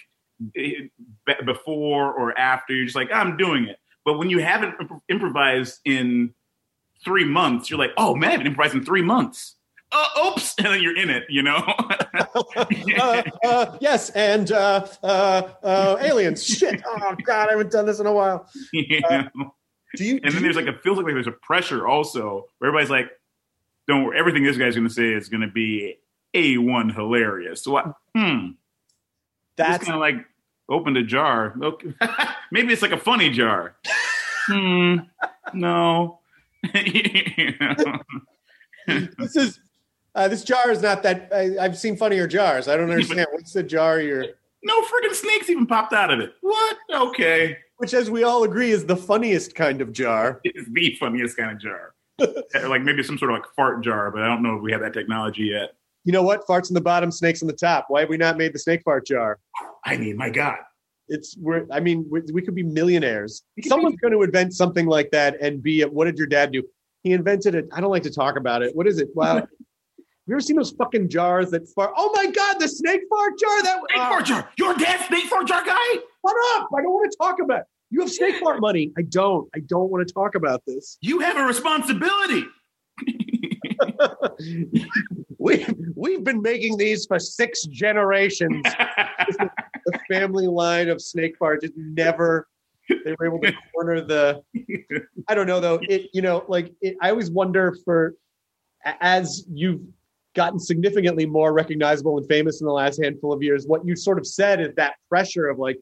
before 1.44 2.12
or 2.12 2.38
after. 2.38 2.74
You're 2.74 2.84
just 2.84 2.96
like, 2.96 3.10
I'm 3.12 3.36
doing 3.36 3.66
it. 3.66 3.78
But 4.04 4.18
when 4.18 4.30
you 4.30 4.38
haven't 4.38 4.74
imp- 4.80 5.02
improvised 5.08 5.80
in 5.84 6.34
three 7.04 7.24
months, 7.24 7.70
you're 7.70 7.78
like, 7.78 7.92
oh 7.96 8.14
man, 8.14 8.28
I 8.28 8.32
haven't 8.32 8.46
improvised 8.48 8.74
in 8.74 8.84
three 8.84 9.02
months. 9.02 9.56
Oh, 9.92 10.32
oops, 10.32 10.54
and 10.58 10.66
then 10.68 10.82
you're 10.82 10.96
in 10.96 11.10
it, 11.10 11.24
you 11.28 11.42
know. 11.42 11.56
uh, 12.98 13.22
uh, 13.44 13.76
yes. 13.80 14.10
And 14.10 14.50
uh, 14.50 14.86
uh, 15.02 15.48
uh, 15.62 15.96
aliens. 16.00 16.44
Shit. 16.44 16.82
Oh, 16.86 17.14
God, 17.24 17.48
I 17.48 17.52
haven't 17.52 17.70
done 17.70 17.86
this 17.86 18.00
in 18.00 18.06
a 18.06 18.12
while. 18.12 18.48
yeah. 18.72 19.28
Do 19.96 20.04
you, 20.04 20.14
and 20.14 20.24
do 20.24 20.30
then 20.32 20.42
there's 20.42 20.56
like 20.56 20.66
a 20.66 20.78
feels 20.78 20.96
like 20.98 21.06
there's 21.06 21.26
a 21.26 21.32
pressure 21.32 21.86
also 21.86 22.46
where 22.58 22.68
everybody's 22.68 22.90
like, 22.90 23.10
"Don't 23.88 24.04
worry, 24.04 24.18
everything 24.18 24.42
this 24.42 24.56
guy's 24.56 24.74
going 24.74 24.88
to 24.88 24.92
say 24.92 25.12
is 25.12 25.28
going 25.28 25.42
to 25.42 25.52
be 25.52 25.98
a 26.34 26.58
one 26.58 26.88
hilarious." 26.88 27.62
So, 27.62 27.76
I, 27.76 27.92
hmm, 28.14 28.50
that's 29.56 29.84
kind 29.84 29.94
of 29.94 30.00
like 30.00 30.24
opened 30.68 30.96
a 30.96 31.02
jar. 31.02 31.54
Okay. 31.62 31.94
Maybe 32.50 32.72
it's 32.72 32.82
like 32.82 32.92
a 32.92 32.98
funny 32.98 33.30
jar. 33.30 33.76
hmm, 34.46 34.96
no. 35.54 36.20
This 38.86 39.36
is, 39.36 39.60
uh, 40.16 40.26
this 40.26 40.42
jar 40.42 40.70
is 40.72 40.82
not 40.82 41.04
that, 41.04 41.28
I, 41.32 41.56
I've 41.60 41.78
seen 41.78 41.96
funnier 41.96 42.26
jars. 42.26 42.66
I 42.66 42.76
don't 42.76 42.90
understand. 42.90 43.28
What's 43.30 43.52
the 43.52 43.62
jar 43.62 44.00
you're, 44.00 44.24
no 44.64 44.82
freaking 44.82 45.14
snakes 45.14 45.48
even 45.48 45.66
popped 45.66 45.92
out 45.92 46.12
of 46.12 46.18
it. 46.18 46.34
What? 46.40 46.76
Okay, 46.92 47.58
which 47.82 47.94
as 47.94 48.08
we 48.08 48.22
all 48.22 48.44
agree 48.44 48.70
is 48.70 48.86
the 48.86 48.94
funniest 48.94 49.56
kind 49.56 49.80
of 49.80 49.92
jar. 49.92 50.40
it's 50.44 50.70
the 50.70 50.94
funniest 51.00 51.36
kind 51.36 51.50
of 51.50 51.58
jar. 51.58 51.94
like 52.68 52.82
maybe 52.82 53.02
some 53.02 53.18
sort 53.18 53.32
of 53.32 53.38
like 53.38 53.46
fart 53.56 53.82
jar, 53.82 54.08
but 54.12 54.22
I 54.22 54.28
don't 54.28 54.40
know 54.40 54.54
if 54.54 54.62
we 54.62 54.70
have 54.70 54.82
that 54.82 54.92
technology 54.92 55.46
yet. 55.46 55.70
You 56.04 56.12
know 56.12 56.22
what? 56.22 56.46
Farts 56.46 56.70
in 56.70 56.74
the 56.74 56.80
bottom, 56.80 57.10
snakes 57.10 57.42
in 57.42 57.48
the 57.48 57.54
top. 57.54 57.86
Why 57.88 58.02
have 58.02 58.08
we 58.08 58.16
not 58.16 58.38
made 58.38 58.52
the 58.52 58.60
snake 58.60 58.82
fart 58.84 59.04
jar? 59.04 59.40
I 59.84 59.96
mean, 59.96 60.16
my 60.16 60.30
God. 60.30 60.58
It's 61.08 61.36
we're. 61.36 61.66
I 61.72 61.80
mean, 61.80 62.06
we, 62.08 62.20
we 62.32 62.40
could 62.40 62.54
be 62.54 62.62
millionaires. 62.62 63.42
Could 63.56 63.68
Someone's 63.68 63.96
going 63.96 64.12
to 64.12 64.22
invent 64.22 64.54
something 64.54 64.86
like 64.86 65.10
that 65.10 65.40
and 65.40 65.60
be. 65.60 65.82
A, 65.82 65.88
what 65.88 66.04
did 66.04 66.18
your 66.18 66.28
dad 66.28 66.52
do? 66.52 66.62
He 67.02 67.12
invented 67.12 67.56
it. 67.56 67.66
I 67.72 67.80
don't 67.80 67.90
like 67.90 68.04
to 68.04 68.12
talk 68.12 68.36
about 68.36 68.62
it. 68.62 68.76
What 68.76 68.86
is 68.86 69.00
it? 69.00 69.08
Wow. 69.12 69.34
Have 70.22 70.28
you 70.28 70.34
ever 70.36 70.40
seen 70.40 70.54
those 70.54 70.70
fucking 70.70 71.08
jars 71.08 71.50
that 71.50 71.68
fart? 71.70 71.94
Oh 71.96 72.12
my 72.14 72.30
god, 72.30 72.60
the 72.60 72.68
snake 72.68 73.00
fart 73.10 73.36
jar. 73.40 73.62
That 73.64 73.80
Snake 73.90 74.00
uh, 74.00 74.08
fart 74.08 74.24
jar. 74.24 74.48
Your 74.56 74.74
dad 74.74 75.04
snake 75.08 75.24
fart 75.24 75.48
jar 75.48 75.64
guy? 75.64 75.94
Shut 75.94 76.36
up! 76.54 76.68
I 76.78 76.80
don't 76.80 76.92
want 76.92 77.10
to 77.10 77.18
talk 77.18 77.40
about. 77.42 77.62
It. 77.62 77.66
You 77.92 78.00
have 78.00 78.10
snake 78.10 78.36
fart 78.42 78.60
money. 78.60 78.90
I 78.98 79.02
don't. 79.02 79.48
I 79.54 79.60
don't 79.60 79.90
want 79.90 80.06
to 80.06 80.12
talk 80.12 80.34
about 80.34 80.62
this. 80.66 80.98
You 81.02 81.20
have 81.20 81.36
a 81.36 81.44
responsibility. 81.44 82.46
we 85.38 85.66
we've 85.94 86.24
been 86.24 86.42
making 86.42 86.78
these 86.78 87.06
for 87.06 87.18
six 87.18 87.64
generations. 87.66 88.64
the 89.86 89.98
family 90.10 90.46
line 90.46 90.88
of 90.88 91.00
snake 91.00 91.36
fart 91.38 91.62
just 91.62 91.74
never 91.76 92.48
they 93.04 93.14
were 93.18 93.26
able 93.26 93.40
to 93.40 93.52
corner 93.72 94.00
the 94.00 94.42
i 95.28 95.34
don't 95.34 95.46
know 95.46 95.60
though 95.60 95.78
it 95.82 96.10
you 96.12 96.20
know 96.20 96.44
like 96.48 96.72
it, 96.80 96.96
i 97.00 97.10
always 97.10 97.30
wonder 97.30 97.76
for 97.84 98.14
as 99.00 99.44
you've 99.50 99.80
gotten 100.34 100.58
significantly 100.58 101.26
more 101.26 101.52
recognizable 101.52 102.18
and 102.18 102.26
famous 102.28 102.60
in 102.60 102.66
the 102.66 102.72
last 102.72 103.02
handful 103.02 103.32
of 103.32 103.42
years 103.42 103.66
what 103.66 103.84
you 103.84 103.96
sort 103.96 104.18
of 104.18 104.26
said 104.26 104.60
is 104.60 104.74
that 104.76 104.94
pressure 105.08 105.48
of 105.48 105.58
like 105.58 105.78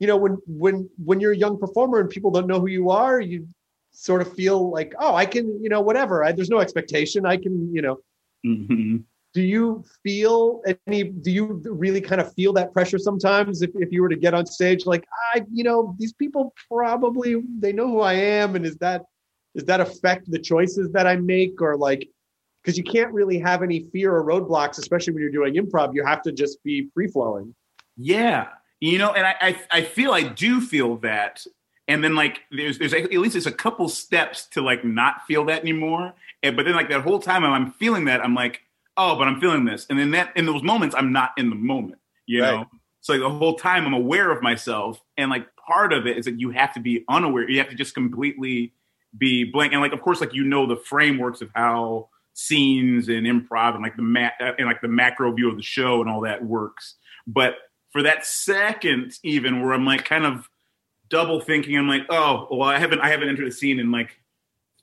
you 0.00 0.06
know 0.06 0.16
when 0.16 0.38
when 0.46 0.88
when 1.04 1.20
you're 1.20 1.32
a 1.32 1.36
young 1.36 1.56
performer 1.58 2.00
and 2.00 2.10
people 2.10 2.30
don't 2.32 2.48
know 2.48 2.58
who 2.58 2.66
you 2.68 2.90
are 2.90 3.20
you 3.20 3.46
sort 3.92 4.22
of 4.22 4.32
feel 4.34 4.70
like 4.70 4.94
oh 4.98 5.14
i 5.14 5.24
can 5.26 5.62
you 5.62 5.68
know 5.68 5.80
whatever. 5.80 6.24
I, 6.24 6.32
there's 6.32 6.50
no 6.50 6.60
expectation. 6.60 7.24
I 7.26 7.36
can 7.36 7.72
you 7.72 7.82
know. 7.82 7.98
Mhm. 8.44 9.04
do 9.34 9.42
you 9.42 9.84
feel 10.02 10.62
any 10.86 11.04
do 11.04 11.30
you 11.30 11.44
really 11.84 12.00
kind 12.00 12.20
of 12.20 12.32
feel 12.34 12.52
that 12.54 12.72
pressure 12.72 12.98
sometimes 12.98 13.60
if, 13.62 13.70
if 13.74 13.92
you 13.92 14.00
were 14.02 14.08
to 14.08 14.16
get 14.16 14.32
on 14.34 14.46
stage? 14.46 14.86
Like 14.86 15.04
i 15.34 15.44
you 15.52 15.62
know 15.62 15.94
these 15.98 16.14
people 16.14 16.54
probably 16.68 17.36
they 17.58 17.72
know 17.72 17.88
who 17.88 18.00
i 18.00 18.14
am. 18.14 18.56
And 18.56 18.64
is 18.64 18.76
that 18.78 19.02
does 19.54 19.66
that 19.66 19.80
affect 19.80 20.30
the 20.30 20.38
choices 20.38 20.90
that 20.92 21.06
i 21.06 21.16
make? 21.16 21.60
Or 21.60 21.76
like 21.76 22.08
because 22.62 22.78
you 22.78 22.84
can't 22.84 23.12
really 23.12 23.38
have 23.38 23.62
any 23.62 23.86
fear 23.92 24.14
or 24.14 24.24
roadblocks 24.24 24.78
especially 24.78 25.12
when 25.14 25.22
you're 25.22 25.32
doing 25.32 25.54
improv. 25.54 25.94
You 25.94 26.04
have 26.06 26.22
to 26.22 26.32
just 26.32 26.62
be 26.62 26.88
free 26.94 27.08
flowing 27.08 27.54
Yeah, 27.96 28.46
you 28.80 28.98
know, 28.98 29.12
and 29.12 29.26
I, 29.26 29.34
I 29.40 29.60
I 29.70 29.82
feel 29.82 30.12
I 30.12 30.22
do 30.22 30.60
feel 30.60 30.96
that, 30.98 31.44
and 31.88 32.02
then 32.02 32.14
like 32.14 32.42
there's 32.50 32.78
there's 32.78 32.94
at 32.94 33.10
least 33.12 33.34
there's 33.34 33.46
a 33.46 33.52
couple 33.52 33.88
steps 33.88 34.46
to 34.48 34.62
like 34.62 34.84
not 34.84 35.26
feel 35.26 35.44
that 35.46 35.60
anymore. 35.62 36.14
And 36.42 36.56
but 36.56 36.64
then 36.64 36.74
like 36.74 36.88
that 36.90 37.02
whole 37.02 37.18
time 37.20 37.44
I'm 37.44 37.72
feeling 37.72 38.06
that 38.06 38.24
I'm 38.24 38.34
like, 38.34 38.62
oh, 38.96 39.16
but 39.16 39.28
I'm 39.28 39.40
feeling 39.40 39.64
this, 39.64 39.86
and 39.90 39.98
then 39.98 40.10
that 40.12 40.36
in 40.36 40.46
those 40.46 40.62
moments 40.62 40.94
I'm 40.98 41.12
not 41.12 41.32
in 41.36 41.50
the 41.50 41.56
moment, 41.56 42.00
you 42.26 42.40
Right. 42.40 42.60
know. 42.60 42.66
So 43.02 43.12
like, 43.14 43.22
the 43.22 43.30
whole 43.30 43.54
time 43.56 43.86
I'm 43.86 43.94
aware 43.94 44.30
of 44.30 44.42
myself, 44.42 45.00
and 45.16 45.30
like 45.30 45.46
part 45.56 45.92
of 45.92 46.06
it 46.06 46.18
is 46.18 46.24
that 46.26 46.38
you 46.40 46.50
have 46.50 46.72
to 46.74 46.80
be 46.80 47.04
unaware. 47.08 47.48
You 47.48 47.58
have 47.58 47.68
to 47.70 47.74
just 47.76 47.94
completely 47.94 48.72
be 49.16 49.44
blank, 49.44 49.72
and 49.72 49.80
like 49.82 49.92
of 49.92 50.00
course 50.00 50.20
like 50.20 50.32
you 50.34 50.44
know 50.44 50.66
the 50.66 50.76
frameworks 50.76 51.40
of 51.42 51.50
how 51.54 52.08
scenes 52.34 53.08
and 53.08 53.26
improv 53.26 53.74
and 53.74 53.82
like 53.82 53.96
the 53.96 54.02
ma- 54.02 54.30
uh, 54.40 54.52
and 54.58 54.66
like 54.66 54.80
the 54.80 54.88
macro 54.88 55.32
view 55.32 55.50
of 55.50 55.56
the 55.56 55.62
show 55.62 56.00
and 56.00 56.08
all 56.08 56.20
that 56.22 56.44
works, 56.44 56.94
but 57.26 57.54
for 57.90 58.02
that 58.02 58.24
second 58.24 59.18
even 59.22 59.62
where 59.62 59.72
I'm 59.72 59.84
like 59.84 60.04
kind 60.04 60.24
of 60.24 60.48
double 61.10 61.40
thinking, 61.40 61.76
I'm 61.76 61.88
like, 61.88 62.06
oh, 62.08 62.46
well, 62.50 62.68
I 62.68 62.78
haven't 62.78 63.00
I 63.00 63.10
haven't 63.10 63.28
entered 63.28 63.48
a 63.48 63.52
scene 63.52 63.78
in 63.78 63.90
like 63.90 64.16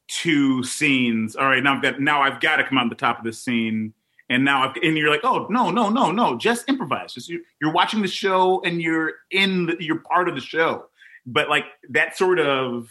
two 0.08 0.64
scenes. 0.64 1.36
All 1.36 1.48
right, 1.48 1.64
now 1.64 1.76
I've 1.76 1.82
got 1.82 2.00
now 2.00 2.22
I've 2.22 2.40
got 2.40 2.58
to 2.58 2.64
come 2.64 2.78
out 2.78 2.90
the 2.90 2.96
top 2.96 3.18
of 3.18 3.24
this 3.24 3.40
scene. 3.40 3.94
And 4.30 4.44
now, 4.44 4.68
I've, 4.68 4.76
and 4.84 4.98
you're 4.98 5.10
like, 5.10 5.24
oh 5.24 5.48
no, 5.50 5.72
no, 5.72 5.90
no, 5.90 6.12
no, 6.12 6.38
just 6.38 6.68
improvise. 6.68 7.14
Just 7.14 7.30
you, 7.30 7.44
you're 7.62 7.72
watching 7.72 8.02
the 8.02 8.10
show 8.10 8.62
and 8.64 8.82
you're 8.82 9.14
in, 9.32 9.68
the, 9.68 9.78
you're 9.80 10.00
part 10.00 10.28
of 10.28 10.36
the 10.36 10.42
show. 10.42 10.88
But 11.26 11.48
like 11.48 11.64
that 11.92 12.18
sort 12.18 12.40
of, 12.40 12.90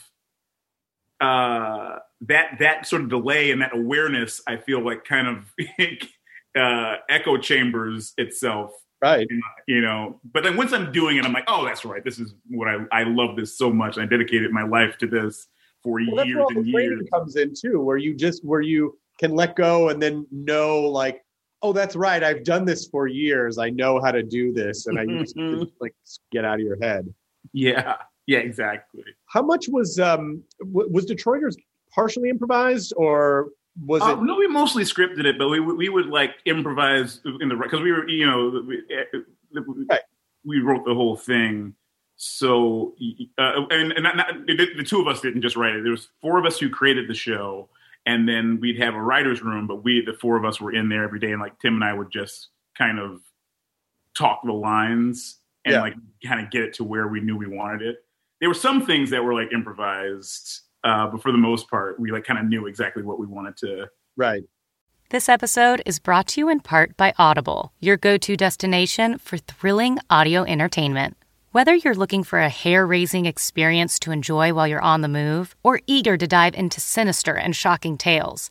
uh, 1.20 1.98
that 2.22 2.56
that 2.60 2.86
sort 2.86 3.02
of 3.02 3.10
delay 3.10 3.50
and 3.50 3.60
that 3.60 3.74
awareness, 3.74 4.40
I 4.46 4.56
feel 4.56 4.82
like 4.82 5.04
kind 5.04 5.28
of 5.28 5.54
uh, 6.58 6.96
echo 7.10 7.36
chambers 7.36 8.14
itself 8.16 8.72
right 9.02 9.28
you 9.66 9.80
know 9.80 10.18
but 10.32 10.42
then 10.42 10.56
once 10.56 10.72
i'm 10.72 10.90
doing 10.90 11.16
it 11.16 11.24
i'm 11.24 11.32
like 11.32 11.44
oh 11.48 11.64
that's 11.64 11.84
right 11.84 12.04
this 12.04 12.18
is 12.18 12.34
what 12.48 12.68
i 12.68 12.78
i 12.92 13.02
love 13.02 13.36
this 13.36 13.56
so 13.56 13.70
much 13.70 13.98
i 13.98 14.06
dedicated 14.06 14.50
my 14.50 14.62
life 14.62 14.96
to 14.96 15.06
this 15.06 15.48
for 15.82 16.00
well, 16.00 16.16
that's 16.16 16.28
years 16.28 16.36
where 16.36 16.44
all 16.44 16.50
and 16.50 16.64
the 16.64 16.70
years 16.70 17.02
comes 17.12 17.36
in 17.36 17.52
too 17.54 17.80
where 17.80 17.98
you 17.98 18.14
just 18.14 18.44
where 18.44 18.62
you 18.62 18.98
can 19.18 19.34
let 19.34 19.56
go 19.56 19.90
and 19.90 20.02
then 20.02 20.26
know 20.30 20.80
like 20.80 21.22
oh, 21.62 21.72
that's 21.72 21.96
right. 21.96 22.22
I've 22.22 22.44
done 22.44 22.64
this 22.64 22.86
for 22.86 23.06
years. 23.06 23.58
I 23.58 23.70
know 23.70 24.00
how 24.00 24.12
to 24.12 24.22
do 24.22 24.52
this, 24.52 24.86
and 24.86 24.98
I 24.98 25.02
used 25.20 25.36
to 25.36 25.64
just, 25.64 25.72
like 25.80 25.94
get 26.30 26.44
out 26.44 26.54
of 26.54 26.60
your 26.60 26.78
head. 26.80 27.12
Yeah, 27.52 27.96
yeah, 28.26 28.38
exactly. 28.38 29.04
How 29.26 29.42
much 29.42 29.66
was 29.68 29.98
um 29.98 30.42
w- 30.60 30.90
was 30.90 31.06
Detroiters 31.06 31.56
partially 31.94 32.28
improvised, 32.28 32.92
or 32.96 33.48
was 33.84 34.02
Uh, 34.02 34.16
it? 34.18 34.22
no, 34.22 34.36
we 34.36 34.46
mostly 34.48 34.84
scripted 34.84 35.24
it, 35.26 35.38
but 35.38 35.48
we 35.48 35.60
would- 35.60 35.76
we 35.76 35.88
would 35.88 36.06
like 36.06 36.36
improvise 36.46 37.20
in 37.40 37.48
the 37.48 37.56
right 37.56 37.70
because 37.70 37.82
we 37.82 37.92
were 37.92 38.08
you 38.08 38.26
know 38.26 38.62
we, 38.66 38.82
eh, 38.90 39.04
Right. 39.90 40.00
we 40.44 40.60
wrote 40.60 40.84
the 40.84 40.94
whole 40.94 41.16
thing. 41.16 41.74
So 42.16 42.94
uh, 43.38 43.66
and, 43.70 43.92
and 43.92 44.02
not, 44.02 44.16
not, 44.16 44.46
the, 44.46 44.56
the 44.76 44.82
two 44.84 45.00
of 45.00 45.06
us 45.06 45.20
didn't 45.20 45.42
just 45.42 45.56
write 45.56 45.74
it. 45.76 45.82
There 45.82 45.90
was 45.92 46.08
four 46.22 46.38
of 46.38 46.46
us 46.46 46.58
who 46.58 46.70
created 46.70 47.08
the 47.08 47.14
show, 47.14 47.68
and 48.06 48.26
then 48.26 48.58
we'd 48.60 48.78
have 48.80 48.94
a 48.94 49.00
writers' 49.02 49.42
room. 49.42 49.66
But 49.66 49.84
we 49.84 50.00
the 50.04 50.14
four 50.14 50.36
of 50.36 50.44
us 50.44 50.58
were 50.60 50.72
in 50.72 50.88
there 50.88 51.04
every 51.04 51.18
day, 51.18 51.32
and 51.32 51.40
like 51.42 51.58
Tim 51.58 51.74
and 51.74 51.84
I 51.84 51.92
would 51.92 52.10
just 52.10 52.48
kind 52.76 52.98
of 52.98 53.20
talk 54.14 54.40
the 54.44 54.52
lines 54.52 55.40
and 55.66 55.74
Yeah. 55.74 55.80
like 55.82 55.94
kind 56.24 56.40
of 56.40 56.50
get 56.50 56.62
it 56.62 56.72
to 56.74 56.84
where 56.84 57.08
we 57.08 57.20
knew 57.20 57.36
we 57.36 57.46
wanted 57.46 57.82
it. 57.82 57.98
There 58.40 58.48
were 58.48 58.54
some 58.54 58.86
things 58.86 59.10
that 59.10 59.22
were 59.22 59.34
like 59.34 59.52
improvised, 59.52 60.62
uh, 60.86 61.06
but 61.08 61.22
for 61.22 61.32
the 61.32 61.38
most 61.38 61.68
part, 61.68 61.98
we 61.98 62.12
like 62.12 62.24
kind 62.24 62.38
of 62.38 62.46
knew 62.46 62.66
exactly 62.66 63.02
what 63.02 63.18
we 63.18 63.26
wanted 63.26 63.56
to 63.58 63.88
Right. 64.16 64.44
This 65.10 65.28
episode 65.28 65.82
is 65.84 65.98
brought 65.98 66.26
to 66.28 66.40
you 66.40 66.48
in 66.48 66.60
part 66.60 66.96
by 66.96 67.12
Audible, 67.18 67.72
your 67.80 67.98
go 67.98 68.16
to 68.16 68.36
destination 68.36 69.18
for 69.18 69.36
thrilling 69.36 69.98
audio 70.08 70.42
entertainment. 70.44 71.16
Whether 71.52 71.74
you're 71.74 71.94
looking 71.94 72.24
for 72.24 72.40
a 72.40 72.48
hair 72.48 72.86
raising 72.86 73.26
experience 73.26 73.98
to 74.00 74.10
enjoy 74.10 74.54
while 74.54 74.66
you're 74.66 74.80
on 74.80 75.02
the 75.02 75.08
move 75.08 75.54
or 75.62 75.80
eager 75.86 76.16
to 76.16 76.26
dive 76.26 76.54
into 76.54 76.80
sinister 76.80 77.34
and 77.36 77.54
shocking 77.54 77.98
tales, 77.98 78.50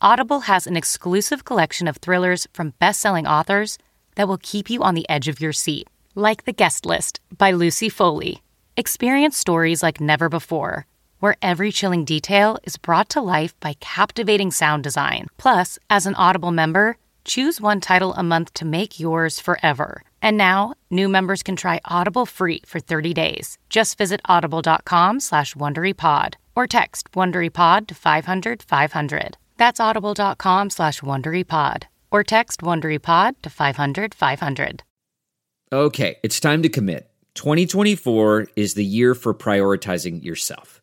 Audible 0.00 0.40
has 0.40 0.66
an 0.66 0.76
exclusive 0.76 1.44
collection 1.44 1.86
of 1.86 1.98
thrillers 1.98 2.46
from 2.52 2.74
best 2.80 3.00
selling 3.00 3.26
authors 3.26 3.78
that 4.16 4.26
will 4.26 4.38
keep 4.38 4.68
you 4.68 4.82
on 4.82 4.94
the 4.94 5.08
edge 5.08 5.28
of 5.28 5.40
your 5.40 5.52
seat, 5.52 5.88
like 6.16 6.44
The 6.44 6.52
Guest 6.52 6.84
List 6.84 7.20
by 7.38 7.52
Lucy 7.52 7.88
Foley. 7.88 8.42
Experience 8.76 9.38
stories 9.38 9.82
like 9.82 10.00
never 10.00 10.28
before 10.28 10.86
where 11.24 11.36
every 11.40 11.72
chilling 11.72 12.04
detail 12.04 12.58
is 12.64 12.76
brought 12.76 13.08
to 13.08 13.18
life 13.18 13.58
by 13.58 13.72
captivating 13.80 14.50
sound 14.50 14.84
design. 14.84 15.26
Plus, 15.38 15.78
as 15.88 16.04
an 16.04 16.14
Audible 16.16 16.50
member, 16.50 16.98
choose 17.24 17.62
one 17.62 17.80
title 17.80 18.12
a 18.12 18.22
month 18.22 18.52
to 18.52 18.66
make 18.66 19.00
yours 19.00 19.40
forever. 19.40 20.02
And 20.20 20.36
now, 20.36 20.74
new 20.90 21.08
members 21.08 21.42
can 21.42 21.56
try 21.56 21.80
Audible 21.86 22.26
free 22.26 22.60
for 22.66 22.78
30 22.78 23.14
days. 23.14 23.56
Just 23.70 23.96
visit 23.96 24.20
audible.com 24.26 25.20
slash 25.20 25.54
WonderyPod 25.54 26.34
or 26.54 26.66
text 26.66 27.10
WonderyPod 27.12 27.86
to 27.86 27.94
500 27.94 28.62
500. 28.62 29.38
That's 29.56 29.80
audible.com 29.80 30.68
slash 30.68 31.00
WonderyPod 31.00 31.84
or 32.10 32.22
text 32.22 32.60
WonderyPod 32.60 33.36
to 33.40 33.48
500 33.48 34.14
500. 34.14 34.82
Okay, 35.72 36.16
it's 36.22 36.38
time 36.38 36.62
to 36.62 36.68
commit. 36.68 37.10
2024 37.34 38.48
is 38.56 38.74
the 38.74 38.84
year 38.84 39.14
for 39.14 39.32
prioritizing 39.32 40.22
yourself. 40.22 40.82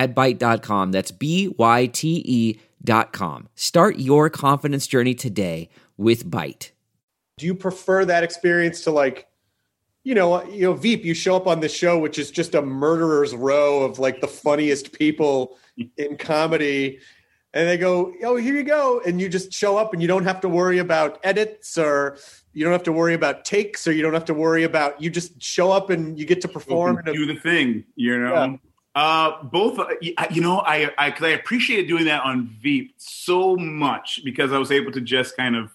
at 0.00 0.14
Byte.com. 0.14 0.92
That's 0.92 1.10
B-Y-T-E 1.10 2.58
dot 2.82 3.12
com. 3.12 3.48
Start 3.54 3.98
your 3.98 4.30
confidence 4.30 4.86
journey 4.86 5.14
today 5.14 5.68
with 5.98 6.28
Byte. 6.28 6.70
Do 7.36 7.44
you 7.44 7.54
prefer 7.54 8.06
that 8.06 8.24
experience 8.24 8.82
to 8.84 8.90
like, 8.90 9.26
you 10.02 10.14
know, 10.14 10.42
you 10.44 10.62
know, 10.62 10.72
Veep? 10.72 11.04
You 11.04 11.12
show 11.12 11.36
up 11.36 11.46
on 11.46 11.60
this 11.60 11.74
show, 11.74 11.98
which 11.98 12.18
is 12.18 12.30
just 12.30 12.54
a 12.54 12.62
murderer's 12.62 13.34
row 13.34 13.82
of 13.82 13.98
like 13.98 14.22
the 14.22 14.26
funniest 14.26 14.92
people 14.92 15.58
in 15.98 16.16
comedy, 16.16 16.98
and 17.52 17.68
they 17.68 17.76
go, 17.76 18.14
"Oh, 18.24 18.36
here 18.36 18.54
you 18.54 18.62
go," 18.62 19.02
and 19.06 19.20
you 19.20 19.28
just 19.28 19.52
show 19.52 19.76
up, 19.76 19.92
and 19.92 20.00
you 20.00 20.08
don't 20.08 20.24
have 20.24 20.40
to 20.40 20.48
worry 20.48 20.78
about 20.78 21.20
edits 21.22 21.76
or 21.76 22.16
you 22.54 22.64
don't 22.64 22.72
have 22.72 22.82
to 22.84 22.92
worry 22.92 23.12
about 23.14 23.44
takes 23.44 23.86
or 23.86 23.92
you 23.92 24.00
don't 24.02 24.14
have 24.14 24.24
to 24.26 24.34
worry 24.34 24.62
about. 24.64 25.00
You 25.02 25.10
just 25.10 25.42
show 25.42 25.70
up 25.70 25.90
and 25.90 26.18
you 26.18 26.24
get 26.24 26.40
to 26.40 26.48
perform. 26.48 26.98
in 27.00 27.08
a- 27.08 27.12
do 27.12 27.26
the 27.26 27.34
thing, 27.38 27.84
you 27.94 28.18
know. 28.18 28.32
Yeah. 28.34 28.56
Uh, 28.94 29.42
both, 29.44 29.78
uh, 29.78 29.86
you 30.30 30.40
know, 30.40 30.58
I 30.58 30.90
I, 30.98 31.10
cause 31.12 31.22
I 31.22 31.30
appreciated 31.30 31.86
doing 31.86 32.06
that 32.06 32.22
on 32.24 32.48
Veep 32.60 32.94
so 32.96 33.56
much 33.56 34.20
because 34.24 34.52
I 34.52 34.58
was 34.58 34.72
able 34.72 34.90
to 34.92 35.00
just 35.00 35.36
kind 35.36 35.54
of 35.54 35.70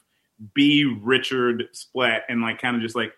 be 0.54 0.84
Richard 0.84 1.70
Splett 1.72 2.24
and 2.28 2.42
like 2.42 2.60
kind 2.60 2.76
of 2.76 2.82
just 2.82 2.96
like 2.96 3.14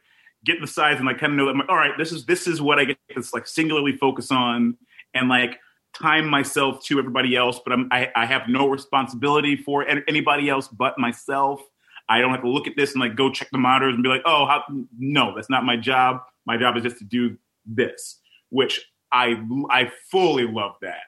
get 0.45 0.61
the 0.61 0.67
sides 0.67 0.99
and 0.99 1.07
like 1.07 1.17
kind 1.17 1.33
of 1.33 1.37
know 1.37 1.47
that 1.47 1.55
like, 1.55 1.69
all 1.69 1.75
right, 1.75 1.97
this 1.97 2.11
is 2.11 2.25
this 2.25 2.47
is 2.47 2.61
what 2.61 2.79
I 2.79 2.85
get 2.85 2.97
to 3.15 3.23
like 3.33 3.47
singularly 3.47 3.97
focus 3.97 4.31
on 4.31 4.77
and 5.15 5.29
like 5.29 5.59
time 5.93 6.27
myself 6.27 6.83
to 6.85 6.99
everybody 6.99 7.35
else, 7.35 7.59
but 7.63 7.73
I'm 7.73 7.87
I, 7.91 8.11
I 8.15 8.25
have 8.25 8.43
no 8.47 8.67
responsibility 8.67 9.55
for 9.55 9.85
anybody 9.87 10.49
else 10.49 10.67
but 10.67 10.99
myself. 10.99 11.61
I 12.09 12.21
don't 12.21 12.31
have 12.31 12.43
to 12.43 12.49
look 12.49 12.67
at 12.67 12.77
this 12.77 12.93
and 12.93 13.01
like 13.01 13.15
go 13.15 13.31
check 13.31 13.49
the 13.51 13.57
monitors 13.57 13.95
and 13.95 14.03
be 14.03 14.09
like, 14.09 14.21
oh, 14.25 14.45
how, 14.45 14.63
no, 14.97 15.35
that's 15.35 15.49
not 15.49 15.65
my 15.65 15.75
job. 15.75 16.21
My 16.45 16.55
job 16.55 16.77
is 16.77 16.83
just 16.83 16.99
to 16.99 17.03
do 17.03 17.37
this, 17.65 18.19
which 18.49 18.85
I 19.11 19.41
I 19.69 19.91
fully 20.11 20.45
love 20.47 20.73
that. 20.81 21.01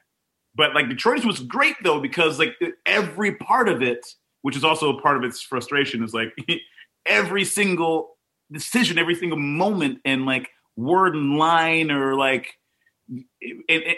But 0.54 0.74
like 0.74 0.88
Detroit 0.88 1.24
was 1.24 1.40
great 1.40 1.76
though 1.82 2.00
because 2.00 2.38
like 2.38 2.54
every 2.86 3.34
part 3.36 3.68
of 3.68 3.82
it, 3.82 4.06
which 4.42 4.56
is 4.56 4.64
also 4.64 4.96
a 4.96 5.00
part 5.00 5.16
of 5.16 5.24
its 5.24 5.40
frustration, 5.40 6.02
is 6.02 6.14
like 6.14 6.32
every 7.06 7.44
single 7.44 8.16
decision, 8.52 8.98
every 8.98 9.14
single 9.14 9.38
moment, 9.38 9.98
and 10.04 10.26
like 10.26 10.48
word 10.76 11.14
and 11.14 11.38
line, 11.38 11.90
or 11.90 12.14
like 12.14 12.54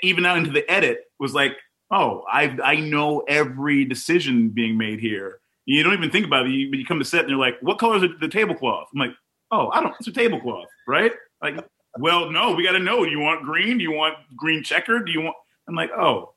even 0.03 0.27
out 0.27 0.39
into 0.39 0.51
the 0.51 0.69
edit 0.71 1.01
was 1.19 1.35
like, 1.35 1.53
oh, 1.91 2.25
I 2.31 2.57
I 2.63 2.77
know 2.77 3.21
every 3.29 3.85
decision 3.85 4.51
being 4.51 4.77
made 4.77 5.01
here. 5.01 5.39
You 5.65 5.83
don't 5.83 5.95
even 5.95 6.11
think 6.11 6.27
about 6.27 6.47
it. 6.47 6.51
You, 6.51 6.71
you 6.73 6.85
come 6.85 6.99
to 6.99 7.05
set 7.05 7.21
and 7.21 7.31
you're 7.31 7.39
like, 7.39 7.55
what 7.61 7.79
color 7.79 8.05
is 8.05 8.11
the 8.21 8.29
tablecloth? 8.29 8.89
I'm 8.93 8.99
like, 8.99 9.13
oh, 9.53 9.69
I 9.69 9.81
don't. 9.81 9.95
It's 10.01 10.09
a 10.09 10.13
tablecloth, 10.13 10.67
right? 10.89 11.13
Like, 11.41 11.65
well, 11.99 12.31
no, 12.31 12.55
we 12.55 12.65
got 12.65 12.73
to 12.73 12.79
know. 12.79 13.05
Do 13.05 13.11
you 13.11 13.21
want 13.21 13.45
green? 13.45 13.79
Do 13.79 13.85
you 13.85 13.93
want 13.93 14.15
green 14.37 14.63
checkered? 14.63 15.07
Do 15.07 15.13
you 15.13 15.21
want? 15.23 15.37
I'm 15.69 15.75
like, 15.75 15.91
oh, 15.91 16.33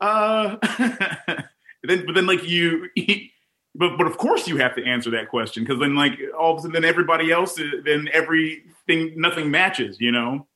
uh. 0.00 0.56
then, 1.84 2.06
but 2.06 2.14
then, 2.14 2.26
like 2.26 2.46
you, 2.48 2.88
but 3.74 3.96
but 3.96 4.06
of 4.06 4.18
course 4.18 4.48
you 4.48 4.56
have 4.56 4.74
to 4.76 4.84
answer 4.84 5.10
that 5.10 5.28
question 5.28 5.64
because 5.64 5.78
then, 5.78 5.94
like 5.94 6.18
all 6.38 6.52
of 6.52 6.58
a 6.58 6.62
sudden, 6.62 6.72
then 6.72 6.84
everybody 6.84 7.30
else, 7.30 7.58
uh, 7.60 7.64
then 7.84 8.08
everything, 8.12 9.12
nothing 9.16 9.50
matches, 9.50 10.00
you 10.00 10.12
know. 10.12 10.46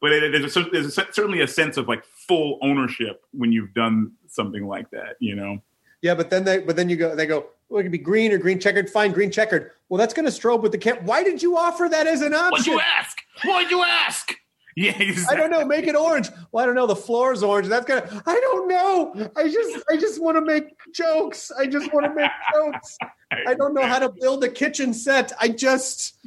But 0.00 0.12
it, 0.12 0.32
there's, 0.32 0.56
a, 0.56 0.64
there's 0.64 0.86
a, 0.86 0.90
certainly 0.90 1.40
a 1.40 1.48
sense 1.48 1.78
of 1.78 1.88
like 1.88 2.04
full 2.04 2.58
ownership 2.60 3.22
when 3.32 3.52
you've 3.52 3.72
done 3.72 4.12
something 4.28 4.66
like 4.66 4.90
that, 4.90 5.16
you 5.18 5.34
know. 5.34 5.62
Yeah, 6.04 6.14
but 6.14 6.28
then 6.28 6.44
they 6.44 6.58
but 6.58 6.76
then 6.76 6.90
you 6.90 6.96
go 6.96 7.16
they 7.16 7.24
go, 7.24 7.46
well, 7.70 7.80
it 7.80 7.84
could 7.84 7.92
be 7.92 7.96
green 7.96 8.30
or 8.30 8.36
green 8.36 8.60
checkered. 8.60 8.90
Fine, 8.90 9.12
green 9.12 9.30
checkered. 9.30 9.70
Well, 9.88 9.96
that's 9.96 10.12
going 10.12 10.26
to 10.26 10.30
strobe 10.30 10.60
with 10.60 10.70
the 10.70 10.76
camp. 10.76 11.00
Why 11.04 11.24
did 11.24 11.42
you 11.42 11.56
offer 11.56 11.88
that 11.90 12.06
as 12.06 12.20
an 12.20 12.34
option? 12.34 12.50
What'd 12.50 12.66
you 12.66 12.78
ask? 12.78 13.16
Why'd 13.42 13.70
you 13.70 13.82
ask? 13.82 14.32
Yeah, 14.76 14.92
I 15.30 15.36
don't 15.36 15.52
know. 15.52 15.64
Make 15.64 15.86
it 15.86 15.94
orange. 15.94 16.30
Well, 16.50 16.64
I 16.64 16.66
don't 16.66 16.74
know. 16.74 16.88
The 16.88 16.96
floor 16.96 17.32
is 17.32 17.44
orange. 17.44 17.68
That's 17.68 17.86
gonna. 17.86 18.22
I 18.26 18.34
don't 18.34 18.66
know. 18.66 19.30
I 19.36 19.44
just 19.44 19.84
I 19.88 19.96
just 19.96 20.20
want 20.20 20.36
to 20.36 20.40
make 20.40 20.64
jokes. 20.92 21.52
I 21.56 21.68
just 21.68 21.94
want 21.94 22.06
to 22.06 22.12
make 22.12 22.28
jokes. 22.52 22.98
I 23.46 23.54
don't 23.54 23.72
know 23.72 23.86
how 23.86 24.00
to 24.00 24.12
build 24.20 24.42
a 24.42 24.48
kitchen 24.48 24.92
set. 24.92 25.32
I 25.40 25.46
just 25.46 26.18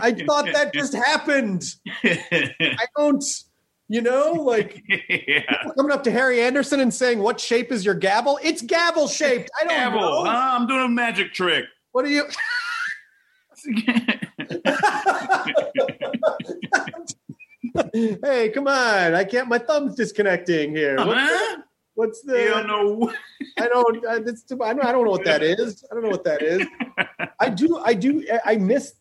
I 0.00 0.10
thought 0.14 0.46
that 0.52 0.74
just 0.74 0.94
happened. 0.94 1.62
I 2.02 2.86
don't. 2.96 3.22
You 3.92 4.00
know, 4.00 4.32
like 4.40 4.82
yeah. 4.88 5.42
coming 5.76 5.92
up 5.92 6.02
to 6.04 6.10
Harry 6.10 6.40
Anderson 6.40 6.80
and 6.80 6.94
saying, 6.94 7.18
"What 7.18 7.38
shape 7.38 7.70
is 7.70 7.84
your 7.84 7.94
gavel?" 7.94 8.38
It's 8.42 8.62
gavel 8.62 9.06
shaped. 9.06 9.50
I 9.60 9.64
don't 9.64 9.76
Gavel, 9.76 10.00
know. 10.00 10.24
huh? 10.24 10.56
I'm 10.58 10.66
doing 10.66 10.80
a 10.80 10.88
magic 10.88 11.34
trick. 11.34 11.66
What 11.90 12.06
are 12.06 12.08
you? 12.08 12.24
hey, 17.92 18.48
come 18.48 18.66
on! 18.66 19.14
I 19.14 19.24
can't. 19.24 19.48
My 19.48 19.58
thumb's 19.58 19.94
disconnecting 19.94 20.74
here. 20.74 20.96
What's 20.96 21.28
the? 21.28 21.62
What's 21.94 22.22
the 22.22 22.42
You 22.44 22.48
don't 22.48 22.66
know. 22.68 23.12
I 23.58 23.68
don't. 23.68 24.06
I, 24.06 24.20
too, 24.20 24.62
I 24.62 24.72
don't 24.72 25.04
know 25.04 25.10
what 25.10 25.26
that 25.26 25.42
is. 25.42 25.84
I 25.90 25.94
don't 25.94 26.02
know 26.02 26.08
what 26.08 26.24
that 26.24 26.40
is. 26.40 26.66
I 27.40 27.50
do. 27.50 27.78
I 27.84 27.92
do. 27.92 28.26
I 28.42 28.56
miss. 28.56 28.94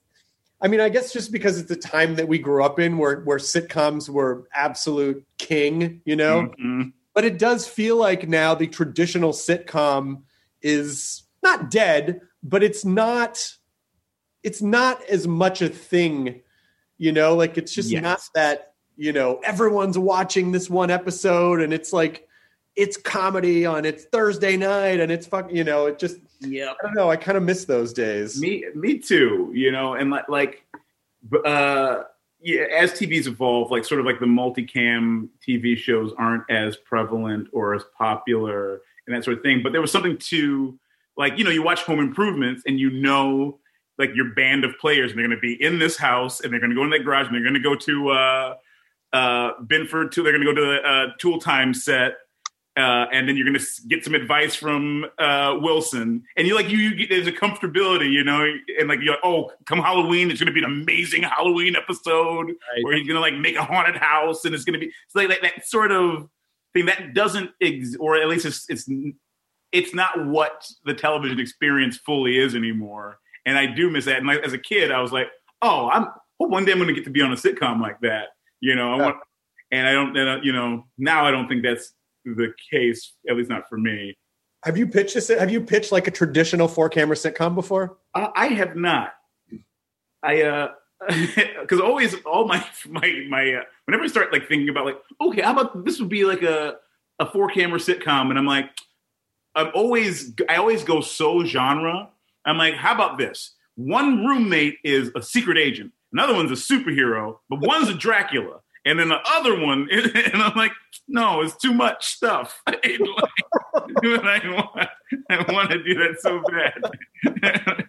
I 0.62 0.68
mean, 0.68 0.80
I 0.80 0.90
guess 0.90 1.12
just 1.12 1.32
because 1.32 1.58
it's 1.58 1.70
the 1.70 1.76
time 1.76 2.16
that 2.16 2.28
we 2.28 2.38
grew 2.38 2.64
up 2.64 2.80
in, 2.80 2.98
where 2.98 3.22
where 3.22 3.38
sitcoms 3.40 4.10
were 4.10 4.48
absolute 4.54 5.26
king, 5.38 6.02
you 6.06 6.16
know. 6.16 6.52
Mhm. 6.60 6.94
But 7.14 7.26
it 7.26 7.38
does 7.40 7.68
feel 7.68 7.98
like 7.98 8.30
now 8.30 8.54
the 8.56 8.68
traditional 8.68 9.34
sitcom 9.34 10.22
is 10.62 11.24
not 11.44 11.72
dead, 11.72 12.22
but 12.44 12.64
it's 12.64 12.86
not. 12.86 13.56
it's 14.44 14.62
not 14.62 15.04
as 15.06 15.28
much 15.28 15.62
a 15.62 15.70
thing, 15.70 16.42
you 16.98 17.12
know, 17.12 17.36
like 17.36 17.60
it's 17.60 17.72
just 17.74 17.92
Yes. 17.92 18.02
not 18.02 18.20
that, 18.34 18.74
you 18.98 19.14
know, 19.14 19.40
everyone's 19.44 20.00
watching 20.00 20.52
this 20.52 20.68
one 20.68 20.90
episode 20.90 21.62
and 21.62 21.72
it's 21.74 21.94
like 21.94 22.28
it's 22.76 22.98
comedy 22.98 23.68
on 23.68 23.86
it's 23.86 24.06
Thursday 24.06 24.58
night 24.58 25.00
and 25.00 25.12
it's 25.12 25.28
fuck, 25.28 25.52
you 25.54 25.64
know, 25.64 25.86
it 25.86 26.00
just 26.00 26.18
Yeah. 26.42 26.72
I 26.72 26.86
don't 26.86 26.96
know, 26.96 27.10
I 27.10 27.16
kind 27.16 27.38
of 27.38 27.44
miss 27.44 27.66
those 27.66 27.94
days. 27.94 28.40
Me, 28.40 28.66
me 28.76 28.98
too. 28.98 29.52
You 29.54 29.72
know, 29.72 29.94
and 29.94 30.10
like, 30.10 30.28
like, 30.28 30.66
uh, 31.46 32.04
yeah, 32.40 32.62
as 32.76 32.92
TV's 32.92 33.28
evolve, 33.28 33.70
like 33.70 33.86
sort 33.86 34.00
of 34.00 34.06
like 34.06 34.20
the 34.20 34.26
multicam 34.26 35.30
TV 35.48 35.78
shows 35.78 36.12
aren't 36.18 36.44
as 36.50 36.76
prevalent 36.76 37.48
or 37.54 37.76
as 37.76 37.84
popular 37.96 38.82
and 39.06 39.16
that 39.16 39.24
sort 39.24 39.38
of 39.38 39.44
thing. 39.44 39.62
But 39.62 39.72
there 39.72 39.82
was 39.82 39.92
something 39.92 40.18
to, 40.18 40.78
like, 41.18 41.38
you 41.38 41.44
know, 41.44 41.52
you 41.52 41.62
watch 41.62 41.84
Home 41.84 42.00
Improvements 42.00 42.64
and 42.66 42.80
you 42.80 42.90
know, 42.90 43.60
like 44.00 44.16
your 44.16 44.34
band 44.34 44.66
of 44.66 44.78
players, 44.80 45.12
and 45.12 45.20
they're 45.20 45.28
going 45.28 45.38
to 45.38 45.42
be 45.42 45.62
in 45.62 45.78
this 45.78 45.98
house 45.98 46.42
and 46.42 46.52
they're 46.52 46.60
going 46.60 46.72
to 46.72 46.76
go 46.76 46.84
in 46.84 46.90
that 46.90 47.06
garage 47.06 47.28
and 47.28 47.36
they're 47.36 47.44
going 47.44 47.54
to 47.54 47.60
go 47.60 47.76
to 47.76 48.10
uh, 48.10 48.56
uh, 49.14 49.62
Binford 49.68 50.12
to 50.14 50.24
they're 50.24 50.32
going 50.32 50.46
to 50.46 50.54
go 50.54 50.56
to 50.56 50.66
the 50.66 50.90
uh, 50.90 51.08
Tool 51.20 51.40
Time 51.40 51.74
set 51.74 52.16
uh, 52.78 53.06
and 53.12 53.28
then 53.28 53.36
you're 53.36 53.46
going 53.46 53.58
to 53.60 53.66
get 53.88 54.04
some 54.04 54.16
advice 54.16 54.56
from 54.56 55.06
uh, 55.20 55.58
Wilson, 55.62 56.24
and 56.38 56.48
you 56.48 56.56
like 56.56 56.70
you, 56.70 56.78
you 56.78 56.96
get, 56.96 57.10
there's 57.10 57.28
a 57.28 57.32
comfortability, 57.32 58.10
you 58.12 58.24
know, 58.24 58.46
and 58.80 58.88
like 58.88 59.00
you're 59.02 59.14
like, 59.14 59.24
oh, 59.24 59.52
come 59.66 59.80
Halloween, 59.80 60.32
it's 60.32 60.40
going 60.40 60.54
to 60.54 60.54
be 60.54 60.64
an 60.64 60.72
amazing 60.72 61.24
Halloween 61.24 61.76
episode, 61.76 62.48
Right. 62.48 62.84
where 62.84 62.96
he's 62.96 63.08
going 63.08 63.16
to 63.16 63.22
like 63.22 63.36
make 63.36 63.56
a 63.58 63.64
haunted 63.64 63.98
house, 63.98 64.46
and 64.46 64.56
it's 64.56 64.64
going 64.64 64.74
to 64.74 64.80
be 64.80 64.88
it's 64.88 65.16
like, 65.16 65.30
like 65.30 65.42
that 65.42 65.66
sort 65.68 65.92
of 65.92 66.30
thing 66.74 66.86
that 66.86 67.14
doesn't, 67.14 67.52
ex- 67.62 67.96
or 68.00 68.16
at 68.16 68.28
least 68.30 68.46
it's 68.46 68.70
it's 68.70 68.90
it's 69.72 69.94
not 69.94 70.26
what 70.28 70.66
the 70.86 70.94
television 70.94 71.40
experience 71.40 71.98
fully 71.98 72.38
is 72.38 72.56
anymore, 72.56 73.20
and 73.46 73.58
I 73.58 73.66
do 73.66 73.90
miss 73.90 74.06
that. 74.06 74.18
And 74.18 74.28
like 74.28 74.40
as 74.46 74.54
a 74.54 74.58
kid, 74.58 74.92
I 74.92 75.02
was 75.02 75.12
like, 75.12 75.28
oh, 75.62 75.90
I'm 75.90 76.08
hope 76.40 76.50
one 76.50 76.66
day 76.66 76.72
I'm 76.72 76.78
going 76.78 76.88
to 76.88 76.94
get 76.94 77.04
to 77.04 77.12
be 77.12 77.22
on 77.22 77.32
a 77.32 77.36
sitcom 77.36 77.82
like 77.82 78.00
that, 78.02 78.30
you 78.62 78.76
know, 78.76 78.94
I 78.94 78.98
want, 78.98 79.18
and 79.72 79.88
I 79.88 79.92
don't, 79.92 80.18
and, 80.18 80.30
uh, 80.30 80.38
you 80.42 80.52
know, 80.52 80.86
now 80.98 81.26
I 81.26 81.32
don't 81.32 81.48
think 81.48 81.62
that's 81.64 81.94
the 82.26 82.54
case, 82.72 83.14
at 83.30 83.36
least 83.36 83.50
not 83.50 83.68
for 83.70 83.78
me. 83.78 84.16
Have 84.64 84.78
you 84.78 84.88
pitched 84.88 85.16
this 85.16 85.30
have 85.30 85.52
you 85.52 85.62
pitched 85.62 85.92
like 85.92 86.08
a 86.08 86.12
traditional 86.12 86.68
four 86.68 86.90
camera 86.90 87.16
sitcom 87.16 87.56
before? 87.56 87.98
Uh, 88.14 88.28
I 88.36 88.48
have 88.48 88.76
not. 88.76 89.14
I 90.24 90.44
uh 90.44 90.72
because 91.62 91.80
always 91.80 92.14
all 92.26 92.48
my 92.48 92.64
my 92.88 93.26
my 93.28 93.54
uh, 93.54 93.64
whenever 93.86 94.04
I 94.04 94.08
start 94.08 94.32
like 94.32 94.48
thinking 94.48 94.70
about 94.70 94.86
like 94.86 94.98
okay 95.20 95.42
how 95.42 95.54
about 95.54 95.84
this 95.84 96.00
would 96.00 96.10
be 96.10 96.26
like 96.26 96.44
a 96.44 96.76
a 97.20 97.26
four 97.26 97.50
camera 97.50 97.80
sitcom 97.80 98.30
and 98.30 98.38
I'm 98.38 98.46
like 98.46 98.70
I'm 99.56 99.72
always 99.74 100.34
I 100.48 100.58
always 100.58 100.84
go 100.84 101.02
so 101.02 101.44
genre 101.44 102.10
I'm 102.46 102.58
like 102.58 102.76
how 102.76 102.94
about 102.94 103.18
this 103.18 103.56
one 103.76 104.26
roommate 104.26 104.78
is 104.84 105.10
a 105.16 105.24
secret 105.24 105.58
agent 105.58 105.92
another 106.14 106.36
one's 106.36 106.52
a 106.52 106.74
superhero 106.76 107.38
but 107.50 107.62
one's 107.62 107.90
a 107.90 107.96
Dracula 107.96 108.60
and 108.86 109.00
then 109.00 109.10
the 109.10 109.20
other 109.26 109.60
one 109.60 109.88
and 109.92 110.42
I'm 110.42 110.56
like 110.56 110.72
no 111.08 111.42
it's 111.42 111.56
too 111.56 111.74
much 111.74 112.06
stuff 112.08 112.62
I, 112.68 112.78
I 114.04 114.42
want 114.54 114.90
I 115.30 115.54
want 115.54 115.72
to 115.72 115.84
do 115.84 115.94
that 115.96 116.18
so 116.20 116.42
bad 116.52 117.88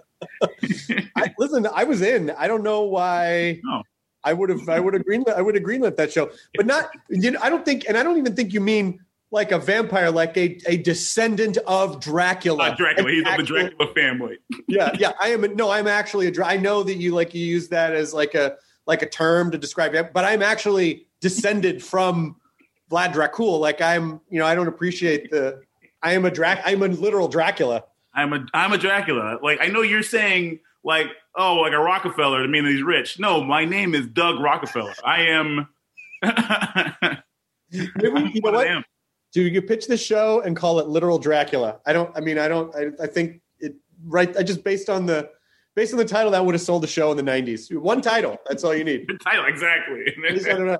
I, 1.16 1.34
listen, 1.38 1.66
I 1.72 1.84
was 1.84 2.02
in. 2.02 2.30
I 2.30 2.46
don't 2.46 2.62
know 2.62 2.82
why. 2.82 3.60
No. 3.64 3.82
I 4.24 4.32
would 4.32 4.50
have. 4.50 4.68
I 4.68 4.78
would 4.78 4.94
have 4.94 5.04
greenlit. 5.04 5.34
I 5.34 5.42
would 5.42 5.54
have 5.56 5.64
greenlit 5.64 5.96
that 5.96 6.12
show, 6.12 6.30
but 6.54 6.64
not. 6.64 6.90
You 7.08 7.32
know, 7.32 7.40
I 7.42 7.50
don't 7.50 7.64
think, 7.64 7.86
and 7.88 7.98
I 7.98 8.04
don't 8.04 8.18
even 8.18 8.36
think 8.36 8.52
you 8.52 8.60
mean 8.60 9.00
like 9.32 9.50
a 9.50 9.58
vampire, 9.58 10.10
like 10.10 10.36
a, 10.36 10.58
a 10.66 10.76
descendant 10.76 11.56
of 11.66 12.00
Dracula. 12.00 12.70
Uh, 12.70 12.76
Dracula. 12.76 13.10
He's 13.10 13.26
of 13.26 13.36
the 13.38 13.42
Dracula 13.42 13.94
family. 13.94 14.38
yeah, 14.68 14.92
yeah. 14.96 15.12
I 15.20 15.28
am. 15.30 15.56
No, 15.56 15.70
I'm 15.70 15.88
actually 15.88 16.28
a. 16.28 16.44
I 16.44 16.56
know 16.56 16.84
that 16.84 16.98
you 16.98 17.14
like 17.14 17.34
you 17.34 17.44
use 17.44 17.68
that 17.68 17.94
as 17.94 18.14
like 18.14 18.34
a 18.34 18.56
like 18.86 19.02
a 19.02 19.08
term 19.08 19.50
to 19.50 19.58
describe 19.58 19.94
it, 19.94 20.12
but 20.12 20.24
I'm 20.24 20.42
actually 20.42 21.06
descended 21.20 21.82
from 21.82 22.36
Vlad 22.90 23.12
Dracul. 23.12 23.58
Like 23.60 23.80
I'm. 23.80 24.20
You 24.28 24.38
know, 24.38 24.46
I 24.46 24.54
don't 24.54 24.68
appreciate 24.68 25.30
the. 25.30 25.62
I 26.02 26.12
am 26.12 26.24
a 26.24 26.30
Drac. 26.30 26.62
I'm 26.64 26.82
a 26.82 26.88
literal 26.88 27.28
Dracula. 27.28 27.84
I'm 28.14 28.32
a 28.32 28.46
I'm 28.52 28.72
a 28.72 28.78
Dracula. 28.78 29.38
Like 29.42 29.58
I 29.60 29.66
know 29.66 29.82
you're 29.82 30.02
saying 30.02 30.60
like 30.84 31.06
oh 31.36 31.56
like 31.56 31.72
a 31.72 31.78
Rockefeller 31.78 32.42
to 32.42 32.48
mean 32.48 32.64
that 32.64 32.72
he's 32.72 32.82
rich. 32.82 33.18
No, 33.18 33.42
my 33.42 33.64
name 33.64 33.94
is 33.94 34.06
Doug 34.06 34.40
Rockefeller. 34.40 34.94
I 35.04 35.22
am. 35.22 35.68
Maybe, 37.72 38.32
you 38.34 38.40
know 38.42 38.50
What 38.52 38.66
am. 38.66 38.84
Do 39.32 39.42
you 39.42 39.62
pitch 39.62 39.86
the 39.86 39.96
show 39.96 40.42
and 40.42 40.54
call 40.54 40.78
it 40.78 40.88
literal 40.88 41.18
Dracula? 41.18 41.80
I 41.86 41.92
don't. 41.94 42.14
I 42.16 42.20
mean, 42.20 42.38
I 42.38 42.48
don't. 42.48 42.74
I, 42.76 42.88
I 43.02 43.06
think 43.06 43.40
it. 43.58 43.74
Right. 44.04 44.36
I 44.36 44.42
just 44.42 44.62
based 44.62 44.90
on 44.90 45.06
the 45.06 45.30
based 45.74 45.92
on 45.92 45.98
the 45.98 46.04
title 46.04 46.30
that 46.32 46.44
would 46.44 46.54
have 46.54 46.62
sold 46.62 46.82
the 46.82 46.86
show 46.88 47.10
in 47.10 47.16
the 47.16 47.22
'90s. 47.22 47.74
One 47.76 48.00
title. 48.00 48.38
That's 48.48 48.64
all 48.64 48.74
you 48.74 48.84
need. 48.84 49.06
The 49.08 49.18
title 49.18 49.44
exactly. 49.46 50.04
I 50.24 50.32
I 50.32 50.54
don't 50.54 50.66
know. 50.66 50.78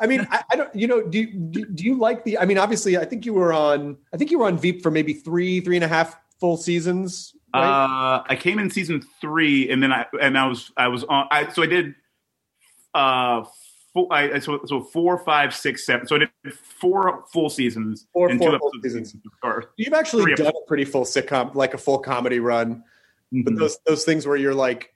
I 0.00 0.06
mean, 0.06 0.26
I, 0.30 0.42
I 0.50 0.56
don't. 0.56 0.74
You 0.74 0.86
know, 0.88 1.02
do, 1.02 1.18
you- 1.18 1.26
do 1.32 1.64
do 1.66 1.84
you 1.84 1.96
like 1.98 2.24
the? 2.24 2.38
I 2.38 2.44
mean, 2.44 2.58
obviously, 2.58 2.96
I 2.98 3.04
think 3.04 3.24
you 3.26 3.34
were 3.34 3.52
on. 3.52 3.96
I 4.12 4.16
think 4.16 4.30
you 4.30 4.38
were 4.38 4.46
on 4.46 4.58
Veep 4.58 4.82
for 4.82 4.90
maybe 4.90 5.12
three, 5.12 5.60
three 5.60 5.76
and 5.76 5.84
a 5.84 5.88
half 5.88 6.16
full 6.40 6.56
seasons. 6.56 7.34
Right? 7.54 7.62
Uh, 7.62 8.22
I 8.26 8.34
came 8.36 8.58
in 8.58 8.70
season 8.70 9.02
three, 9.20 9.70
and 9.70 9.82
then 9.82 9.92
I 9.92 10.06
and 10.20 10.36
I 10.38 10.46
was 10.46 10.72
I 10.76 10.88
was 10.88 11.04
on. 11.04 11.28
I 11.30 11.52
so 11.52 11.62
I 11.62 11.66
did. 11.66 11.94
Uh, 12.94 13.44
four, 13.92 14.08
I, 14.10 14.38
so 14.40 14.60
so 14.66 14.80
four, 14.82 15.18
five, 15.18 15.54
six, 15.54 15.86
seven. 15.86 16.06
So 16.06 16.16
I 16.16 16.20
did 16.20 16.30
four 16.54 17.24
full 17.32 17.48
seasons 17.50 18.06
Four 18.12 18.28
and 18.28 18.38
full 18.40 18.50
two 18.50 18.58
full 18.58 18.70
episodes. 18.78 19.10
seasons. 19.12 19.22
You've 19.76 19.92
actually 19.94 20.34
done 20.34 20.48
a 20.48 20.66
pretty 20.66 20.84
full 20.84 21.04
sitcom, 21.04 21.54
like 21.54 21.74
a 21.74 21.78
full 21.78 21.98
comedy 21.98 22.40
run. 22.40 22.82
But 23.32 23.54
Mhm. 23.54 23.58
those 23.58 23.78
those 23.86 24.04
things 24.04 24.26
where 24.26 24.36
you're 24.36 24.54
like, 24.54 24.94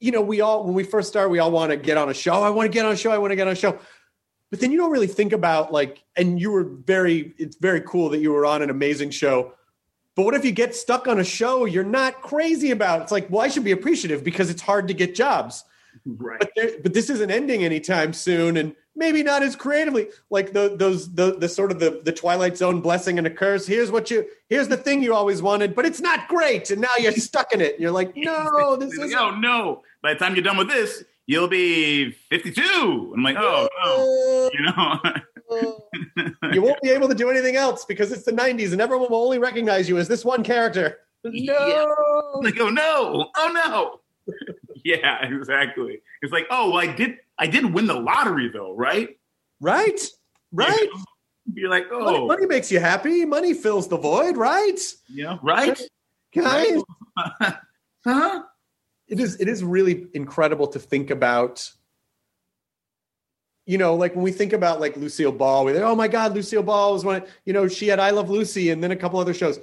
you 0.00 0.12
know, 0.12 0.22
we 0.22 0.40
all 0.40 0.64
when 0.64 0.74
we 0.74 0.84
first 0.84 1.08
start, 1.08 1.30
we 1.30 1.40
all 1.40 1.50
want 1.50 1.70
to 1.72 1.76
get 1.76 1.96
on 1.96 2.08
a 2.08 2.14
show. 2.14 2.34
I 2.42 2.50
want 2.50 2.70
to 2.70 2.72
get 2.72 2.86
on 2.86 2.92
a 2.92 2.96
show. 2.96 3.10
I 3.10 3.18
want 3.18 3.32
to 3.32 3.36
get 3.36 3.46
on 3.48 3.52
a 3.52 3.56
show. 3.56 3.78
But 4.50 4.60
then 4.60 4.70
you 4.72 4.78
don't 4.78 4.90
really 4.92 5.08
think 5.08 5.32
about 5.32 5.72
like, 5.72 6.02
and 6.16 6.40
you 6.40 6.50
were 6.52 6.64
very. 6.64 7.34
It's 7.38 7.56
very 7.56 7.80
cool 7.82 8.08
that 8.10 8.18
you 8.20 8.32
were 8.32 8.46
on 8.46 8.62
an 8.62 8.70
amazing 8.70 9.10
show. 9.10 9.52
But 10.14 10.22
what 10.24 10.34
if 10.34 10.44
you 10.44 10.52
get 10.52 10.74
stuck 10.74 11.06
on 11.06 11.18
a 11.20 11.24
show 11.24 11.64
you're 11.64 11.84
not 11.84 12.22
crazy 12.22 12.70
about? 12.70 13.02
It's 13.02 13.12
like, 13.12 13.28
well, 13.30 13.42
I 13.42 13.48
should 13.48 13.62
be 13.64 13.72
appreciative 13.72 14.24
because 14.24 14.50
it's 14.50 14.62
hard 14.62 14.88
to 14.88 14.94
get 14.94 15.14
jobs. 15.14 15.64
right. 16.06 16.38
But 16.40 16.50
there, 16.56 16.70
but 16.82 16.94
this 16.94 17.10
isn't 17.10 17.30
ending 17.30 17.62
anytime 17.64 18.12
soon, 18.12 18.56
and 18.56 18.74
maybe 18.98 19.22
not 19.22 19.42
as 19.42 19.56
creatively. 19.56 20.08
Like 20.28 20.52
the, 20.52 20.76
those 20.76 21.14
the 21.14 21.36
the 21.36 21.48
sort 21.48 21.70
of 21.70 21.78
the 21.78 22.02
the 22.04 22.12
Twilight 22.12 22.58
Zone 22.58 22.80
blessing 22.80 23.16
and 23.16 23.26
a 23.26 23.30
curse. 23.30 23.66
Here's 23.66 23.90
what 23.90 24.10
you 24.10 24.26
here's 24.48 24.68
the 24.68 24.76
thing 24.76 25.02
you 25.02 25.14
always 25.14 25.40
wanted, 25.40 25.74
but 25.74 25.86
it's 25.86 26.00
not 26.00 26.28
great, 26.28 26.70
and 26.70 26.80
now 26.80 26.96
you're 26.98 27.12
stuck 27.12 27.54
in 27.54 27.60
it. 27.60 27.74
And 27.74 27.82
you're 27.82 27.92
like, 27.92 28.12
no, 28.16 28.76
this 28.76 28.92
is 28.92 29.14
oh 29.14 29.30
no! 29.36 29.82
By 30.02 30.12
the 30.12 30.18
time 30.18 30.34
you're 30.34 30.44
done 30.44 30.58
with 30.58 30.68
this, 30.68 31.04
you'll 31.26 31.48
be 31.48 32.10
52. 32.10 33.14
I'm 33.16 33.22
like, 33.22 33.36
oh 33.38 33.68
no, 33.84 34.50
you 34.52 34.66
know. 34.66 35.00
you 36.52 36.60
won't 36.60 36.80
be 36.82 36.90
able 36.90 37.08
to 37.08 37.14
do 37.14 37.30
anything 37.30 37.56
else 37.56 37.86
because 37.86 38.12
it's 38.12 38.24
the 38.24 38.32
90s 38.32 38.72
and 38.72 38.82
everyone 38.82 39.10
will 39.10 39.24
only 39.24 39.38
recognize 39.38 39.88
you 39.88 39.96
as 39.96 40.06
this 40.06 40.22
one 40.22 40.44
character. 40.44 40.98
No. 41.24 42.40
like, 42.42 42.60
oh 42.60 42.68
no, 42.68 43.30
oh 43.34 43.50
no. 43.54 44.00
yeah, 44.84 45.24
exactly. 45.24 46.00
It's 46.22 46.32
like, 46.32 46.46
oh, 46.50 46.70
well, 46.70 46.78
I 46.78 46.92
did, 46.92 47.16
I 47.38 47.46
did 47.46 47.72
win 47.72 47.86
the 47.86 47.94
lottery 47.94 48.48
though, 48.48 48.74
right? 48.74 49.18
Right? 49.60 50.00
Right? 50.52 50.88
Know? 50.94 51.04
You're 51.54 51.70
like, 51.70 51.86
oh, 51.90 52.26
money 52.26 52.46
makes 52.46 52.70
you 52.70 52.78
happy. 52.78 53.24
Money 53.24 53.54
fills 53.54 53.88
the 53.88 53.96
void, 53.96 54.36
right? 54.36 54.78
yeah, 55.08 55.38
right? 55.42 55.80
Guys, 56.34 56.82
huh? 58.04 58.42
it 59.08 59.18
is 59.18 59.40
it 59.40 59.48
is 59.48 59.64
really 59.64 60.06
incredible 60.14 60.66
to 60.68 60.78
think 60.78 61.10
about 61.10 61.70
you 63.66 63.78
know 63.78 63.94
like 63.94 64.14
when 64.14 64.22
we 64.22 64.32
think 64.32 64.52
about 64.52 64.80
like 64.80 64.96
lucille 64.96 65.32
ball 65.32 65.64
we 65.64 65.72
think 65.72 65.84
oh 65.84 65.94
my 65.94 66.08
god 66.08 66.34
lucille 66.34 66.62
ball 66.62 66.92
was 66.92 67.04
one 67.04 67.22
you 67.44 67.52
know 67.52 67.66
she 67.66 67.88
had 67.88 67.98
i 67.98 68.10
love 68.10 68.30
lucy 68.30 68.70
and 68.70 68.82
then 68.82 68.90
a 68.90 68.96
couple 68.96 69.18
other 69.18 69.34
shows 69.34 69.58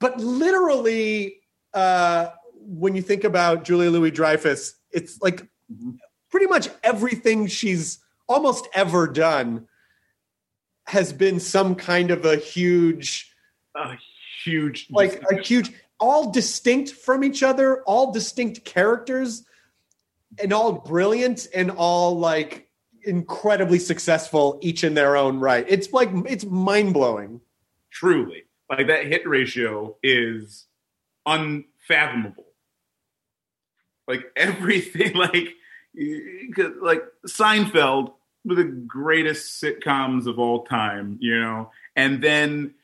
but 0.00 0.18
literally 0.20 1.40
uh 1.74 2.28
when 2.66 2.94
you 2.96 3.02
think 3.02 3.24
about 3.24 3.64
julia 3.64 3.90
louis 3.90 4.10
dreyfus 4.10 4.74
it's 4.90 5.20
like 5.22 5.48
Mhm. 5.72 5.98
pretty 6.30 6.46
much 6.46 6.68
everything 6.82 7.46
she's 7.46 7.98
almost 8.28 8.68
ever 8.74 9.06
done 9.06 9.66
has 10.84 11.12
been 11.12 11.40
some 11.40 11.74
kind 11.74 12.10
of 12.10 12.24
a 12.24 12.36
huge 12.36 13.32
A 13.74 13.96
huge, 14.44 14.86
like 14.90 15.22
a 15.30 15.42
huge 15.42 15.72
all 15.98 16.30
distinct 16.30 16.90
from 16.90 17.24
each 17.24 17.42
other 17.42 17.82
all 17.82 18.12
distinct 18.12 18.64
characters 18.64 19.44
and 20.38 20.52
all 20.52 20.72
brilliant 20.72 21.48
and 21.54 21.70
all 21.70 22.18
like 22.18 22.68
incredibly 23.02 23.78
successful 23.78 24.58
each 24.62 24.82
in 24.84 24.94
their 24.94 25.16
own 25.16 25.38
right. 25.40 25.64
It's 25.68 25.92
like 25.92 26.10
it's 26.26 26.44
mind-blowing. 26.44 27.40
Truly. 27.90 28.44
Like 28.70 28.86
that 28.88 29.06
hit 29.06 29.26
ratio 29.28 29.96
is 30.02 30.66
unfathomable 31.24 32.45
like 34.08 34.24
everything 34.36 35.14
like 35.14 35.54
like 36.80 37.02
seinfeld 37.26 38.12
one 38.42 38.50
of 38.50 38.56
the 38.56 38.64
greatest 38.64 39.62
sitcoms 39.62 40.26
of 40.26 40.38
all 40.38 40.64
time 40.64 41.16
you 41.20 41.38
know 41.38 41.70
and 41.96 42.22
then 42.22 42.74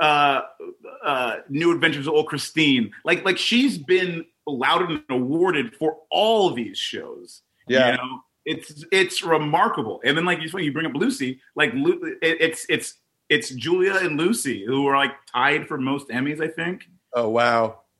uh 0.00 0.40
uh 1.04 1.36
new 1.48 1.72
adventures 1.72 2.06
of 2.06 2.14
old 2.14 2.26
christine 2.26 2.90
like 3.04 3.24
like 3.24 3.38
she's 3.38 3.78
been 3.78 4.24
lauded 4.46 4.90
and 4.90 5.02
awarded 5.10 5.74
for 5.76 5.98
all 6.10 6.52
these 6.52 6.78
shows. 6.78 7.42
Yeah. 7.68 7.92
You 7.92 7.96
know, 7.96 8.20
it's 8.44 8.84
it's 8.92 9.22
remarkable. 9.22 10.00
And 10.04 10.16
then 10.16 10.24
like 10.24 10.40
you 10.40 10.58
you 10.58 10.72
bring 10.72 10.86
up 10.86 10.94
Lucy, 10.94 11.40
like 11.56 11.72
Lu- 11.74 12.16
it's 12.22 12.64
it's 12.68 12.94
it's 13.28 13.50
Julia 13.50 13.96
and 13.96 14.18
Lucy 14.18 14.64
who 14.64 14.86
are 14.86 14.96
like 14.96 15.12
tied 15.32 15.66
for 15.66 15.78
most 15.78 16.08
Emmys, 16.08 16.40
I 16.40 16.48
think. 16.48 16.84
Oh 17.14 17.28
wow. 17.28 17.80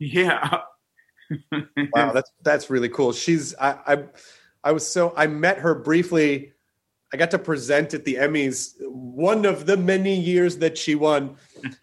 Yeah. 0.00 0.58
Wow, 1.92 2.12
that's 2.14 2.30
that's 2.42 2.70
really 2.70 2.88
cool. 2.88 3.12
She's 3.12 3.54
I, 3.56 3.78
I 3.86 4.04
I 4.62 4.72
was 4.72 4.86
so 4.86 5.12
I 5.16 5.26
met 5.26 5.58
her 5.58 5.74
briefly. 5.74 6.52
I 7.12 7.16
got 7.16 7.30
to 7.30 7.38
present 7.38 7.94
at 7.94 8.04
the 8.04 8.16
Emmys 8.16 8.74
one 8.80 9.44
of 9.44 9.66
the 9.66 9.76
many 9.76 10.18
years 10.18 10.58
that 10.58 10.76
she 10.76 10.96
won. 10.96 11.36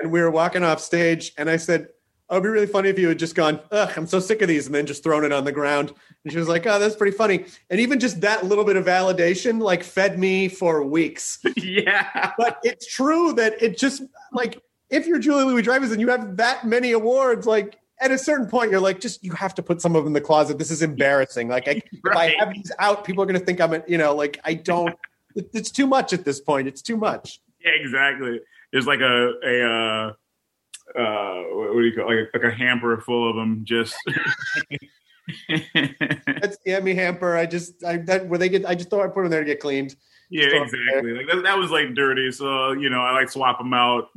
and 0.00 0.12
we 0.12 0.20
were 0.20 0.30
walking 0.30 0.62
off 0.62 0.80
stage 0.80 1.32
and 1.38 1.48
I 1.48 1.56
said, 1.56 1.88
Oh, 2.28 2.34
it'd 2.34 2.42
be 2.42 2.48
really 2.48 2.66
funny 2.66 2.88
if 2.88 2.98
you 2.98 3.08
had 3.08 3.18
just 3.18 3.34
gone, 3.34 3.60
Ugh, 3.70 3.90
I'm 3.96 4.06
so 4.06 4.20
sick 4.20 4.42
of 4.42 4.48
these, 4.48 4.66
and 4.66 4.74
then 4.74 4.84
just 4.84 5.02
thrown 5.02 5.24
it 5.24 5.32
on 5.32 5.44
the 5.44 5.52
ground. 5.52 5.94
And 6.24 6.32
she 6.32 6.38
was 6.38 6.48
like, 6.48 6.66
Oh, 6.66 6.78
that's 6.78 6.96
pretty 6.96 7.16
funny. 7.16 7.46
And 7.70 7.80
even 7.80 7.98
just 8.00 8.20
that 8.20 8.44
little 8.44 8.64
bit 8.64 8.76
of 8.76 8.84
validation 8.84 9.60
like 9.62 9.82
fed 9.82 10.18
me 10.18 10.48
for 10.48 10.82
weeks. 10.82 11.38
yeah. 11.56 12.32
But 12.36 12.58
it's 12.62 12.86
true 12.86 13.32
that 13.34 13.62
it 13.62 13.78
just 13.78 14.02
like 14.32 14.60
if 14.90 15.06
you're 15.06 15.18
Julia 15.18 15.46
Louis 15.46 15.62
Dreyfus 15.62 15.92
and 15.92 16.00
you 16.00 16.08
have 16.08 16.36
that 16.36 16.66
many 16.66 16.92
awards, 16.92 17.46
like 17.46 17.78
at 18.00 18.10
a 18.10 18.18
certain 18.18 18.46
point, 18.46 18.70
you're 18.70 18.80
like, 18.80 19.00
just 19.00 19.24
you 19.24 19.32
have 19.32 19.54
to 19.54 19.62
put 19.62 19.80
some 19.80 19.96
of 19.96 20.04
them 20.04 20.08
in 20.08 20.12
the 20.12 20.20
closet. 20.20 20.58
This 20.58 20.70
is 20.70 20.82
embarrassing. 20.82 21.48
Like, 21.48 21.66
I, 21.68 21.82
if 21.92 22.16
I 22.16 22.34
have 22.38 22.52
these 22.52 22.70
out, 22.78 23.04
people 23.04 23.22
are 23.22 23.26
going 23.26 23.38
to 23.38 23.44
think 23.44 23.60
I'm, 23.60 23.72
a, 23.74 23.82
you 23.88 23.98
know, 23.98 24.14
like 24.14 24.38
I 24.44 24.54
don't. 24.54 24.94
it- 25.34 25.50
It's 25.54 25.70
too 25.70 25.86
much 25.86 26.12
at 26.12 26.24
this 26.24 26.40
point. 26.40 26.68
It's 26.68 26.82
too 26.82 26.96
much. 26.96 27.40
Yeah, 27.64 27.72
exactly. 27.80 28.40
There's 28.72 28.86
like 28.86 29.00
a 29.00 29.32
a 29.44 29.62
uh, 29.64 30.12
uh, 30.98 31.42
what 31.52 31.72
do 31.80 31.82
you 31.84 31.92
call 31.96 32.10
it? 32.10 32.16
like 32.16 32.28
a, 32.34 32.38
like 32.46 32.52
a 32.52 32.56
hamper 32.56 33.00
full 33.00 33.28
of 33.30 33.36
them. 33.36 33.64
Just 33.64 33.94
That's 35.48 36.56
the 36.64 36.74
Emmy 36.74 36.94
hamper. 36.94 37.36
I 37.36 37.46
just, 37.46 37.82
I 37.84 37.96
that 37.98 38.26
where 38.28 38.38
they 38.38 38.48
get, 38.48 38.64
I 38.66 38.74
just 38.74 38.90
thought 38.90 39.04
I 39.04 39.08
put 39.08 39.22
them 39.22 39.30
there 39.30 39.40
to 39.40 39.46
get 39.46 39.60
cleaned. 39.60 39.96
yeah, 40.30 40.46
exactly. 40.46 41.12
Like 41.12 41.26
that, 41.28 41.42
that 41.42 41.58
was 41.58 41.70
like 41.70 41.94
dirty. 41.94 42.30
So 42.30 42.72
you 42.72 42.90
know, 42.90 43.00
I 43.00 43.12
like 43.12 43.28
swap 43.30 43.58
them 43.58 43.74
out. 43.74 44.08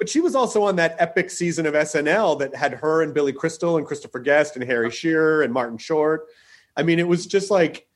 But 0.00 0.08
she 0.08 0.20
was 0.20 0.34
also 0.34 0.62
on 0.62 0.76
that 0.76 0.96
epic 0.98 1.30
season 1.30 1.66
of 1.66 1.74
SNL 1.74 2.38
that 2.38 2.56
had 2.56 2.72
her 2.72 3.02
and 3.02 3.12
Billy 3.12 3.34
Crystal 3.34 3.76
and 3.76 3.86
Christopher 3.86 4.18
Guest 4.18 4.56
and 4.56 4.64
Harry 4.64 4.90
Shearer 4.90 5.42
and 5.42 5.52
Martin 5.52 5.76
Short. 5.76 6.26
I 6.74 6.82
mean, 6.82 6.98
it 6.98 7.06
was 7.06 7.26
just 7.26 7.50
like 7.50 7.86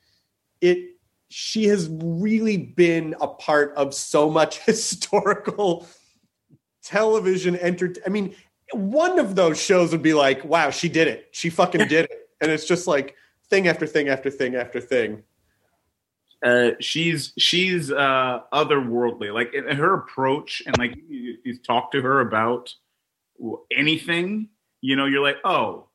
it. 0.60 0.90
She 1.30 1.64
has 1.64 1.88
really 1.90 2.58
been 2.58 3.16
a 3.22 3.26
part 3.26 3.72
of 3.76 3.94
so 3.94 4.28
much 4.28 4.58
historical 4.66 5.88
television. 6.82 7.56
Enter. 7.56 7.94
I 8.04 8.10
mean, 8.10 8.34
one 8.72 9.18
of 9.18 9.34
those 9.34 9.58
shows 9.58 9.90
would 9.92 10.02
be 10.02 10.12
like, 10.12 10.44
"Wow, 10.44 10.68
she 10.68 10.90
did 10.90 11.08
it! 11.08 11.30
She 11.32 11.48
fucking 11.48 11.88
did 11.88 12.04
it!" 12.04 12.28
And 12.42 12.50
it's 12.50 12.68
just 12.68 12.86
like 12.86 13.14
thing 13.48 13.66
after 13.66 13.86
thing 13.86 14.08
after 14.08 14.28
thing 14.28 14.56
after 14.56 14.78
thing. 14.78 15.22
Uh, 16.44 16.72
she's 16.78 17.32
she's 17.38 17.90
uh, 17.90 18.40
otherworldly. 18.52 19.32
Like 19.32 19.54
her 19.54 19.94
approach, 19.94 20.62
and 20.66 20.76
like 20.76 20.94
you, 21.08 21.38
you 21.42 21.56
talk 21.56 21.90
to 21.92 22.02
her 22.02 22.20
about 22.20 22.74
anything, 23.74 24.50
you 24.82 24.94
know, 24.94 25.06
you're 25.06 25.22
like, 25.22 25.38
oh, 25.44 25.88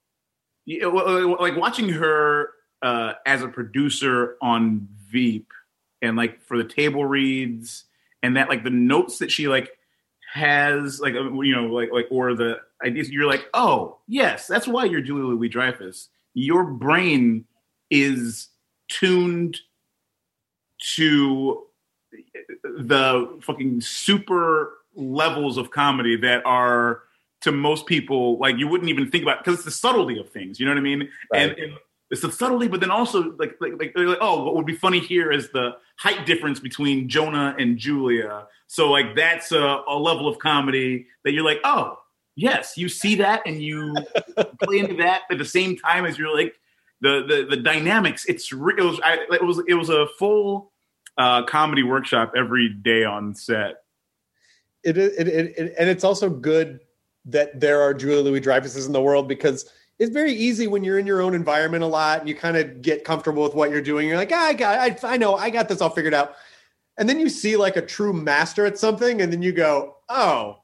like 0.68 1.56
watching 1.56 1.90
her 1.90 2.50
uh, 2.82 3.14
as 3.28 3.44
a 3.44 3.48
producer 3.48 4.38
on 4.42 4.88
Veep, 5.12 5.52
and 6.02 6.18
like 6.18 6.42
for 6.42 6.58
the 6.58 6.64
table 6.64 7.06
reads, 7.06 7.86
and 8.24 8.36
that 8.36 8.50
like 8.50 8.64
the 8.64 8.72
notes 8.72 9.20
that 9.20 9.32
she 9.32 9.48
like 9.48 9.70
has, 10.34 11.00
like 11.00 11.14
uh, 11.14 11.32
you 11.42 11.56
know, 11.56 11.68
like 11.68 11.92
like 11.92 12.08
or 12.10 12.34
the 12.34 12.58
ideas. 12.84 13.12
You're 13.12 13.28
like, 13.28 13.48
oh, 13.54 14.00
yes, 14.08 14.48
that's 14.48 14.68
why 14.68 14.86
you're 14.86 15.02
Julia 15.02 15.26
Louis 15.26 15.50
Dreyfus. 15.50 16.10
Your 16.34 16.64
brain 16.64 17.46
is 17.92 18.50
tuned 18.88 19.60
to 20.80 21.64
the 22.64 23.40
fucking 23.42 23.82
super 23.82 24.74
levels 24.96 25.58
of 25.58 25.72
comedy 25.72 26.16
that 26.16 26.46
are 26.46 27.04
to 27.42 27.52
most 27.52 27.86
people 27.86 28.38
like 28.40 28.58
you 28.58 28.68
wouldn't 28.68 28.90
even 28.90 29.10
think 29.10 29.24
about 29.24 29.44
because 29.44 29.56
it's 29.56 29.66
the 29.66 29.72
subtlety 29.72 30.20
of 30.20 30.30
things 30.30 30.60
you 30.60 30.66
know 30.66 30.72
what 30.72 30.78
i 30.78 30.82
mean? 30.82 31.10
And, 31.34 31.52
and 31.52 31.74
it's 32.12 32.22
the 32.22 32.32
subtlety 32.32 32.68
but 32.68 32.80
then 32.80 32.92
also 32.92 33.36
like 33.38 33.56
like, 33.62 33.74
like 33.80 33.94
like 33.96 34.18
oh 34.20 34.44
what 34.44 34.56
would 34.56 34.66
be 34.66 34.76
funny 34.76 35.00
here 35.00 35.32
is 35.32 35.52
the 35.52 35.76
height 35.98 36.26
difference 36.26 36.60
between 36.60 37.08
jonah 37.08 37.56
and 37.58 37.78
julia. 37.78 38.48
So 38.68 38.92
like 38.92 39.16
that's 39.16 39.52
a, 39.52 39.84
a 39.88 39.98
level 39.98 40.28
of 40.28 40.40
comedy 40.40 41.08
that 41.24 41.34
you're 41.34 41.46
like 41.46 41.60
oh 41.64 42.00
yes 42.36 42.78
you 42.78 42.90
see 42.90 43.16
that 43.16 43.42
and 43.46 43.62
you 43.62 43.96
play 44.64 44.80
into 44.80 44.96
that 44.96 45.22
at 45.32 45.38
the 45.38 45.46
same 45.46 45.78
time 45.78 46.06
as 46.06 46.18
you're 46.18 46.36
like 46.36 46.56
the 47.02 47.24
the, 47.28 47.56
the 47.56 47.62
dynamics 47.62 48.26
it's 48.26 48.52
re- 48.52 48.76
it 48.78 48.84
was 48.84 49.00
I, 49.04 49.26
it 49.32 49.44
was 49.44 49.62
it 49.68 49.76
was 49.76 49.90
a 49.90 50.08
full 50.18 50.72
uh, 51.18 51.44
comedy 51.44 51.84
workshop 51.84 52.34
every 52.36 52.70
day 52.70 53.04
on 53.04 53.36
set 53.36 53.84
it, 54.84 54.98
it, 54.98 55.28
it, 55.28 55.28
it 55.28 55.76
and 55.78 55.90
it's 55.90 56.04
also 56.04 56.30
good 56.30 56.80
that 57.26 57.60
there 57.60 57.82
are 57.82 57.94
Julia 57.94 58.22
Louis 58.22 58.42
Dreyfuses 58.42 58.88
in 58.88 58.94
the 58.94 59.02
world 59.02 59.28
because 59.28 59.70
it's 60.00 60.12
very 60.12 60.32
easy 60.34 60.68
when 60.68 60.84
you're 60.84 60.98
in 60.98 61.06
your 61.06 61.22
own 61.22 61.36
environment 61.36 61.84
a 61.84 61.88
lot 61.88 62.20
and 62.20 62.30
you 62.30 62.36
kind 62.36 62.56
of 62.56 62.82
get 62.82 63.04
comfortable 63.04 63.44
with 63.44 63.54
what 63.54 63.70
you're 63.70 63.82
doing. 63.82 64.08
You're 64.08 64.18
like, 64.18 64.32
ah, 64.32 64.48
I 64.48 64.54
got, 64.54 64.80
I, 64.80 65.14
I 65.14 65.18
know, 65.18 65.36
I 65.36 65.50
got 65.50 65.68
this 65.68 65.82
all 65.82 65.90
figured 65.90 66.14
out. 66.14 66.36
And 66.98 67.08
then 67.08 67.20
you 67.20 67.30
see 67.30 67.58
like 67.58 67.76
a 67.76 67.82
true 67.82 68.14
master 68.14 68.66
at 68.66 68.78
something, 68.78 69.22
and 69.22 69.32
then 69.32 69.42
you 69.42 69.52
go, 69.52 69.98
oh, 70.10 70.60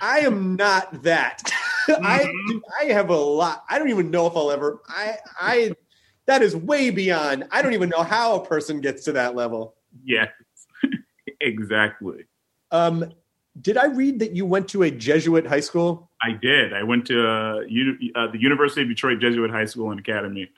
I 0.00 0.20
am 0.20 0.56
not 0.56 1.02
that. 1.02 1.42
I, 2.02 2.32
I 2.80 2.84
have 2.86 3.10
a 3.10 3.16
lot. 3.16 3.64
I 3.68 3.78
don't 3.78 3.90
even 3.90 4.10
know 4.10 4.26
if 4.26 4.36
I'll 4.36 4.50
ever. 4.50 4.80
I, 4.88 5.16
I, 5.40 5.72
that 6.26 6.42
is 6.42 6.54
way 6.54 6.90
beyond. 6.90 7.46
I 7.50 7.62
don't 7.62 7.72
even 7.74 7.88
know 7.88 8.02
how 8.02 8.36
a 8.36 8.44
person 8.44 8.80
gets 8.80 9.04
to 9.04 9.12
that 9.12 9.34
level. 9.34 9.74
yes 10.04 10.28
exactly 11.40 12.24
Um, 12.70 13.12
did 13.60 13.76
I 13.76 13.86
read 13.86 14.20
that 14.20 14.32
you 14.36 14.46
went 14.46 14.68
to 14.68 14.84
a 14.84 14.90
Jesuit 14.90 15.46
high 15.46 15.60
school? 15.60 16.10
I 16.22 16.32
did. 16.32 16.72
I 16.72 16.82
went 16.84 17.06
to 17.06 17.28
uh, 17.28 17.60
U- 17.68 17.98
uh, 18.14 18.28
the 18.28 18.40
University 18.40 18.82
of 18.82 18.88
Detroit 18.88 19.18
Jesuit 19.18 19.50
High 19.50 19.64
School 19.64 19.90
and 19.90 19.98
Academy. 19.98 20.48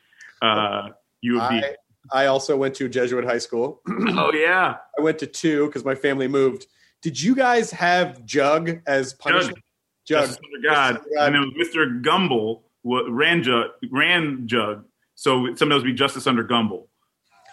Uh, 0.43 0.89
U 1.23 1.41
of 1.41 1.49
D. 1.51 1.63
I, 1.65 1.75
I 2.13 2.27
also 2.27 2.57
went 2.57 2.75
to 2.77 2.89
Jesuit 2.89 3.25
high 3.25 3.39
school. 3.39 3.81
oh 3.89 4.33
yeah, 4.35 4.77
I 4.99 5.03
went 5.03 5.19
to 5.21 5.27
two 5.27 5.67
because 5.67 5.85
my 5.85 5.95
family 5.95 6.29
moved. 6.29 6.67
Did 7.01 7.21
you 7.21 7.35
guys 7.35 7.71
have 7.71 8.25
Jug 8.27 8.81
as 8.87 9.15
punishment? 9.15 9.57
Jug. 9.57 9.65
Justice 10.07 10.39
under 10.45 10.69
God. 10.69 10.93
Justice 10.95 11.13
under 11.19 11.39
And 11.39 11.55
then 11.57 11.67
Mr. 11.67 12.03
Gumble 12.03 12.65
ran 12.85 13.43
Jug, 13.43 13.67
ran 13.91 14.47
Jug. 14.47 14.85
So 15.15 15.55
sometimes 15.55 15.83
would 15.83 15.89
be 15.89 15.95
Justice 15.95 16.27
under 16.27 16.43
Gumble. 16.43 16.89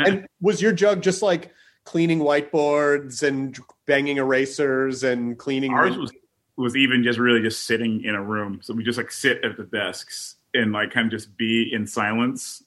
and 0.00 0.26
was 0.40 0.60
your 0.60 0.72
Jug 0.72 1.02
just 1.02 1.22
like 1.22 1.52
cleaning 1.84 2.20
whiteboards 2.20 3.22
and 3.22 3.58
banging 3.86 4.18
erasers 4.18 5.02
and 5.02 5.38
cleaning? 5.38 5.72
Ours 5.72 5.96
was 5.96 6.12
was 6.58 6.76
even 6.76 7.04
just 7.04 7.18
really 7.18 7.40
just 7.40 7.64
sitting 7.64 8.02
in 8.04 8.14
a 8.14 8.22
room. 8.22 8.60
So 8.62 8.74
we 8.74 8.82
just 8.82 8.98
like 8.98 9.12
sit 9.12 9.44
at 9.44 9.56
the 9.56 9.64
desks 9.64 10.36
and 10.52 10.72
like 10.72 10.90
kind 10.90 11.06
of 11.06 11.12
just 11.12 11.36
be 11.36 11.72
in 11.72 11.86
silence. 11.86 12.64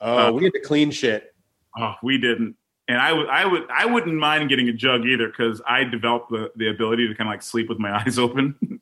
oh, 0.00 0.28
uh, 0.28 0.32
we 0.32 0.44
had 0.44 0.52
to 0.52 0.60
clean 0.60 0.90
shit. 0.90 1.32
Oh, 1.78 1.94
we 2.02 2.18
didn't. 2.18 2.56
And 2.86 2.98
I 2.98 3.12
would, 3.14 3.28
I 3.28 3.46
would, 3.46 3.62
I 3.74 3.86
wouldn't 3.86 4.14
mind 4.14 4.50
getting 4.50 4.68
a 4.68 4.72
jug 4.72 5.06
either 5.06 5.28
because 5.28 5.62
I 5.66 5.84
developed 5.84 6.30
the, 6.30 6.50
the 6.56 6.68
ability 6.68 7.08
to 7.08 7.14
kind 7.14 7.28
of 7.28 7.32
like 7.32 7.42
sleep 7.42 7.68
with 7.68 7.78
my 7.78 7.98
eyes 8.06 8.18
open. 8.18 8.54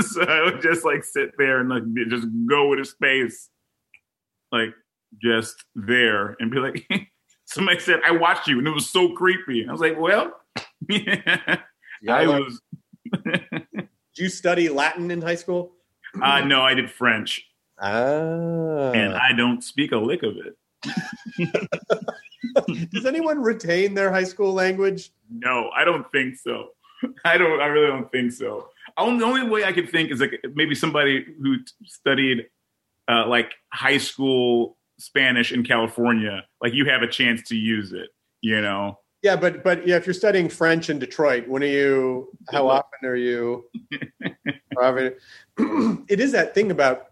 so 0.00 0.22
I 0.22 0.42
would 0.44 0.60
just 0.60 0.84
like 0.84 1.04
sit 1.04 1.32
there 1.38 1.60
and 1.60 1.68
like 1.68 1.84
just 2.08 2.26
go 2.48 2.68
with 2.68 2.80
a 2.80 2.84
space, 2.84 3.48
like 4.50 4.74
just 5.22 5.64
there, 5.74 6.36
and 6.40 6.50
be 6.50 6.58
like, 6.58 6.88
somebody 7.44 7.78
said, 7.78 8.00
"I 8.04 8.10
watched 8.12 8.48
you," 8.48 8.58
and 8.58 8.66
it 8.66 8.74
was 8.74 8.90
so 8.90 9.12
creepy. 9.12 9.66
I 9.68 9.72
was 9.72 9.80
like, 9.80 9.98
"Well, 9.98 10.32
I 10.90 11.58
like- 12.08 12.26
was." 12.26 12.60
Did 13.12 13.88
you 14.16 14.28
study 14.28 14.68
Latin 14.68 15.10
in 15.10 15.22
high 15.22 15.36
school? 15.36 15.72
Uh, 16.20 16.40
no, 16.40 16.62
I 16.62 16.74
did 16.74 16.90
French, 16.90 17.44
Ah. 17.80 18.92
and 18.92 19.14
I 19.14 19.32
don't 19.36 19.64
speak 19.64 19.92
a 19.92 19.96
lick 19.96 20.22
of 20.22 20.36
it. 20.36 20.56
Does 22.90 23.06
anyone 23.06 23.40
retain 23.40 23.94
their 23.94 24.12
high 24.12 24.24
school 24.24 24.52
language? 24.52 25.12
No, 25.30 25.70
I 25.74 25.84
don't 25.84 26.10
think 26.12 26.36
so. 26.36 26.68
I 27.24 27.38
don't. 27.38 27.60
I 27.60 27.66
really 27.66 27.86
don't 27.86 28.10
think 28.12 28.32
so. 28.32 28.68
Only, 28.98 29.20
the 29.20 29.24
only 29.24 29.48
way 29.48 29.64
I 29.64 29.72
could 29.72 29.88
think 29.88 30.10
is 30.10 30.20
like 30.20 30.38
maybe 30.54 30.74
somebody 30.74 31.24
who 31.40 31.58
t- 31.58 31.64
studied 31.84 32.46
uh, 33.08 33.26
like 33.26 33.52
high 33.72 33.98
school 33.98 34.76
Spanish 34.98 35.52
in 35.52 35.64
California. 35.64 36.44
Like 36.62 36.74
you 36.74 36.86
have 36.86 37.02
a 37.02 37.08
chance 37.08 37.42
to 37.48 37.56
use 37.56 37.92
it. 37.92 38.10
You 38.42 38.60
know. 38.60 38.98
Yeah, 39.22 39.36
but 39.36 39.62
but 39.62 39.86
yeah, 39.86 39.96
if 39.96 40.06
you're 40.06 40.14
studying 40.14 40.48
French 40.48 40.90
in 40.90 40.98
Detroit, 40.98 41.48
when 41.48 41.62
are 41.62 41.66
you? 41.66 42.28
How 42.50 42.68
often 42.68 43.00
are 43.04 43.16
you? 43.16 43.64
it 46.08 46.20
is 46.20 46.32
that 46.32 46.54
thing 46.54 46.70
about 46.70 47.09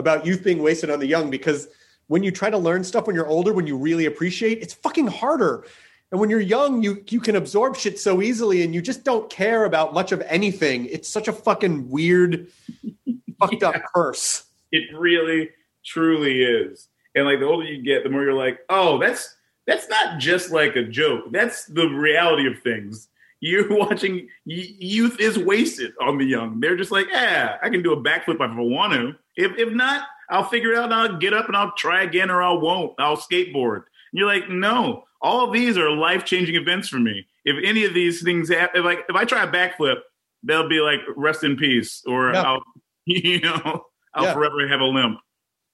about 0.00 0.26
youth 0.26 0.42
being 0.42 0.60
wasted 0.60 0.90
on 0.90 0.98
the 0.98 1.06
young 1.06 1.30
because 1.30 1.68
when 2.08 2.24
you 2.24 2.32
try 2.32 2.50
to 2.50 2.58
learn 2.58 2.82
stuff 2.82 3.06
when 3.06 3.14
you're 3.14 3.28
older, 3.28 3.52
when 3.52 3.68
you 3.68 3.76
really 3.76 4.06
appreciate, 4.06 4.60
it's 4.60 4.74
fucking 4.74 5.06
harder. 5.06 5.64
And 6.10 6.20
when 6.20 6.28
you're 6.28 6.40
young, 6.40 6.82
you 6.82 7.04
you 7.08 7.20
can 7.20 7.36
absorb 7.36 7.76
shit 7.76 8.00
so 8.00 8.20
easily, 8.20 8.62
and 8.62 8.74
you 8.74 8.82
just 8.82 9.04
don't 9.04 9.30
care 9.30 9.64
about 9.64 9.94
much 9.94 10.10
of 10.10 10.20
anything. 10.22 10.86
It's 10.86 11.08
such 11.08 11.28
a 11.28 11.32
fucking 11.32 11.88
weird, 11.88 12.48
fucked 13.38 13.62
up 13.62 13.76
curse. 13.94 14.44
It 14.72 14.92
really, 14.92 15.50
truly 15.84 16.42
is. 16.42 16.88
And 17.14 17.26
like 17.26 17.38
the 17.38 17.46
older 17.46 17.64
you 17.64 17.80
get, 17.82 18.02
the 18.02 18.10
more 18.10 18.24
you're 18.24 18.34
like, 18.34 18.58
oh, 18.68 18.98
that's 18.98 19.36
that's 19.68 19.88
not 19.88 20.18
just 20.18 20.50
like 20.50 20.74
a 20.74 20.82
joke. 20.82 21.26
That's 21.30 21.66
the 21.66 21.86
reality 21.86 22.48
of 22.48 22.60
things. 22.60 23.06
You're 23.40 23.68
watching 23.76 24.28
youth 24.44 25.18
is 25.20 25.38
wasted 25.38 25.92
on 26.00 26.18
the 26.18 26.24
young. 26.24 26.60
They're 26.60 26.76
just 26.76 26.90
like, 26.90 27.06
yeah, 27.10 27.56
I 27.62 27.68
can 27.70 27.82
do 27.82 27.92
a 27.92 28.02
backflip 28.02 28.34
if 28.36 28.40
I 28.40 28.54
want 28.54 28.92
to. 28.92 29.12
If 29.36 29.58
if 29.58 29.72
not, 29.72 30.06
I'll 30.30 30.44
figure 30.44 30.72
it 30.72 30.78
out 30.78 30.84
and 30.84 30.94
I'll 30.94 31.16
get 31.18 31.32
up 31.34 31.48
and 31.48 31.56
I'll 31.56 31.72
try 31.72 32.02
again 32.02 32.30
or 32.30 32.42
I 32.42 32.52
won't. 32.52 32.92
I'll 32.98 33.16
skateboard. 33.16 33.76
And 34.12 34.18
you're 34.18 34.26
like, 34.26 34.48
no, 34.48 35.04
all 35.22 35.46
of 35.46 35.52
these 35.52 35.76
are 35.78 35.90
life 35.90 36.24
changing 36.24 36.54
events 36.56 36.88
for 36.88 36.98
me. 36.98 37.26
If 37.44 37.56
any 37.64 37.84
of 37.84 37.94
these 37.94 38.22
things 38.22 38.48
happen, 38.50 38.80
if 38.80 38.84
like 38.84 39.00
if 39.08 39.16
I 39.16 39.24
try 39.24 39.42
a 39.44 39.50
backflip, 39.50 39.96
they'll 40.42 40.68
be 40.68 40.80
like 40.80 41.00
rest 41.16 41.42
in 41.44 41.56
peace, 41.56 42.02
or 42.06 42.32
Yeah. 42.32 42.42
I'll 42.42 42.62
you 43.06 43.40
know 43.40 43.84
I'll 44.14 44.24
Yeah. 44.24 44.34
forever 44.34 44.68
have 44.68 44.80
a 44.80 44.84
limp. 44.84 45.18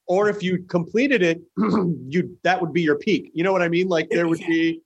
Or 0.08 0.28
if 0.28 0.40
you 0.40 0.62
completed 0.68 1.20
it, 1.22 1.40
you 1.56 2.38
that 2.44 2.60
would 2.60 2.72
be 2.72 2.82
your 2.82 2.96
peak. 2.96 3.32
You 3.34 3.42
know 3.42 3.52
what 3.52 3.62
I 3.62 3.68
mean? 3.68 3.88
Like 3.88 4.08
there 4.10 4.28
would 4.28 4.38
be 4.38 4.80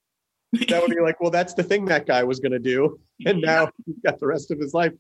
that 0.53 0.83
would 0.83 0.91
be 0.91 1.01
like, 1.01 1.21
well, 1.21 1.31
that's 1.31 1.55
the 1.55 1.63
thing 1.63 1.85
that 1.87 2.07
guy 2.07 2.25
was 2.25 2.41
going 2.41 2.53
to 2.53 2.59
do, 2.59 2.99
and 3.25 3.39
mm-hmm. 3.39 3.47
now 3.47 3.71
he's 3.87 3.97
got 4.05 4.19
the 4.19 4.27
rest 4.27 4.51
of 4.51 4.59
his 4.59 4.75
life. 4.75 4.93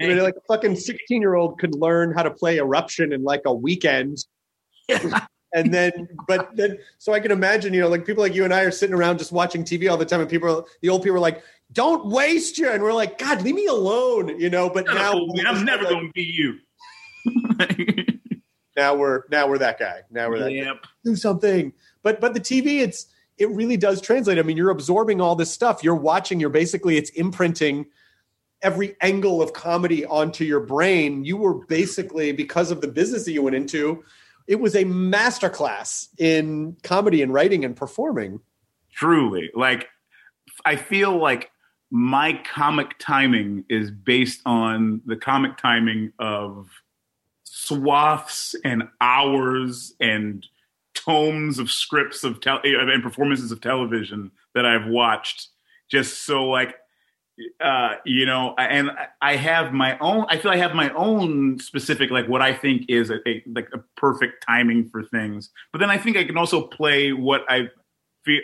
I 0.00 0.06
mean, 0.06 0.18
like 0.18 0.36
a 0.36 0.40
fucking 0.48 0.76
sixteen-year-old 0.76 1.58
could 1.58 1.74
learn 1.74 2.12
how 2.12 2.22
to 2.22 2.30
play 2.30 2.58
Eruption 2.58 3.12
in 3.12 3.22
like 3.22 3.42
a 3.44 3.52
weekend, 3.52 4.18
and 4.88 5.74
then, 5.74 6.08
but 6.26 6.56
then, 6.56 6.78
so 6.98 7.12
I 7.12 7.20
can 7.20 7.32
imagine, 7.32 7.74
you 7.74 7.80
know, 7.80 7.88
like 7.88 8.06
people 8.06 8.22
like 8.22 8.34
you 8.34 8.44
and 8.44 8.54
I 8.54 8.62
are 8.62 8.70
sitting 8.70 8.94
around 8.94 9.18
just 9.18 9.32
watching 9.32 9.64
TV 9.64 9.90
all 9.90 9.96
the 9.96 10.06
time, 10.06 10.20
and 10.20 10.30
people, 10.30 10.66
the 10.80 10.88
old 10.88 11.02
people 11.02 11.16
are 11.16 11.20
like, 11.20 11.42
"Don't 11.72 12.06
waste 12.06 12.56
you," 12.56 12.70
and 12.70 12.82
we're 12.82 12.92
like, 12.92 13.18
"God, 13.18 13.42
leave 13.42 13.54
me 13.56 13.66
alone," 13.66 14.40
you 14.40 14.48
know. 14.48 14.70
But 14.70 14.86
now, 14.86 15.12
No, 15.12 15.42
I'm 15.46 15.64
never 15.64 15.84
going 15.84 16.06
to 16.06 16.12
be 16.12 16.22
you. 16.22 16.58
now 18.76 18.94
we're 18.94 19.24
now 19.30 19.48
we're 19.48 19.58
that 19.58 19.78
guy. 19.78 20.02
Now 20.10 20.28
we're 20.28 20.38
that. 20.38 20.50
guy. 20.50 20.54
yep. 20.54 20.84
do 21.04 21.16
something. 21.16 21.72
But 22.02 22.20
but 22.20 22.34
the 22.34 22.40
TV, 22.40 22.80
it's 22.80 23.06
it 23.38 23.50
really 23.50 23.76
does 23.76 24.00
translate. 24.00 24.38
I 24.38 24.42
mean, 24.42 24.56
you're 24.56 24.70
absorbing 24.70 25.20
all 25.20 25.34
this 25.34 25.50
stuff. 25.50 25.82
You're 25.82 25.94
watching. 25.94 26.40
You're 26.40 26.50
basically 26.50 26.96
it's 26.96 27.10
imprinting 27.10 27.86
every 28.62 28.96
angle 29.00 29.42
of 29.42 29.52
comedy 29.52 30.06
onto 30.06 30.44
your 30.44 30.60
brain. 30.60 31.24
You 31.24 31.36
were 31.36 31.66
basically 31.66 32.32
because 32.32 32.70
of 32.70 32.80
the 32.80 32.88
business 32.88 33.24
that 33.24 33.32
you 33.32 33.42
went 33.42 33.56
into. 33.56 34.04
It 34.46 34.60
was 34.60 34.74
a 34.74 34.84
masterclass 34.84 36.08
in 36.18 36.76
comedy 36.82 37.22
and 37.22 37.32
writing 37.32 37.64
and 37.64 37.74
performing. 37.74 38.40
Truly. 38.92 39.50
Like, 39.54 39.88
I 40.64 40.76
feel 40.76 41.16
like 41.16 41.50
my 41.90 42.40
comic 42.44 42.98
timing 42.98 43.64
is 43.68 43.90
based 43.90 44.40
on 44.46 45.00
the 45.06 45.16
comic 45.16 45.56
timing 45.56 46.12
of 46.18 46.68
swaths 47.44 48.54
and 48.64 48.84
hours 49.00 49.94
and 50.00 50.46
tomes 50.94 51.58
of 51.58 51.70
scripts 51.70 52.24
of 52.24 52.40
tel- 52.40 52.60
and 52.64 53.02
performances 53.02 53.52
of 53.52 53.60
television 53.60 54.30
that 54.54 54.64
I've 54.64 54.86
watched. 54.86 55.48
Just 55.90 56.24
so 56.24 56.44
like, 56.44 56.74
uh, 57.60 57.96
you 58.04 58.24
know, 58.26 58.54
and 58.56 58.90
I 59.20 59.36
have 59.36 59.72
my 59.72 59.98
own. 59.98 60.26
I 60.28 60.38
feel 60.38 60.50
I 60.50 60.56
have 60.56 60.74
my 60.74 60.90
own 60.94 61.58
specific 61.58 62.10
like 62.10 62.28
what 62.28 62.40
I 62.40 62.54
think 62.54 62.86
is 62.88 63.10
a, 63.10 63.16
a 63.28 63.42
like 63.54 63.68
a 63.74 63.78
perfect 63.96 64.44
timing 64.46 64.88
for 64.88 65.02
things. 65.02 65.50
But 65.72 65.80
then 65.80 65.90
I 65.90 65.98
think 65.98 66.16
I 66.16 66.24
can 66.24 66.38
also 66.38 66.62
play 66.62 67.12
what 67.12 67.42
I 67.48 67.68
feel 68.24 68.40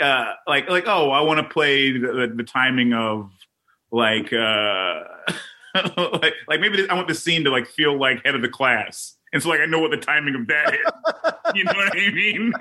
uh, 0.00 0.34
like 0.46 0.68
like 0.68 0.84
oh 0.86 1.10
I 1.10 1.20
want 1.22 1.40
to 1.40 1.52
play 1.52 1.92
the, 1.92 2.06
the, 2.06 2.32
the 2.36 2.44
timing 2.44 2.92
of 2.92 3.30
like 3.90 4.32
uh 4.32 5.04
like 5.96 6.34
like 6.46 6.60
maybe 6.60 6.88
I 6.88 6.94
want 6.94 7.08
the 7.08 7.14
scene 7.14 7.44
to 7.44 7.50
like 7.50 7.66
feel 7.66 7.98
like 7.98 8.24
head 8.24 8.34
of 8.34 8.42
the 8.42 8.48
class 8.48 9.17
and 9.32 9.42
so 9.42 9.48
like 9.48 9.60
I 9.60 9.66
know 9.66 9.78
what 9.78 9.90
the 9.90 9.96
timing 9.98 10.34
of 10.34 10.46
that 10.48 10.74
is 10.74 10.80
you 11.54 11.64
know 11.64 11.72
what 11.72 11.96
I 11.96 12.10
mean 12.10 12.52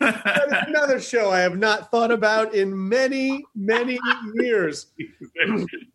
That 0.00 0.46
is 0.48 0.68
another 0.68 1.00
show 1.00 1.30
I 1.30 1.40
have 1.40 1.58
not 1.58 1.90
thought 1.90 2.10
about 2.10 2.54
in 2.54 2.88
many 2.88 3.44
many 3.54 3.98
years. 4.34 4.86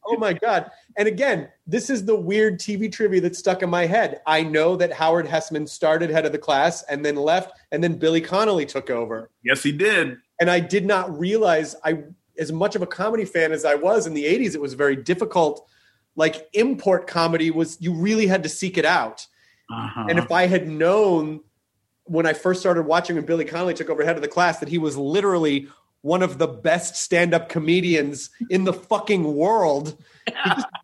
Oh 0.05 0.17
my 0.17 0.33
god! 0.33 0.69
And 0.97 1.07
again, 1.07 1.49
this 1.65 1.89
is 1.89 2.05
the 2.05 2.15
weird 2.15 2.59
TV 2.59 2.91
trivia 2.91 3.21
that 3.21 3.35
stuck 3.35 3.63
in 3.63 3.69
my 3.69 3.85
head. 3.85 4.21
I 4.27 4.43
know 4.43 4.75
that 4.75 4.91
Howard 4.91 5.25
Hesseman 5.25 5.67
started 5.67 6.09
head 6.09 6.25
of 6.25 6.31
the 6.31 6.37
class 6.37 6.83
and 6.83 7.03
then 7.03 7.15
left, 7.15 7.57
and 7.71 7.83
then 7.83 7.95
Billy 7.97 8.21
Connolly 8.21 8.65
took 8.65 8.89
over. 8.89 9.29
yes 9.43 9.63
he 9.63 9.71
did 9.71 10.17
And 10.39 10.49
I 10.49 10.59
did 10.59 10.85
not 10.85 11.17
realize 11.17 11.75
I, 11.83 12.03
as 12.37 12.51
much 12.51 12.75
of 12.75 12.81
a 12.81 12.87
comedy 12.87 13.25
fan 13.25 13.51
as 13.51 13.65
I 13.65 13.75
was 13.75 14.07
in 14.07 14.13
the 14.13 14.25
'80s, 14.25 14.55
it 14.55 14.61
was 14.61 14.73
very 14.73 14.95
difficult. 14.95 15.67
Like 16.15 16.47
import 16.53 17.07
comedy 17.07 17.49
was, 17.49 17.77
you 17.81 17.93
really 17.93 18.27
had 18.27 18.43
to 18.43 18.49
seek 18.49 18.77
it 18.77 18.85
out. 18.85 19.25
Uh-huh. 19.71 20.05
And 20.09 20.19
if 20.19 20.31
I 20.31 20.47
had 20.47 20.67
known 20.67 21.41
when 22.05 22.25
I 22.25 22.33
first 22.33 22.59
started 22.59 22.83
watching 22.83 23.15
when 23.15 23.25
Billy 23.25 23.45
Connolly 23.45 23.73
took 23.73 23.89
over 23.89 24.03
head 24.03 24.15
of 24.17 24.21
the 24.21 24.27
class 24.27 24.59
that 24.59 24.69
he 24.69 24.77
was 24.77 24.97
literally 24.97 25.67
one 26.01 26.21
of 26.21 26.37
the 26.37 26.47
best 26.47 26.97
stand-up 26.97 27.47
comedians 27.47 28.29
in 28.49 28.65
the 28.65 28.73
fucking 28.73 29.35
world. 29.35 29.97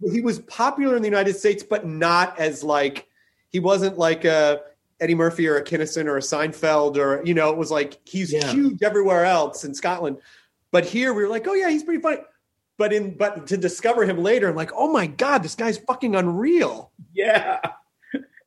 He, 0.01 0.11
he 0.13 0.21
was 0.21 0.39
popular 0.39 0.95
in 0.95 1.01
the 1.01 1.09
United 1.09 1.35
States, 1.35 1.61
but 1.61 1.85
not 1.85 2.39
as 2.39 2.63
like 2.63 3.07
he 3.49 3.59
wasn't 3.59 3.97
like 3.97 4.23
a 4.23 4.61
Eddie 5.01 5.15
Murphy 5.15 5.47
or 5.47 5.57
a 5.57 5.63
Kinison 5.63 6.05
or 6.05 6.15
a 6.17 6.21
Seinfeld 6.21 6.95
or 6.95 7.21
you 7.25 7.33
know, 7.33 7.49
it 7.49 7.57
was 7.57 7.69
like 7.69 7.99
he's 8.05 8.31
Yeah. 8.31 8.49
huge 8.51 8.81
everywhere 8.81 9.25
else 9.25 9.65
in 9.65 9.73
Scotland. 9.75 10.17
But 10.71 10.85
here 10.85 11.13
we 11.13 11.23
were 11.23 11.29
like, 11.29 11.47
oh 11.47 11.53
yeah, 11.53 11.69
he's 11.69 11.83
pretty 11.83 12.01
funny. 12.01 12.19
But 12.77 12.93
in 12.93 13.17
but 13.17 13.45
to 13.47 13.57
discover 13.57 14.05
him 14.05 14.19
later, 14.23 14.47
I'm 14.47 14.55
like, 14.55 14.71
oh 14.73 14.89
my 14.89 15.07
god, 15.07 15.43
this 15.43 15.55
guy's 15.55 15.77
fucking 15.79 16.15
unreal. 16.15 16.91
yeah 17.13 17.59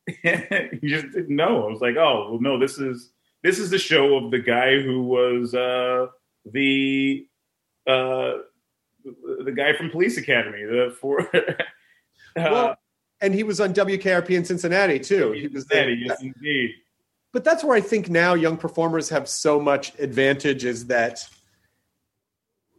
you 0.25 0.89
just 0.89 1.13
didn't 1.13 1.35
know 1.35 1.65
I 1.65 1.71
was 1.71 1.81
like 1.81 1.97
oh 1.97 2.29
well 2.31 2.41
no 2.41 2.59
this 2.59 2.79
is 2.79 3.11
this 3.43 3.59
is 3.59 3.71
the 3.71 3.79
show 3.79 4.17
of 4.17 4.31
the 4.31 4.39
guy 4.39 4.81
who 4.81 5.03
was 5.03 5.55
uh 5.55 6.07
the 6.45 7.27
uh 7.87 8.33
the 9.05 9.53
guy 9.55 9.75
from 9.75 9.91
Police 9.91 10.19
Academy 10.19 10.65
the 10.65 10.97
for 11.01 11.21
uh, 11.37 11.53
Well, 12.37 12.77
and 13.21 13.35
he 13.35 13.45
was 13.45 13.61
on 13.61 13.73
WKRP 13.73 14.31
in 14.31 14.45
Cincinnati 14.45 14.99
too. 14.99 15.33
He 15.33 15.47
was 15.47 15.67
there. 15.67 15.89
Yes 15.91 16.21
indeed 16.21 16.75
But 17.33 17.45
that's 17.45 17.63
where 17.63 17.77
I 17.77 17.81
think 17.81 18.11
now 18.11 18.35
young 18.35 18.57
performers 18.57 19.09
have 19.11 19.29
so 19.29 19.61
much 19.61 19.97
advantage 20.01 20.65
is 20.65 20.87
that 20.87 21.25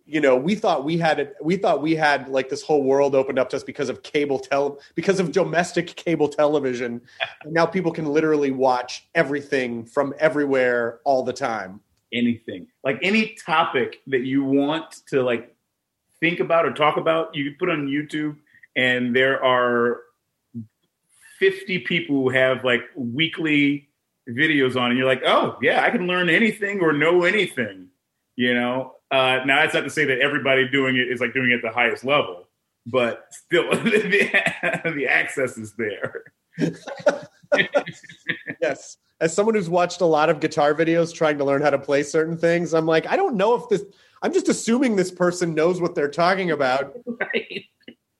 you 0.06 0.20
know, 0.20 0.36
we 0.36 0.56
thought 0.56 0.84
we 0.84 0.98
had 0.98 1.20
it 1.20 1.36
we 1.42 1.56
thought 1.56 1.82
we 1.82 1.96
had 1.96 2.28
like 2.28 2.50
this 2.50 2.62
whole 2.62 2.84
world 2.84 3.16
opened 3.16 3.40
up 3.40 3.50
to 3.52 3.56
us 3.56 3.64
because 3.64 3.90
of 3.90 4.04
cable 4.04 4.40
tel 4.40 4.80
because 4.96 5.20
of 5.20 5.32
domestic 5.32 5.88
cable 5.96 6.28
television. 6.28 7.02
and 7.44 7.54
now 7.54 7.66
people 7.66 7.92
can 7.92 8.06
literally 8.06 8.52
watch 8.52 9.08
everything 9.16 9.86
from 9.86 10.14
everywhere 10.20 11.00
all 11.06 11.24
the 11.24 11.34
time. 11.34 11.80
anything 12.14 12.68
like 12.84 13.00
any 13.02 13.36
topic 13.46 14.02
that 14.08 14.22
you 14.22 14.44
want 14.44 15.02
to 15.08 15.24
like 15.24 15.56
think 16.20 16.40
about 16.40 16.66
or 16.66 16.72
talk 16.72 16.98
about 16.98 17.34
you 17.36 17.54
put 17.60 17.70
on 17.70 17.88
youtube 17.88 18.36
and 18.76 19.16
there 19.16 19.44
are 19.44 20.02
50 21.40 21.80
people 21.80 22.16
who 22.16 22.30
have 22.30 22.64
like 22.64 22.82
weekly 22.96 23.90
videos 24.30 24.80
on 24.80 24.92
and 24.92 24.98
you're 24.98 25.08
like 25.08 25.24
oh 25.26 25.58
yeah 25.62 25.84
i 25.84 25.90
can 25.90 26.08
learn 26.08 26.30
anything 26.30 26.80
or 26.82 26.94
know 26.94 27.24
anything 27.24 27.88
you 28.36 28.54
know 28.54 28.94
uh 29.14 29.44
now 29.46 29.62
that's 29.62 29.74
not 29.74 29.82
to 29.82 29.90
say 29.90 30.06
that 30.06 30.20
everybody 30.20 30.68
doing 30.70 30.96
it 30.96 31.08
is 31.08 31.20
like 31.22 31.34
doing 31.34 31.52
it 31.52 31.56
at 31.56 31.62
the 31.62 31.72
highest 31.72 32.04
level 32.04 32.48
but 32.86 33.28
still 33.32 33.70
the, 33.84 34.94
the 34.96 35.08
access 35.08 35.58
is 35.58 35.74
there 35.78 36.24
Yes. 38.62 38.98
As 39.20 39.34
someone 39.34 39.56
who's 39.56 39.70
watched 39.70 40.02
a 40.02 40.06
lot 40.06 40.30
of 40.30 40.40
guitar 40.40 40.74
videos 40.74 41.14
trying 41.14 41.38
to 41.38 41.46
learn 41.46 41.62
how 41.62 41.70
to 41.70 41.80
play 41.80 42.04
certain 42.04 42.38
things, 42.38 42.74
I'm 42.74 42.86
like, 42.86 43.08
I 43.08 43.16
don't 43.16 43.36
know 43.36 43.56
if 43.56 43.70
this 43.70 43.84
I'm 44.22 44.34
just 44.34 44.50
assuming 44.50 44.96
this 44.96 45.12
person 45.12 45.54
knows 45.54 45.82
what 45.82 45.96
they're 45.96 46.10
talking 46.10 46.52
about. 46.52 46.96
right 47.08 47.66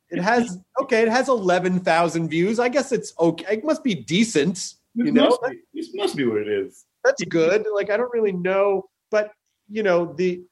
It 0.10 0.22
has 0.22 0.60
okay, 0.82 1.02
it 1.02 1.10
has 1.10 1.30
11,000 1.30 2.30
views. 2.30 2.60
I 2.60 2.70
guess 2.70 2.92
it's 2.92 3.14
okay. 3.20 3.58
It 3.58 3.66
must 3.66 3.84
be 3.84 3.96
decent, 3.96 4.56
this, 4.56 4.78
you 4.96 5.12
know. 5.12 5.30
must 5.30 5.42
be, 5.50 5.60
this 5.74 5.90
must 5.94 6.16
be 6.16 6.26
what 6.26 6.42
it 6.42 6.48
is 6.48 6.86
That's 7.04 7.24
good. 7.26 7.66
Like 7.74 7.90
I 7.90 7.98
don't 7.98 8.14
really 8.14 8.34
know, 8.34 8.90
but 9.12 9.32
you 9.70 9.84
know, 9.84 10.14
the 10.14 10.44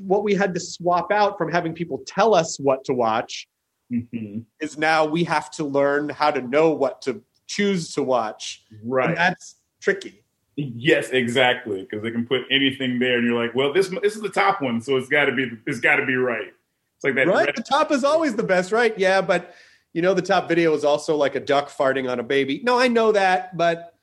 what 0.00 0.22
we 0.24 0.34
had 0.34 0.54
to 0.54 0.60
swap 0.60 1.10
out 1.12 1.38
from 1.38 1.50
having 1.50 1.72
people 1.72 2.02
tell 2.06 2.34
us 2.34 2.58
what 2.58 2.84
to 2.84 2.92
watch 2.94 3.48
Mhm. 3.92 4.44
is 4.60 4.76
now 4.76 5.04
we 5.04 5.24
have 5.24 5.50
to 5.52 5.64
learn 5.64 6.08
how 6.08 6.30
to 6.30 6.40
know 6.42 6.70
what 6.70 7.02
to 7.02 7.22
choose 7.46 7.92
to 7.94 8.02
watch. 8.02 8.64
right 8.84 9.08
And 9.10 9.16
that's 9.16 9.56
tricky. 9.80 10.22
Yes, 10.56 11.10
exactly. 11.10 11.82
Because 11.82 12.02
they 12.02 12.10
can 12.10 12.26
put 12.26 12.42
anything 12.50 12.98
there, 12.98 13.18
and 13.18 13.26
you're 13.26 13.38
like, 13.40 13.54
"Well, 13.54 13.72
this 13.72 13.88
this 14.02 14.16
is 14.16 14.22
the 14.22 14.28
top 14.30 14.60
one, 14.62 14.80
so 14.80 14.96
it's 14.96 15.08
got 15.08 15.26
to 15.26 15.32
be 15.32 15.50
it's 15.66 15.80
got 15.80 15.96
to 15.96 16.06
be 16.06 16.16
right." 16.16 16.48
It's 16.96 17.04
like 17.04 17.14
that. 17.14 17.26
right? 17.28 17.46
red- 17.46 17.56
The 17.56 17.62
top 17.62 17.92
is 17.92 18.04
always 18.04 18.34
the 18.36 18.42
best, 18.42 18.72
right? 18.72 18.98
Yeah, 18.98 19.20
but 19.20 19.54
you 19.92 20.02
know, 20.02 20.14
the 20.14 20.22
top 20.22 20.48
video 20.48 20.74
is 20.74 20.84
also 20.84 21.14
like 21.16 21.34
a 21.36 21.40
duck 21.40 21.68
farting 21.68 22.10
on 22.10 22.20
a 22.20 22.22
baby. 22.22 22.60
No, 22.64 22.78
I 22.78 22.88
know 22.88 23.12
that, 23.12 23.56
but 23.56 23.94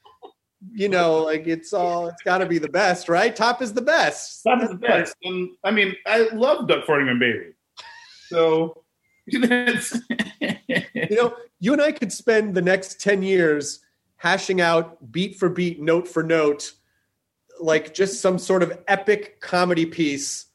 you 0.72 0.90
know, 0.90 1.24
like 1.24 1.48
it's 1.48 1.74
all 1.74 2.08
it's 2.08 2.22
got 2.24 2.40
to 2.40 2.46
be 2.46 2.58
the 2.58 2.70
best, 2.70 3.10
right? 3.10 3.36
Top 3.36 3.62
is 3.62 3.74
the 3.74 3.82
best. 3.82 4.44
Top 4.44 4.64
is 4.64 4.70
the 4.70 4.76
best. 4.76 5.16
And 5.24 5.50
I 5.64 5.72
mean, 5.72 5.96
I 6.06 6.30
love 6.34 6.68
Duck 6.68 6.86
Farting 6.86 7.10
on 7.10 7.20
Baby. 7.20 7.54
So 8.28 8.84
you 9.26 11.16
know, 11.16 11.36
you 11.60 11.74
and 11.74 11.82
I 11.82 11.92
could 11.92 12.12
spend 12.12 12.56
the 12.56 12.62
next 12.62 13.00
10 13.02 13.24
years 13.24 13.80
hashing 14.18 14.62
out 14.62 15.12
beat 15.12 15.38
for 15.38 15.50
beat, 15.50 15.82
note 15.82 16.08
for 16.08 16.24
note, 16.24 16.74
like 17.60 17.94
just 17.94 18.22
some 18.22 18.38
sort 18.38 18.64
of 18.64 18.78
epic 18.88 19.40
comedy 19.42 19.86
piece 19.86 20.48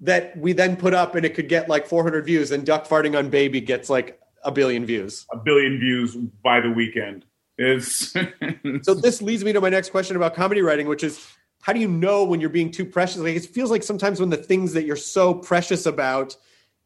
that 0.00 0.36
we 0.36 0.52
then 0.52 0.76
put 0.76 0.94
up 0.94 1.14
and 1.14 1.24
it 1.24 1.34
could 1.34 1.48
get 1.48 1.68
like 1.68 1.86
400 1.86 2.24
views 2.24 2.50
and 2.52 2.64
duck 2.64 2.86
farting 2.86 3.18
on 3.18 3.30
baby 3.30 3.60
gets 3.60 3.90
like 3.90 4.20
a 4.44 4.52
billion 4.52 4.86
views 4.86 5.26
a 5.32 5.36
billion 5.36 5.78
views 5.78 6.14
by 6.14 6.60
the 6.60 6.70
weekend 6.70 7.24
is 7.58 8.14
so 8.82 8.94
this 8.94 9.20
leads 9.20 9.44
me 9.44 9.52
to 9.52 9.60
my 9.60 9.68
next 9.68 9.90
question 9.90 10.16
about 10.16 10.34
comedy 10.34 10.62
writing 10.62 10.86
which 10.86 11.02
is 11.02 11.26
how 11.60 11.72
do 11.72 11.80
you 11.80 11.88
know 11.88 12.24
when 12.24 12.40
you're 12.40 12.50
being 12.50 12.70
too 12.70 12.84
precious? 12.84 13.18
Like 13.18 13.36
it 13.36 13.46
feels 13.46 13.70
like 13.70 13.82
sometimes 13.82 14.20
when 14.20 14.30
the 14.30 14.36
things 14.36 14.72
that 14.72 14.84
you're 14.84 14.96
so 14.96 15.34
precious 15.34 15.86
about 15.86 16.36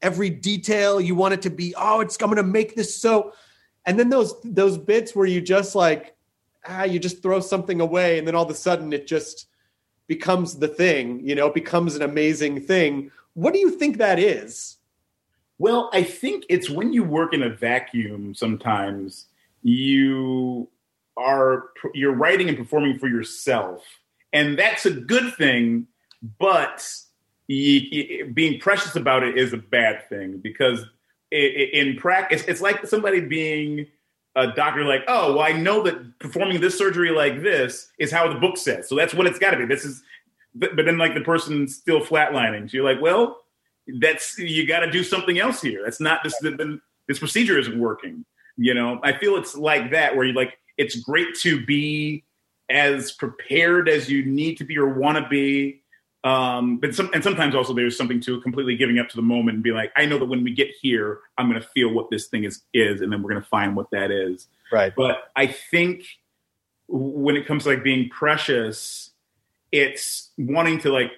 every 0.01 0.31
detail 0.31 1.01
you 1.01 1.15
want 1.15 1.33
it 1.33 1.41
to 1.41 1.51
be 1.51 1.73
oh 1.79 2.01
it's 2.01 2.21
i'm 2.21 2.29
gonna 2.29 2.43
make 2.43 2.75
this 2.75 3.01
so 3.01 3.33
and 3.87 3.97
then 3.97 4.09
those 4.09 4.35
those 4.43 4.77
bits 4.77 5.15
where 5.15 5.27
you 5.27 5.41
just 5.41 5.77
like 5.77 6.17
ah 6.67 6.83
you 6.83 6.99
just 6.99 7.23
throw 7.23 7.39
something 7.39 7.81
away 7.81 8.19
and 8.19 8.27
then 8.27 8.35
all 8.35 8.43
of 8.43 8.51
a 8.51 8.55
sudden 8.55 8.93
it 8.93 9.07
just 9.07 9.47
becomes 10.09 10.59
the 10.59 10.67
thing 10.67 11.21
you 11.25 11.37
know 11.37 11.47
it 11.47 11.55
becomes 11.55 11.95
an 11.95 12.03
amazing 12.03 12.61
thing. 12.61 13.11
What 13.35 13.55
do 13.55 13.61
you 13.61 13.71
think 13.71 13.99
that 13.99 14.19
is? 14.19 14.79
Well 15.59 15.89
i 15.93 16.03
think 16.03 16.45
it's 16.49 16.69
when 16.69 16.93
you 16.93 17.05
work 17.05 17.33
in 17.33 17.45
a 17.45 17.51
vacuum 17.51 18.35
sometimes 18.35 19.27
you 19.63 20.69
are 21.17 21.65
you're 21.95 22.15
writing 22.15 22.49
and 22.49 22.59
performing 22.59 22.99
for 22.99 23.09
yourself. 23.09 23.85
And 24.33 24.59
that's 24.59 24.87
a 24.87 24.91
good 24.91 25.35
thing 25.35 25.87
but 26.39 26.87
being 27.49 28.59
precious 28.61 28.97
about 28.97 29.23
it 29.23 29.37
is 29.37 29.53
a 29.53 29.57
bad 29.57 30.09
thing 30.09 30.39
because 30.39 30.85
in 31.31 31.97
practice 31.97 32.45
it's 32.47 32.61
like 32.61 32.87
somebody 32.87 33.21
being 33.21 33.87
a 34.37 34.53
doctor 34.53 34.85
like 34.85 35.03
oh 35.09 35.35
well 35.35 35.43
i 35.43 35.53
know 35.53 35.83
that 35.83 36.19
performing 36.19 36.61
this 36.61 36.79
surgery 36.79 37.11
like 37.11 37.43
this 37.43 37.91
is 37.99 38.11
how 38.11 38.33
the 38.33 38.39
book 38.39 38.57
says 38.57 38.89
so 38.89 38.95
that's 38.95 39.13
what 39.13 39.27
it's 39.27 39.39
got 39.39 39.51
to 39.51 39.59
be. 39.59 39.67
This 39.67 39.85
is 39.85 40.03
but 40.55 40.77
then 40.77 40.99
like 40.99 41.15
the 41.15 41.23
person's 41.23 41.77
still 41.77 42.01
flatlining. 42.01 42.71
So 42.71 42.77
you're 42.77 42.85
like 42.85 43.03
well 43.03 43.39
that's 44.01 44.39
you 44.39 44.67
got 44.67 44.81
to 44.81 44.91
do 44.91 45.03
something 45.03 45.39
else 45.39 45.61
here. 45.61 45.83
That's 45.85 46.01
not 46.01 46.23
this 46.23 46.39
this 47.09 47.19
procedure 47.19 47.59
isn't 47.59 47.79
working 47.79 48.25
you 48.57 48.75
know 48.75 49.01
i 49.03 49.13
feel 49.13 49.37
it's 49.37 49.57
like 49.57 49.91
that 49.91 50.17
where 50.17 50.25
you 50.25 50.33
like 50.33 50.59
it's 50.77 50.97
great 50.97 51.35
to 51.35 51.65
be 51.65 52.25
as 52.71 53.13
prepared 53.13 53.89
as 53.89 54.09
you 54.09 54.25
need 54.25 54.57
to 54.57 54.65
be 54.65 54.79
or 54.79 54.89
want 54.89 55.19
to 55.19 55.29
be 55.29 55.83
um, 56.25 56.79
but 56.79 56.95
some, 56.95 57.11
and 57.13 57.23
sometimes 57.23 57.55
also 57.55 57.75
there's 57.75 57.97
something 57.97 58.21
to 58.21 58.41
completely 58.43 58.77
giving 58.77 58.99
up 58.99 59.09
to 59.09 59.17
the 59.17 59.23
moment 59.23 59.57
and 59.57 59.65
be 59.65 59.73
like, 59.73 59.91
I 59.97 60.07
know 60.07 60.19
that 60.19 60.27
when 60.27 60.45
we 60.45 60.55
get 60.55 60.71
here, 60.81 61.19
I'm 61.37 61.49
going 61.49 61.61
to 61.61 61.67
feel 61.69 61.93
what 61.93 62.11
this 62.11 62.29
thing 62.29 62.45
is 62.45 62.63
is, 62.73 63.01
and 63.01 63.13
then 63.13 63.23
we're 63.23 63.31
going 63.31 63.43
to 63.43 63.49
find 63.49 63.75
what 63.75 63.91
that 63.91 64.11
is. 64.11 64.47
Right. 64.71 64.95
But 64.95 65.31
I 65.35 65.49
think 65.49 66.05
when 66.87 67.37
it 67.37 67.47
comes 67.47 67.65
to 67.65 67.71
like 67.71 67.83
being 67.83 68.09
precious, 68.09 69.11
it's 69.73 70.31
wanting 70.39 70.79
to 70.81 70.93
like 70.93 71.11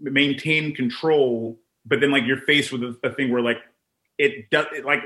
maintain 0.00 0.74
control, 0.74 1.58
but 1.84 2.00
then 2.00 2.10
like 2.10 2.24
you're 2.24 2.40
faced 2.40 2.72
with 2.72 2.82
a, 2.82 2.96
a 3.02 3.12
thing 3.12 3.30
where 3.30 3.42
like 3.42 3.58
it 4.16 4.48
does 4.50 4.66
it, 4.72 4.86
like 4.86 5.00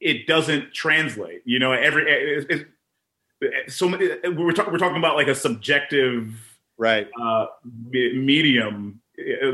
it 0.00 0.26
doesn't 0.26 0.74
translate. 0.74 1.42
You 1.44 1.58
know, 1.58 1.72
every 1.72 2.10
it, 2.10 2.50
it, 2.50 3.72
so 3.72 3.88
we're, 3.88 4.52
talk, 4.52 4.70
we're 4.70 4.78
talking 4.78 4.98
about 4.98 5.16
like 5.16 5.28
a 5.28 5.34
subjective 5.34 6.32
right 6.78 7.08
uh, 7.20 7.46
medium. 7.90 9.00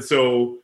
So, 0.01 0.59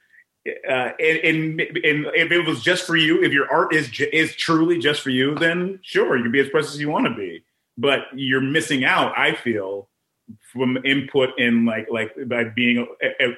uh, 0.46 0.90
and, 1.00 1.18
and, 1.18 1.60
and 1.60 2.06
if 2.14 2.32
it 2.32 2.46
was 2.46 2.62
just 2.62 2.86
for 2.86 2.96
you, 2.96 3.22
if 3.22 3.32
your 3.32 3.50
art 3.50 3.74
is 3.74 3.90
is 4.12 4.34
truly 4.36 4.78
just 4.78 5.02
for 5.02 5.10
you, 5.10 5.34
then 5.34 5.80
sure, 5.82 6.16
you 6.16 6.22
can 6.22 6.32
be 6.32 6.40
as 6.40 6.48
precious 6.48 6.74
as 6.74 6.80
you 6.80 6.88
want 6.88 7.06
to 7.06 7.14
be. 7.14 7.44
But 7.76 8.04
you're 8.14 8.40
missing 8.40 8.84
out. 8.84 9.12
I 9.18 9.34
feel 9.34 9.88
from 10.52 10.78
input 10.84 11.38
in 11.38 11.66
like 11.66 11.88
like 11.90 12.12
by 12.26 12.44
being 12.44 12.86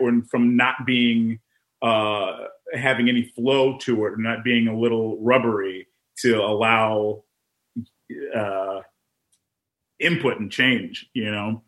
or 0.01 0.23
from 0.31 0.57
not 0.57 0.87
being 0.87 1.41
uh 1.83 2.45
having 2.73 3.09
any 3.09 3.33
flow 3.35 3.79
to 3.79 4.07
it, 4.07 4.13
or 4.13 4.17
not 4.17 4.45
being 4.45 4.69
a 4.69 4.79
little 4.79 5.19
rubbery 5.19 5.88
to 6.23 6.41
allow 6.41 7.25
uh 8.35 8.81
input 10.01 10.39
and 10.39 10.51
change. 10.51 11.09
You 11.15 11.31
know 11.31 11.63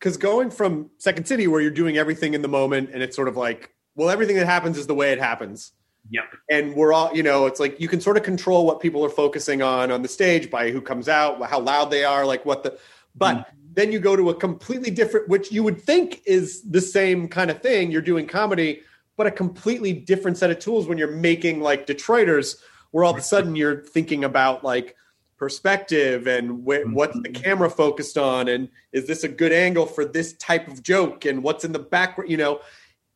because 0.00 0.16
going 0.16 0.50
from 0.50 0.90
Second 0.98 1.26
City, 1.26 1.46
where 1.46 1.60
you're 1.60 1.70
doing 1.70 1.98
everything 1.98 2.32
in 2.32 2.40
the 2.42 2.48
moment, 2.48 2.90
and 2.92 3.02
it's 3.02 3.14
sort 3.14 3.28
of 3.28 3.36
like, 3.36 3.74
well, 3.94 4.08
everything 4.08 4.36
that 4.36 4.46
happens 4.46 4.78
is 4.78 4.86
the 4.86 4.94
way 4.94 5.12
it 5.12 5.18
happens. 5.18 5.72
Yep. 6.08 6.24
And 6.50 6.74
we're 6.74 6.94
all, 6.94 7.14
you 7.14 7.22
know, 7.22 7.44
it's 7.44 7.60
like 7.60 7.78
you 7.78 7.86
can 7.86 8.00
sort 8.00 8.16
of 8.16 8.22
control 8.22 8.64
what 8.64 8.80
people 8.80 9.04
are 9.04 9.10
focusing 9.10 9.60
on 9.60 9.90
on 9.90 10.00
the 10.00 10.08
stage 10.08 10.50
by 10.50 10.70
who 10.70 10.80
comes 10.80 11.08
out, 11.08 11.42
how 11.42 11.60
loud 11.60 11.90
they 11.90 12.04
are, 12.04 12.24
like 12.24 12.46
what 12.46 12.62
the. 12.62 12.78
But 13.14 13.36
mm-hmm. 13.36 13.56
then 13.74 13.92
you 13.92 14.00
go 14.00 14.16
to 14.16 14.30
a 14.30 14.34
completely 14.34 14.90
different, 14.90 15.28
which 15.28 15.52
you 15.52 15.62
would 15.62 15.80
think 15.80 16.22
is 16.24 16.62
the 16.62 16.80
same 16.80 17.28
kind 17.28 17.50
of 17.50 17.60
thing. 17.60 17.90
You're 17.90 18.00
doing 18.00 18.26
comedy, 18.26 18.80
but 19.18 19.26
a 19.26 19.30
completely 19.30 19.92
different 19.92 20.38
set 20.38 20.50
of 20.50 20.58
tools 20.58 20.88
when 20.88 20.96
you're 20.96 21.14
making 21.14 21.60
like 21.60 21.86
Detroiters, 21.86 22.56
where 22.90 23.04
all 23.04 23.12
of 23.12 23.18
a 23.18 23.22
sudden 23.22 23.56
you're 23.56 23.82
thinking 23.82 24.24
about 24.24 24.64
like 24.64 24.96
perspective 25.40 26.26
and 26.26 26.64
wh- 26.64 26.80
mm-hmm. 26.80 26.92
what's 26.92 27.18
the 27.22 27.30
camera 27.30 27.70
focused 27.70 28.18
on 28.18 28.48
and 28.48 28.68
is 28.92 29.06
this 29.06 29.24
a 29.24 29.28
good 29.28 29.52
angle 29.52 29.86
for 29.86 30.04
this 30.04 30.34
type 30.34 30.68
of 30.68 30.82
joke 30.82 31.24
and 31.24 31.42
what's 31.42 31.64
in 31.64 31.72
the 31.72 31.78
background 31.78 32.30
you 32.30 32.36
know 32.36 32.60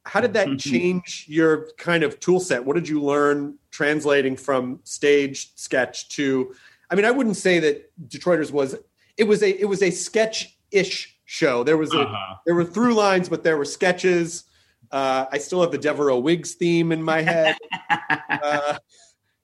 how 0.06 0.20
did 0.20 0.32
that 0.32 0.46
mm-hmm. 0.46 0.56
change 0.56 1.26
your 1.28 1.68
kind 1.76 2.02
of 2.02 2.18
tool 2.20 2.40
set 2.40 2.64
what 2.64 2.76
did 2.76 2.88
you 2.88 3.02
learn 3.02 3.54
translating 3.70 4.36
from 4.36 4.80
stage 4.84 5.52
sketch 5.54 6.08
to 6.08 6.54
i 6.90 6.94
mean 6.94 7.04
i 7.04 7.10
wouldn't 7.10 7.36
say 7.36 7.58
that 7.58 7.90
detroiters 8.08 8.50
was 8.50 8.74
it 9.18 9.24
was 9.24 9.42
a 9.42 9.60
it 9.60 9.66
was 9.66 9.82
a 9.82 9.90
sketch-ish 9.90 11.18
show 11.26 11.62
there 11.62 11.76
was 11.76 11.92
a 11.92 12.00
uh-huh. 12.00 12.36
there 12.46 12.54
were 12.54 12.64
through 12.64 12.94
lines 12.94 13.28
but 13.28 13.44
there 13.44 13.58
were 13.58 13.66
sketches 13.66 14.44
uh, 14.92 15.26
i 15.30 15.36
still 15.36 15.60
have 15.60 15.72
the 15.72 15.78
devereaux 15.78 16.18
wigs 16.18 16.54
theme 16.54 16.90
in 16.90 17.02
my 17.02 17.20
head 17.20 17.54
uh, 18.30 18.78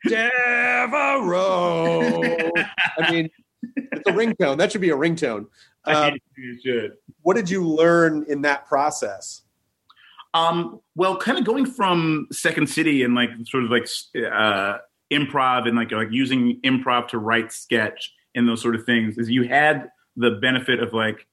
Devereaux. 0.07 0.93
I 2.99 3.11
mean, 3.11 3.31
it's 3.77 4.09
a 4.09 4.13
ringtone. 4.13 4.59
That 4.59 4.73
should 4.73 4.81
be 4.81 4.91
a 4.91 4.97
ringtone. 4.97 5.47
Um, 5.85 6.19
you 6.37 6.59
should. 6.65 6.93
What 7.23 7.37
did 7.37 7.51
you 7.51 7.67
learn 7.67 8.25
in 8.29 8.43
that 8.43 8.67
process? 8.67 9.43
Um, 10.33 10.81
well, 10.95 11.17
kind 11.17 11.39
of 11.39 11.45
going 11.45 11.67
from 11.67 12.29
Second 12.31 12.69
City 12.69 13.03
and 13.03 13.15
like 13.15 13.31
sort 13.47 13.65
of 13.65 13.71
like 13.71 13.89
uh, 14.17 14.79
improv 15.13 15.67
and 15.67 15.77
like 15.77 15.91
like 15.91 16.09
using 16.11 16.61
improv 16.63 17.09
to 17.09 17.19
write 17.19 17.53
sketch 17.53 18.13
and 18.35 18.49
those 18.49 18.63
sort 18.63 18.77
of 18.77 18.85
things 18.85 19.19
is 19.19 19.29
you 19.29 19.43
had 19.43 19.91
the 20.17 20.33
benefit 20.33 20.81
of 20.81 20.93
like 20.93 21.27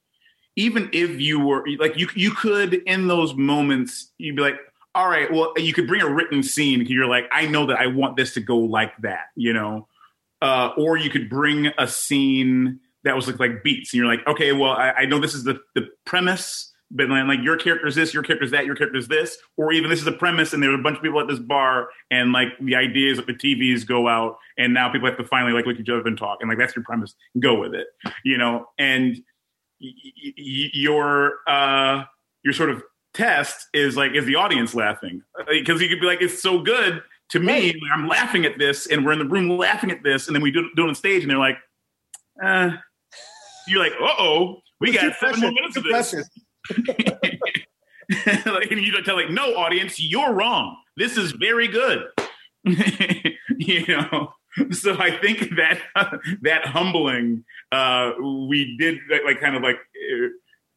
even 0.55 0.89
if 0.93 1.21
you 1.21 1.39
were 1.39 1.63
like 1.77 1.97
you 1.97 2.07
you 2.15 2.31
could 2.31 2.73
in 2.73 3.07
those 3.07 3.35
moments 3.35 4.11
you'd 4.17 4.35
be 4.35 4.41
like 4.41 4.59
all 4.97 5.07
right, 5.07 5.31
well, 5.31 5.53
you 5.57 5.73
could 5.73 5.85
bring 5.87 6.01
a 6.01 6.09
written 6.11 6.41
scene. 6.41 6.83
You're 6.87 7.05
like, 7.05 7.25
I 7.31 7.45
know 7.45 7.67
that 7.67 7.79
I 7.79 7.85
want 7.85 8.17
this 8.17 8.33
to 8.33 8.39
go 8.39 8.57
like 8.57 8.97
that, 9.03 9.25
you 9.35 9.53
know, 9.53 9.87
uh, 10.41 10.71
or 10.75 10.97
you 10.97 11.11
could 11.11 11.29
bring 11.29 11.67
a 11.77 11.87
scene 11.87 12.79
that 13.03 13.15
was 13.15 13.27
like, 13.27 13.39
like 13.39 13.63
beats, 13.63 13.93
and 13.93 13.99
you're 13.99 14.07
like, 14.07 14.25
okay, 14.25 14.53
well, 14.53 14.71
I, 14.71 14.89
I 14.91 15.05
know 15.05 15.19
this 15.19 15.35
is 15.35 15.43
the 15.43 15.59
the 15.75 15.87
premise, 16.07 16.73
but 16.89 17.09
then 17.09 17.27
like 17.27 17.41
your 17.43 17.57
character 17.57 17.85
is 17.85 17.93
this, 17.93 18.11
your 18.11 18.23
character 18.23 18.45
is 18.45 18.51
that, 18.51 18.65
your 18.65 18.73
character 18.75 18.97
is 18.97 19.07
this, 19.07 19.37
or 19.55 19.71
even 19.71 19.91
this 19.91 19.99
is 19.99 20.05
the 20.05 20.11
premise, 20.11 20.51
and 20.51 20.63
there's 20.63 20.73
a 20.73 20.81
bunch 20.81 20.97
of 20.97 21.03
people 21.03 21.21
at 21.21 21.27
this 21.27 21.39
bar, 21.39 21.89
and 22.09 22.31
like 22.31 22.47
the 22.59 22.75
idea 22.75 23.11
is 23.11 23.17
that 23.17 23.27
the 23.27 23.35
TVs 23.35 23.85
go 23.85 24.07
out, 24.07 24.37
and 24.57 24.73
now 24.73 24.91
people 24.91 25.07
have 25.07 25.17
to 25.19 25.23
finally 25.25 25.53
like 25.53 25.67
look 25.67 25.79
each 25.79 25.89
other 25.89 26.01
and 26.07 26.17
talk, 26.17 26.39
and 26.41 26.49
like 26.49 26.57
that's 26.57 26.75
your 26.75 26.83
premise, 26.83 27.13
go 27.39 27.59
with 27.59 27.75
it, 27.75 27.85
you 28.25 28.39
know, 28.39 28.65
and 28.79 29.15
y- 29.79 29.91
y- 30.25 30.71
your 30.73 31.33
uh, 31.47 32.03
your 32.43 32.53
sort 32.53 32.71
of 32.71 32.81
test 33.17 33.67
is 33.73 33.97
like, 33.97 34.13
is 34.13 34.25
the 34.25 34.35
audience 34.35 34.75
laughing? 34.75 35.23
Because 35.49 35.81
you 35.81 35.89
could 35.89 35.99
be 35.99 36.05
like, 36.05 36.21
it's 36.21 36.41
so 36.41 36.61
good 36.61 37.01
to 37.29 37.39
me. 37.39 37.73
Like, 37.73 37.91
I'm 37.91 38.07
laughing 38.07 38.45
at 38.45 38.57
this, 38.57 38.87
and 38.87 39.05
we're 39.05 39.11
in 39.11 39.19
the 39.19 39.25
room 39.25 39.49
laughing 39.49 39.91
at 39.91 40.03
this, 40.03 40.27
and 40.27 40.35
then 40.35 40.43
we 40.43 40.51
do, 40.51 40.69
do 40.75 40.85
it 40.85 40.89
on 40.89 40.95
stage, 40.95 41.23
and 41.23 41.31
they're 41.31 41.37
like, 41.37 41.57
uh, 42.43 42.71
you're 43.67 43.83
like, 43.83 43.93
uh 43.93 44.13
oh, 44.19 44.61
we 44.79 44.93
got 44.93 45.15
seven 45.15 45.41
more 45.41 45.51
minutes 45.51 45.75
of 45.75 45.83
this. 45.83 46.13
like, 48.45 48.71
and 48.71 48.79
you 48.79 49.03
tell 49.03 49.15
like, 49.15 49.31
no, 49.31 49.55
audience, 49.55 49.99
you're 49.99 50.33
wrong. 50.33 50.77
This 50.95 51.17
is 51.17 51.31
very 51.33 51.67
good. 51.67 52.05
you 53.57 53.85
know. 53.87 54.33
So 54.71 54.99
I 54.99 55.11
think 55.11 55.55
that 55.55 55.79
that 56.41 56.65
humbling 56.65 57.45
uh, 57.71 58.11
we 58.49 58.75
did 58.77 58.99
like 59.25 59.39
kind 59.39 59.55
of 59.55 59.61
like 59.61 59.75
uh, 59.75 60.27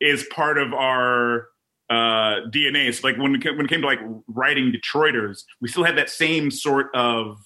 is 0.00 0.24
part 0.30 0.58
of 0.58 0.72
our 0.72 1.48
uh, 1.90 2.46
DNA. 2.48 2.94
So 2.94 3.06
like 3.06 3.18
when 3.18 3.34
it, 3.34 3.44
when 3.56 3.66
it 3.66 3.68
came 3.68 3.82
to 3.82 3.86
like 3.86 4.00
writing 4.28 4.72
Detroiters, 4.72 5.42
we 5.60 5.68
still 5.68 5.84
had 5.84 5.98
that 5.98 6.08
same 6.08 6.50
sort 6.50 6.94
of 6.94 7.38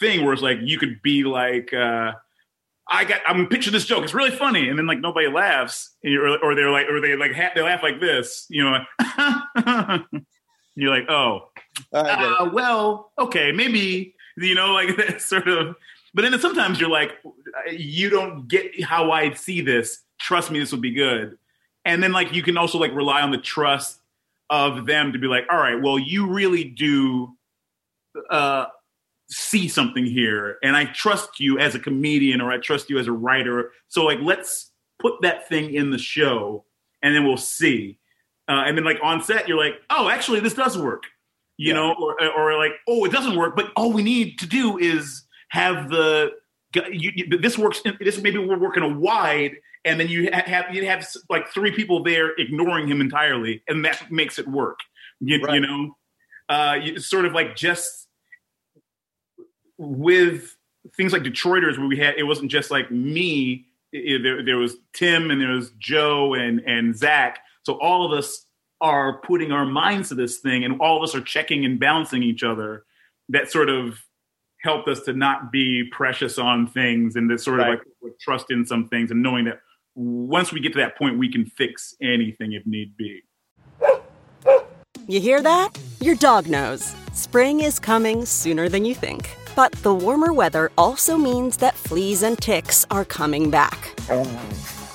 thing 0.00 0.24
where 0.24 0.32
it's 0.32 0.42
like 0.42 0.58
you 0.62 0.78
could 0.78 1.00
be 1.00 1.22
like, 1.22 1.72
uh, 1.72 2.12
I 2.88 3.04
got 3.04 3.20
I'm 3.26 3.46
pitching 3.46 3.72
this 3.72 3.86
joke. 3.86 4.02
It's 4.02 4.14
really 4.14 4.32
funny, 4.32 4.68
and 4.68 4.76
then 4.78 4.86
like 4.86 4.98
nobody 4.98 5.28
laughs, 5.28 5.94
or, 6.04 6.38
or 6.42 6.54
they're 6.56 6.70
like, 6.70 6.88
or 6.88 7.00
they 7.00 7.14
like 7.14 7.32
ha- 7.32 7.52
they 7.54 7.62
laugh 7.62 7.82
like 7.82 8.00
this, 8.00 8.46
you 8.50 8.64
know. 8.64 8.78
Like 8.98 10.02
you're 10.74 10.90
like, 10.90 11.08
oh, 11.08 11.50
uh, 11.92 12.50
well, 12.52 13.12
okay, 13.18 13.52
maybe 13.52 14.16
you 14.36 14.54
know, 14.54 14.72
like 14.72 14.96
that 14.96 15.22
sort 15.22 15.48
of. 15.48 15.76
But 16.14 16.22
then 16.22 16.38
sometimes 16.40 16.78
you're 16.78 16.90
like, 16.90 17.12
you 17.70 18.10
don't 18.10 18.46
get 18.46 18.84
how 18.84 19.12
I 19.12 19.32
see 19.32 19.62
this. 19.62 20.02
Trust 20.18 20.50
me, 20.50 20.58
this 20.58 20.70
will 20.70 20.80
be 20.80 20.90
good. 20.90 21.38
And 21.84 22.02
then 22.02 22.12
like 22.12 22.32
you 22.32 22.42
can 22.42 22.56
also 22.56 22.78
like 22.78 22.94
rely 22.94 23.22
on 23.22 23.30
the 23.30 23.38
trust 23.38 24.00
of 24.50 24.86
them 24.86 25.12
to 25.12 25.18
be 25.18 25.26
like, 25.26 25.44
all 25.50 25.58
right, 25.58 25.80
well, 25.80 25.98
you 25.98 26.30
really 26.30 26.64
do 26.64 27.36
uh, 28.30 28.66
see 29.28 29.68
something 29.68 30.04
here, 30.04 30.58
and 30.62 30.76
I 30.76 30.84
trust 30.86 31.40
you 31.40 31.58
as 31.58 31.74
a 31.74 31.78
comedian 31.78 32.40
or 32.40 32.52
I 32.52 32.58
trust 32.58 32.90
you 32.90 32.98
as 32.98 33.06
a 33.06 33.12
writer. 33.12 33.72
So 33.88 34.04
like, 34.04 34.18
let's 34.20 34.70
put 35.00 35.14
that 35.22 35.48
thing 35.48 35.74
in 35.74 35.90
the 35.90 35.98
show, 35.98 36.64
and 37.02 37.14
then 37.14 37.24
we'll 37.24 37.36
see. 37.36 37.98
Uh, 38.48 38.64
and 38.66 38.76
then 38.76 38.84
like 38.84 38.98
on 39.02 39.22
set, 39.22 39.48
you're 39.48 39.56
like, 39.58 39.74
oh, 39.90 40.08
actually, 40.08 40.40
this 40.40 40.54
does 40.54 40.76
work, 40.76 41.04
you 41.56 41.68
yeah. 41.68 41.74
know, 41.74 41.94
or 41.94 42.16
or 42.36 42.58
like, 42.58 42.72
oh, 42.88 43.04
it 43.04 43.12
doesn't 43.12 43.36
work, 43.36 43.56
but 43.56 43.72
all 43.76 43.92
we 43.92 44.02
need 44.02 44.38
to 44.38 44.46
do 44.46 44.78
is 44.78 45.24
have 45.48 45.88
the 45.88 46.32
you, 46.90 47.12
you, 47.14 47.38
this 47.38 47.58
works. 47.58 47.82
This 48.00 48.20
maybe 48.20 48.38
we're 48.38 48.58
working 48.58 48.82
a 48.82 48.88
wide, 48.88 49.56
and 49.84 49.98
then 49.98 50.08
you 50.08 50.30
have 50.32 50.74
you 50.74 50.86
have 50.86 51.06
like 51.28 51.48
three 51.48 51.72
people 51.72 52.02
there 52.02 52.30
ignoring 52.38 52.88
him 52.88 53.00
entirely, 53.00 53.62
and 53.68 53.84
that 53.84 54.10
makes 54.10 54.38
it 54.38 54.46
work. 54.46 54.80
You, 55.20 55.40
right. 55.42 55.54
you 55.54 55.60
know, 55.60 55.96
uh, 56.48 56.76
it's 56.78 57.06
sort 57.06 57.24
of 57.24 57.32
like 57.32 57.56
just 57.56 58.08
with 59.78 60.56
things 60.96 61.12
like 61.12 61.22
Detroiters, 61.22 61.78
where 61.78 61.88
we 61.88 61.98
had 61.98 62.14
it 62.16 62.24
wasn't 62.24 62.50
just 62.50 62.70
like 62.70 62.90
me. 62.90 63.66
It, 63.92 64.22
there, 64.22 64.42
there 64.42 64.56
was 64.56 64.76
Tim 64.94 65.30
and 65.30 65.40
there 65.40 65.50
was 65.50 65.70
Joe 65.78 66.34
and 66.34 66.60
and 66.60 66.96
Zach. 66.96 67.40
So 67.64 67.74
all 67.74 68.06
of 68.06 68.16
us 68.16 68.46
are 68.80 69.20
putting 69.20 69.52
our 69.52 69.66
minds 69.66 70.08
to 70.10 70.14
this 70.14 70.38
thing, 70.38 70.64
and 70.64 70.80
all 70.80 70.96
of 70.96 71.02
us 71.02 71.14
are 71.14 71.20
checking 71.20 71.64
and 71.64 71.78
balancing 71.78 72.22
each 72.22 72.42
other. 72.42 72.84
That 73.28 73.50
sort 73.50 73.68
of 73.68 73.98
helped 74.62 74.88
us 74.88 75.00
to 75.02 75.12
not 75.12 75.50
be 75.50 75.84
precious 75.90 76.38
on 76.38 76.68
things 76.68 77.16
and 77.16 77.28
to 77.30 77.38
sort 77.38 77.58
right. 77.58 77.74
of 77.74 77.80
like 78.00 78.18
trust 78.20 78.50
in 78.50 78.64
some 78.64 78.88
things 78.88 79.10
and 79.10 79.22
knowing 79.22 79.44
that 79.46 79.60
once 79.94 80.52
we 80.52 80.60
get 80.60 80.72
to 80.72 80.78
that 80.78 80.96
point, 80.96 81.18
we 81.18 81.30
can 81.30 81.44
fix 81.44 81.94
anything 82.00 82.52
if 82.52 82.66
need 82.66 82.96
be. 82.96 83.22
You 85.08 85.20
hear 85.20 85.42
that? 85.42 85.78
Your 86.00 86.14
dog 86.14 86.48
knows. 86.48 86.94
Spring 87.12 87.60
is 87.60 87.78
coming 87.78 88.24
sooner 88.24 88.68
than 88.68 88.84
you 88.84 88.94
think. 88.94 89.36
But 89.54 89.72
the 89.82 89.94
warmer 89.94 90.32
weather 90.32 90.70
also 90.78 91.18
means 91.18 91.58
that 91.58 91.74
fleas 91.74 92.22
and 92.22 92.38
ticks 92.38 92.86
are 92.90 93.04
coming 93.04 93.50
back. 93.50 94.00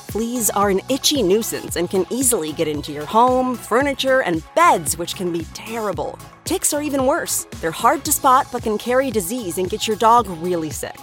Fleas 0.09 0.49
are 0.49 0.69
an 0.69 0.81
itchy 0.89 1.21
nuisance 1.21 1.75
and 1.75 1.89
can 1.89 2.07
easily 2.09 2.53
get 2.53 2.67
into 2.67 2.91
your 2.91 3.05
home, 3.05 3.55
furniture, 3.55 4.21
and 4.21 4.41
beds, 4.55 4.97
which 4.97 5.15
can 5.15 5.31
be 5.31 5.45
terrible. 5.53 6.17
Ticks 6.45 6.73
are 6.73 6.81
even 6.81 7.05
worse. 7.05 7.45
They're 7.61 7.71
hard 7.71 8.03
to 8.05 8.11
spot 8.11 8.47
but 8.51 8.63
can 8.63 8.77
carry 8.77 9.11
disease 9.11 9.57
and 9.57 9.69
get 9.69 9.87
your 9.87 9.97
dog 9.97 10.27
really 10.41 10.71
sick. 10.71 10.97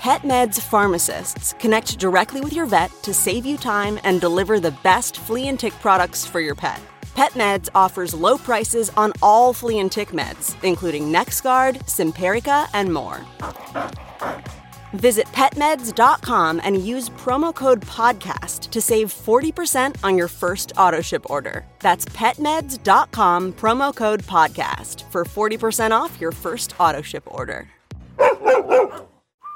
PetMeds 0.00 0.58
pharmacists 0.58 1.52
connect 1.58 1.98
directly 1.98 2.40
with 2.40 2.54
your 2.54 2.64
vet 2.64 2.90
to 3.02 3.12
save 3.12 3.44
you 3.44 3.58
time 3.58 4.00
and 4.02 4.18
deliver 4.18 4.58
the 4.58 4.70
best 4.82 5.18
flea 5.18 5.48
and 5.48 5.60
tick 5.60 5.74
products 5.74 6.24
for 6.24 6.40
your 6.40 6.54
pet. 6.54 6.80
PetMeds 7.14 7.68
offers 7.74 8.14
low 8.14 8.38
prices 8.38 8.88
on 8.96 9.12
all 9.20 9.52
flea 9.52 9.80
and 9.80 9.92
tick 9.92 10.12
meds, 10.12 10.56
including 10.64 11.12
NexGard, 11.12 11.80
Simparica, 11.84 12.66
and 12.72 12.90
more. 12.90 13.26
Visit 14.94 15.26
petmeds.com 15.26 16.62
and 16.64 16.82
use 16.82 17.10
promo 17.10 17.54
code 17.54 17.82
PODCAST 17.82 18.70
to 18.70 18.80
save 18.80 19.12
40% 19.12 19.96
on 20.02 20.16
your 20.16 20.28
first 20.28 20.72
auto 20.78 21.02
ship 21.02 21.28
order. 21.28 21.62
That's 21.80 22.06
petmeds.com 22.06 23.52
promo 23.52 23.94
code 23.94 24.22
PODCAST 24.22 25.02
for 25.10 25.24
40% 25.24 25.90
off 25.90 26.18
your 26.18 26.32
first 26.32 26.72
auto 26.80 27.02
ship 27.02 27.24
order. 27.26 27.68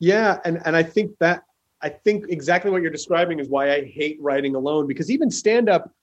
Yeah, 0.00 0.40
and, 0.44 0.60
and 0.64 0.74
I 0.74 0.82
think 0.82 1.12
that 1.20 1.44
I 1.82 1.90
think 1.90 2.26
exactly 2.28 2.70
what 2.70 2.82
you're 2.82 2.90
describing 2.90 3.38
is 3.38 3.48
why 3.48 3.72
I 3.72 3.84
hate 3.84 4.18
writing 4.20 4.54
alone 4.54 4.86
because 4.86 5.10
even 5.10 5.30
stand 5.30 5.68
up, 5.68 5.94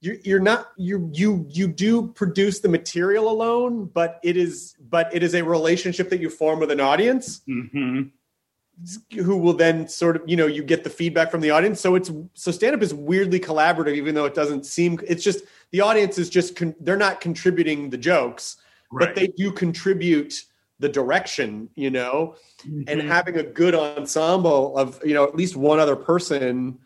you, 0.00 0.18
you're 0.24 0.40
not 0.40 0.68
you 0.76 1.10
you 1.12 1.46
you 1.48 1.68
do 1.68 2.08
produce 2.08 2.60
the 2.60 2.68
material 2.68 3.28
alone, 3.28 3.86
but 3.86 4.20
it 4.22 4.36
is 4.36 4.74
but 4.88 5.12
it 5.14 5.22
is 5.22 5.34
a 5.34 5.42
relationship 5.42 6.10
that 6.10 6.20
you 6.20 6.30
form 6.30 6.60
with 6.60 6.70
an 6.70 6.80
audience. 6.80 7.40
Mm-hmm. 7.48 8.02
Who 9.22 9.38
will 9.38 9.54
then 9.54 9.88
sort 9.88 10.16
of, 10.16 10.22
you 10.26 10.36
know, 10.36 10.46
you 10.46 10.62
get 10.62 10.84
the 10.84 10.90
feedback 10.90 11.30
from 11.30 11.40
the 11.40 11.50
audience. 11.50 11.80
So 11.80 11.94
it's 11.94 12.12
so 12.34 12.50
stand 12.50 12.76
up 12.76 12.82
is 12.82 12.92
weirdly 12.92 13.40
collaborative, 13.40 13.94
even 13.94 14.14
though 14.14 14.26
it 14.26 14.34
doesn't 14.34 14.66
seem. 14.66 15.00
It's 15.08 15.24
just 15.24 15.44
the 15.70 15.80
audience 15.80 16.18
is 16.18 16.28
just 16.28 16.56
con, 16.56 16.74
they're 16.80 16.98
not 16.98 17.22
contributing 17.22 17.88
the 17.88 17.96
jokes, 17.96 18.58
right. 18.92 19.06
but 19.06 19.14
they 19.14 19.28
do 19.28 19.50
contribute 19.50 20.44
the 20.78 20.88
direction, 20.88 21.68
you 21.74 21.90
know, 21.90 22.34
mm-hmm. 22.66 22.82
and 22.86 23.02
having 23.02 23.36
a 23.36 23.42
good 23.42 23.74
ensemble 23.74 24.76
of, 24.76 25.00
you 25.04 25.14
know, 25.14 25.24
at 25.24 25.34
least 25.34 25.56
one 25.56 25.78
other 25.78 25.96
person 25.96 26.78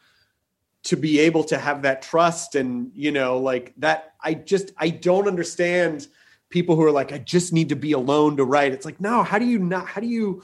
to 0.82 0.96
be 0.96 1.20
able 1.20 1.44
to 1.44 1.58
have 1.58 1.82
that 1.82 2.02
trust 2.02 2.54
and, 2.54 2.90
you 2.94 3.12
know, 3.12 3.38
like 3.38 3.74
that. 3.78 4.14
I 4.22 4.34
just, 4.34 4.72
I 4.78 4.90
don't 4.90 5.26
understand 5.26 6.06
people 6.48 6.76
who 6.76 6.82
are 6.84 6.92
like, 6.92 7.12
I 7.12 7.18
just 7.18 7.52
need 7.52 7.68
to 7.70 7.76
be 7.76 7.92
alone 7.92 8.36
to 8.36 8.44
write. 8.44 8.72
It's 8.72 8.84
like, 8.84 9.00
no, 9.00 9.22
how 9.22 9.38
do 9.38 9.44
you 9.44 9.58
not, 9.58 9.86
how 9.86 10.00
do 10.00 10.06
you, 10.06 10.42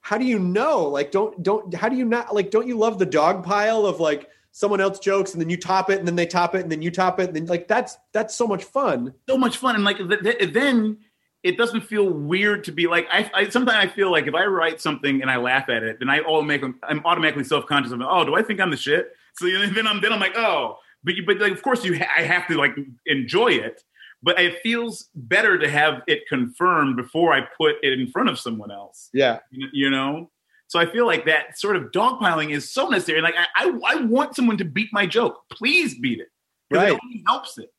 how 0.00 0.18
do 0.18 0.24
you 0.24 0.38
know? 0.38 0.84
Like, 0.88 1.12
don't, 1.12 1.42
don't, 1.42 1.72
how 1.74 1.88
do 1.88 1.96
you 1.96 2.04
not, 2.04 2.34
like, 2.34 2.50
don't 2.50 2.66
you 2.66 2.76
love 2.76 2.98
the 2.98 3.06
dog 3.06 3.44
pile 3.44 3.86
of 3.86 4.00
like, 4.00 4.28
someone 4.54 4.80
else 4.80 5.00
jokes 5.00 5.32
and 5.32 5.42
then 5.42 5.50
you 5.50 5.56
top 5.56 5.90
it 5.90 5.98
and 5.98 6.06
then 6.06 6.14
they 6.14 6.26
top 6.26 6.54
it 6.54 6.62
and 6.62 6.70
then 6.70 6.80
you 6.80 6.88
top 6.88 7.18
it 7.18 7.26
and 7.26 7.34
then 7.34 7.46
like 7.46 7.66
that's 7.66 7.98
that's 8.12 8.36
so 8.36 8.46
much 8.46 8.62
fun 8.62 9.12
so 9.28 9.36
much 9.36 9.56
fun 9.56 9.74
and 9.74 9.82
like 9.82 9.96
th- 9.96 10.20
th- 10.22 10.52
then 10.54 10.96
it 11.44 11.58
doesn't 11.58 11.82
feel 11.82 12.08
weird 12.08 12.64
to 12.64 12.72
be 12.72 12.86
like 12.86 13.06
I, 13.12 13.30
I 13.34 13.48
sometimes 13.50 13.76
I 13.76 13.86
feel 13.86 14.10
like 14.10 14.26
if 14.26 14.34
I 14.34 14.46
write 14.46 14.80
something 14.80 15.20
and 15.22 15.30
I 15.30 15.36
laugh 15.36 15.68
at 15.68 15.82
it, 15.82 15.98
then 16.00 16.08
I 16.08 16.20
all 16.20 16.42
make 16.42 16.64
I'm 16.64 17.02
automatically 17.04 17.44
self 17.44 17.66
conscious 17.66 17.92
of 17.92 18.00
oh 18.00 18.24
do 18.24 18.34
I 18.34 18.42
think 18.42 18.60
I'm 18.60 18.70
the 18.70 18.76
shit? 18.76 19.12
So 19.36 19.46
then 19.46 19.86
I'm 19.86 20.00
then 20.00 20.12
I'm 20.12 20.20
like 20.20 20.36
oh 20.36 20.78
but 21.04 21.14
you, 21.14 21.24
but 21.24 21.38
like 21.38 21.52
of 21.52 21.62
course 21.62 21.84
you 21.84 21.96
ha- 21.98 22.10
I 22.16 22.22
have 22.22 22.48
to 22.48 22.54
like 22.54 22.74
enjoy 23.06 23.48
it, 23.48 23.82
but 24.22 24.40
it 24.40 24.58
feels 24.62 25.10
better 25.14 25.58
to 25.58 25.68
have 25.68 26.02
it 26.08 26.26
confirmed 26.28 26.96
before 26.96 27.34
I 27.34 27.42
put 27.56 27.76
it 27.82 28.00
in 28.00 28.08
front 28.08 28.30
of 28.30 28.38
someone 28.38 28.70
else. 28.70 29.10
Yeah, 29.12 29.40
you, 29.50 29.90
know. 29.90 30.30
So 30.66 30.80
I 30.80 30.86
feel 30.86 31.06
like 31.06 31.26
that 31.26 31.58
sort 31.58 31.76
of 31.76 31.92
dogpiling 31.92 32.50
is 32.50 32.72
so 32.72 32.88
necessary. 32.88 33.20
Like 33.20 33.34
I, 33.36 33.46
I, 33.54 33.80
I 33.86 33.94
want 34.04 34.34
someone 34.34 34.56
to 34.56 34.64
beat 34.64 34.88
my 34.92 35.06
joke. 35.06 35.42
Please 35.52 35.96
beat 35.98 36.20
it. 36.20 36.28
Right. 36.70 36.94
It 36.94 37.22
helps 37.26 37.58
it. 37.58 37.72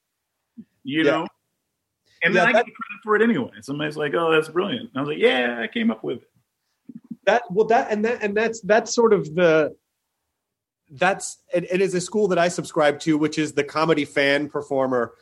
You 0.83 1.03
yeah. 1.03 1.11
know. 1.11 1.27
And 2.25 2.33
yeah, 2.33 2.41
then 2.41 2.49
I 2.49 2.53
that, 2.53 2.65
get 2.65 2.73
credit 2.75 3.03
for 3.03 3.15
it 3.15 3.21
anyway. 3.21 3.51
Somebody's 3.61 3.97
like, 3.97 4.15
"Oh, 4.15 4.31
that's 4.31 4.49
brilliant." 4.49 4.89
And 4.89 4.97
I 4.97 4.99
was 4.99 5.09
like, 5.09 5.19
"Yeah, 5.19 5.59
I 5.61 5.67
came 5.67 5.91
up 5.91 6.03
with 6.03 6.23
it." 6.23 6.29
That 7.25 7.43
well, 7.51 7.67
that 7.67 7.91
and 7.91 8.03
that 8.03 8.23
and 8.23 8.35
that's 8.35 8.61
that's 8.61 8.93
sort 8.93 9.13
of 9.13 9.35
the 9.35 9.75
that's 10.89 11.37
it, 11.53 11.71
it 11.71 11.81
is 11.81 11.93
a 11.93 12.01
school 12.01 12.27
that 12.29 12.39
I 12.39 12.47
subscribe 12.47 12.99
to, 13.01 13.17
which 13.17 13.37
is 13.37 13.53
the 13.53 13.63
comedy 13.63 14.05
fan 14.05 14.49
performer. 14.49 15.13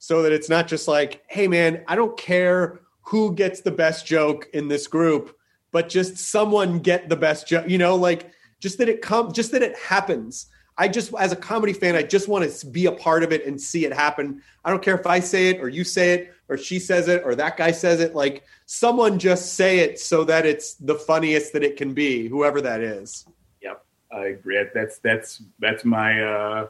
So 0.00 0.22
that 0.22 0.32
it's 0.32 0.48
not 0.48 0.66
just 0.66 0.88
like, 0.88 1.22
"Hey, 1.28 1.46
man, 1.46 1.84
I 1.86 1.94
don't 1.94 2.16
care 2.16 2.80
who 3.02 3.34
gets 3.34 3.60
the 3.60 3.70
best 3.70 4.04
joke 4.04 4.48
in 4.52 4.66
this 4.66 4.88
group, 4.88 5.36
but 5.70 5.88
just 5.88 6.16
someone 6.18 6.80
get 6.80 7.08
the 7.08 7.16
best 7.16 7.46
joke." 7.46 7.68
You 7.68 7.78
know, 7.78 7.94
like 7.94 8.32
just 8.58 8.78
that 8.78 8.88
it 8.88 9.00
comes, 9.00 9.32
just 9.32 9.52
that 9.52 9.62
it 9.62 9.78
happens. 9.78 10.46
I 10.78 10.86
just, 10.86 11.12
as 11.18 11.32
a 11.32 11.36
comedy 11.36 11.72
fan, 11.72 11.96
I 11.96 12.02
just 12.02 12.28
want 12.28 12.48
to 12.48 12.66
be 12.66 12.86
a 12.86 12.92
part 12.92 13.24
of 13.24 13.32
it 13.32 13.44
and 13.44 13.60
see 13.60 13.84
it 13.84 13.92
happen. 13.92 14.40
I 14.64 14.70
don't 14.70 14.82
care 14.82 14.94
if 14.94 15.06
I 15.06 15.18
say 15.18 15.48
it 15.48 15.60
or 15.60 15.68
you 15.68 15.82
say 15.82 16.12
it 16.12 16.32
or 16.48 16.56
she 16.56 16.78
says 16.78 17.08
it 17.08 17.22
or 17.24 17.34
that 17.34 17.56
guy 17.56 17.72
says 17.72 18.00
it. 18.00 18.14
Like 18.14 18.44
someone 18.66 19.18
just 19.18 19.54
say 19.54 19.80
it 19.80 19.98
so 19.98 20.22
that 20.24 20.46
it's 20.46 20.74
the 20.74 20.94
funniest 20.94 21.52
that 21.54 21.64
it 21.64 21.76
can 21.76 21.94
be, 21.94 22.28
whoever 22.28 22.60
that 22.60 22.80
is. 22.80 23.26
Yep, 23.60 23.84
I 24.12 24.26
agree. 24.26 24.64
That's 24.72 24.98
that's 25.00 25.42
that's 25.58 25.84
my 25.84 26.22
uh, 26.22 26.68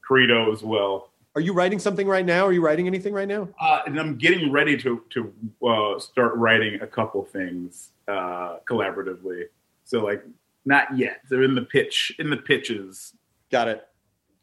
credo 0.00 0.52
as 0.52 0.62
well. 0.62 1.10
Are 1.34 1.40
you 1.40 1.52
writing 1.52 1.78
something 1.78 2.06
right 2.06 2.24
now? 2.24 2.46
Are 2.46 2.52
you 2.52 2.60
writing 2.60 2.86
anything 2.86 3.12
right 3.12 3.28
now? 3.28 3.48
Uh, 3.60 3.80
and 3.86 3.98
I'm 3.98 4.16
getting 4.16 4.52
ready 4.52 4.76
to 4.78 5.02
to 5.10 5.32
uh, 5.66 5.98
start 5.98 6.34
writing 6.36 6.80
a 6.82 6.86
couple 6.86 7.24
things 7.24 7.90
uh, 8.06 8.58
collaboratively. 8.68 9.46
So 9.84 10.04
like 10.04 10.24
not 10.64 10.96
yet. 10.96 11.22
They're 11.28 11.42
in 11.42 11.54
the 11.54 11.62
pitch 11.62 12.12
in 12.18 12.30
the 12.30 12.36
pitches. 12.36 13.14
Got 13.50 13.68
it. 13.68 13.86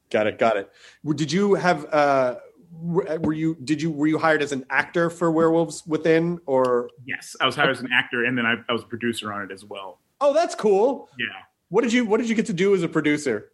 Got 0.09 0.27
it. 0.27 0.39
Got 0.39 0.57
it. 0.57 0.71
Did 1.15 1.31
you 1.31 1.55
have? 1.55 1.85
uh 1.93 2.35
Were 2.81 3.33
you? 3.33 3.55
Did 3.63 3.81
you? 3.81 3.91
Were 3.91 4.07
you 4.07 4.17
hired 4.17 4.41
as 4.41 4.51
an 4.51 4.65
actor 4.69 5.09
for 5.09 5.31
Werewolves 5.31 5.83
Within, 5.87 6.39
or? 6.45 6.89
Yes, 7.05 7.35
I 7.39 7.45
was 7.45 7.55
hired 7.55 7.71
as 7.71 7.79
an 7.79 7.89
actor, 7.93 8.25
and 8.25 8.37
then 8.37 8.45
I, 8.45 8.55
I 8.67 8.73
was 8.73 8.83
a 8.83 8.87
producer 8.87 9.31
on 9.31 9.43
it 9.43 9.51
as 9.51 9.63
well. 9.63 9.99
Oh, 10.21 10.33
that's 10.33 10.55
cool. 10.55 11.09
Yeah. 11.19 11.27
What 11.69 11.81
did 11.83 11.93
you? 11.93 12.05
What 12.05 12.19
did 12.19 12.29
you 12.29 12.35
get 12.35 12.45
to 12.47 12.53
do 12.53 12.73
as 12.73 12.83
a 12.83 12.87
producer? 12.87 13.51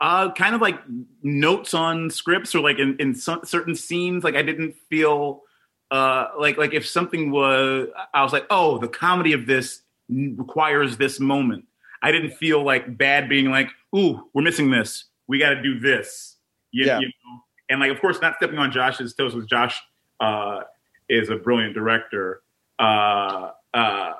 Uh, 0.00 0.32
kind 0.32 0.54
of 0.54 0.60
like 0.60 0.78
notes 1.22 1.74
on 1.74 2.08
scripts 2.08 2.54
or 2.54 2.60
like 2.60 2.78
in, 2.78 2.96
in 3.00 3.14
some, 3.14 3.40
certain 3.44 3.74
scenes. 3.74 4.22
Like 4.22 4.36
I 4.36 4.42
didn't 4.42 4.76
feel 4.88 5.42
uh, 5.90 6.28
like 6.38 6.56
like 6.56 6.72
if 6.72 6.86
something 6.86 7.30
was, 7.30 7.88
I 8.14 8.22
was 8.22 8.32
like, 8.32 8.46
oh, 8.50 8.78
the 8.78 8.88
comedy 8.88 9.32
of 9.32 9.46
this 9.46 9.82
requires 10.08 10.96
this 10.98 11.18
moment. 11.18 11.64
I 12.02 12.12
didn't 12.12 12.32
feel 12.32 12.62
like 12.64 12.96
bad 12.96 13.28
being 13.28 13.50
like, 13.50 13.68
ooh, 13.96 14.28
we're 14.34 14.42
missing 14.42 14.70
this. 14.70 15.04
We 15.26 15.38
got 15.38 15.50
to 15.50 15.62
do 15.62 15.78
this. 15.80 16.36
You, 16.70 16.86
Yeah. 16.86 17.00
you 17.00 17.06
know? 17.06 17.40
And 17.70 17.80
like, 17.80 17.90
of 17.90 18.00
course, 18.00 18.20
not 18.20 18.36
stepping 18.36 18.58
on 18.58 18.70
Josh's 18.72 19.14
toes. 19.14 19.34
with 19.34 19.48
Josh 19.48 19.80
uh, 20.20 20.60
is 21.08 21.28
a 21.28 21.36
brilliant 21.36 21.74
director. 21.74 22.42
Uh, 22.78 23.50
uh, 23.74 24.12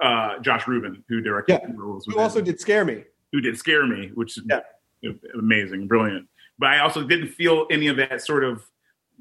uh, 0.00 0.38
Josh 0.40 0.66
Ruben, 0.66 1.04
who 1.08 1.20
directed, 1.20 1.60
Yeah. 1.62 1.70
Werewolves 1.74 2.06
Who 2.06 2.18
also 2.18 2.40
did 2.40 2.58
scare 2.60 2.84
me? 2.84 3.04
who 3.32 3.40
did 3.40 3.56
scare 3.56 3.86
me, 3.86 4.10
which 4.14 4.36
is 4.38 4.44
Yeah. 4.50 5.12
amazing, 5.38 5.86
brilliant. 5.86 6.26
But 6.58 6.70
I 6.70 6.78
also 6.80 7.04
didn't 7.06 7.28
feel 7.28 7.66
any 7.70 7.86
of 7.86 7.96
that 7.98 8.22
sort 8.22 8.42
of 8.44 8.64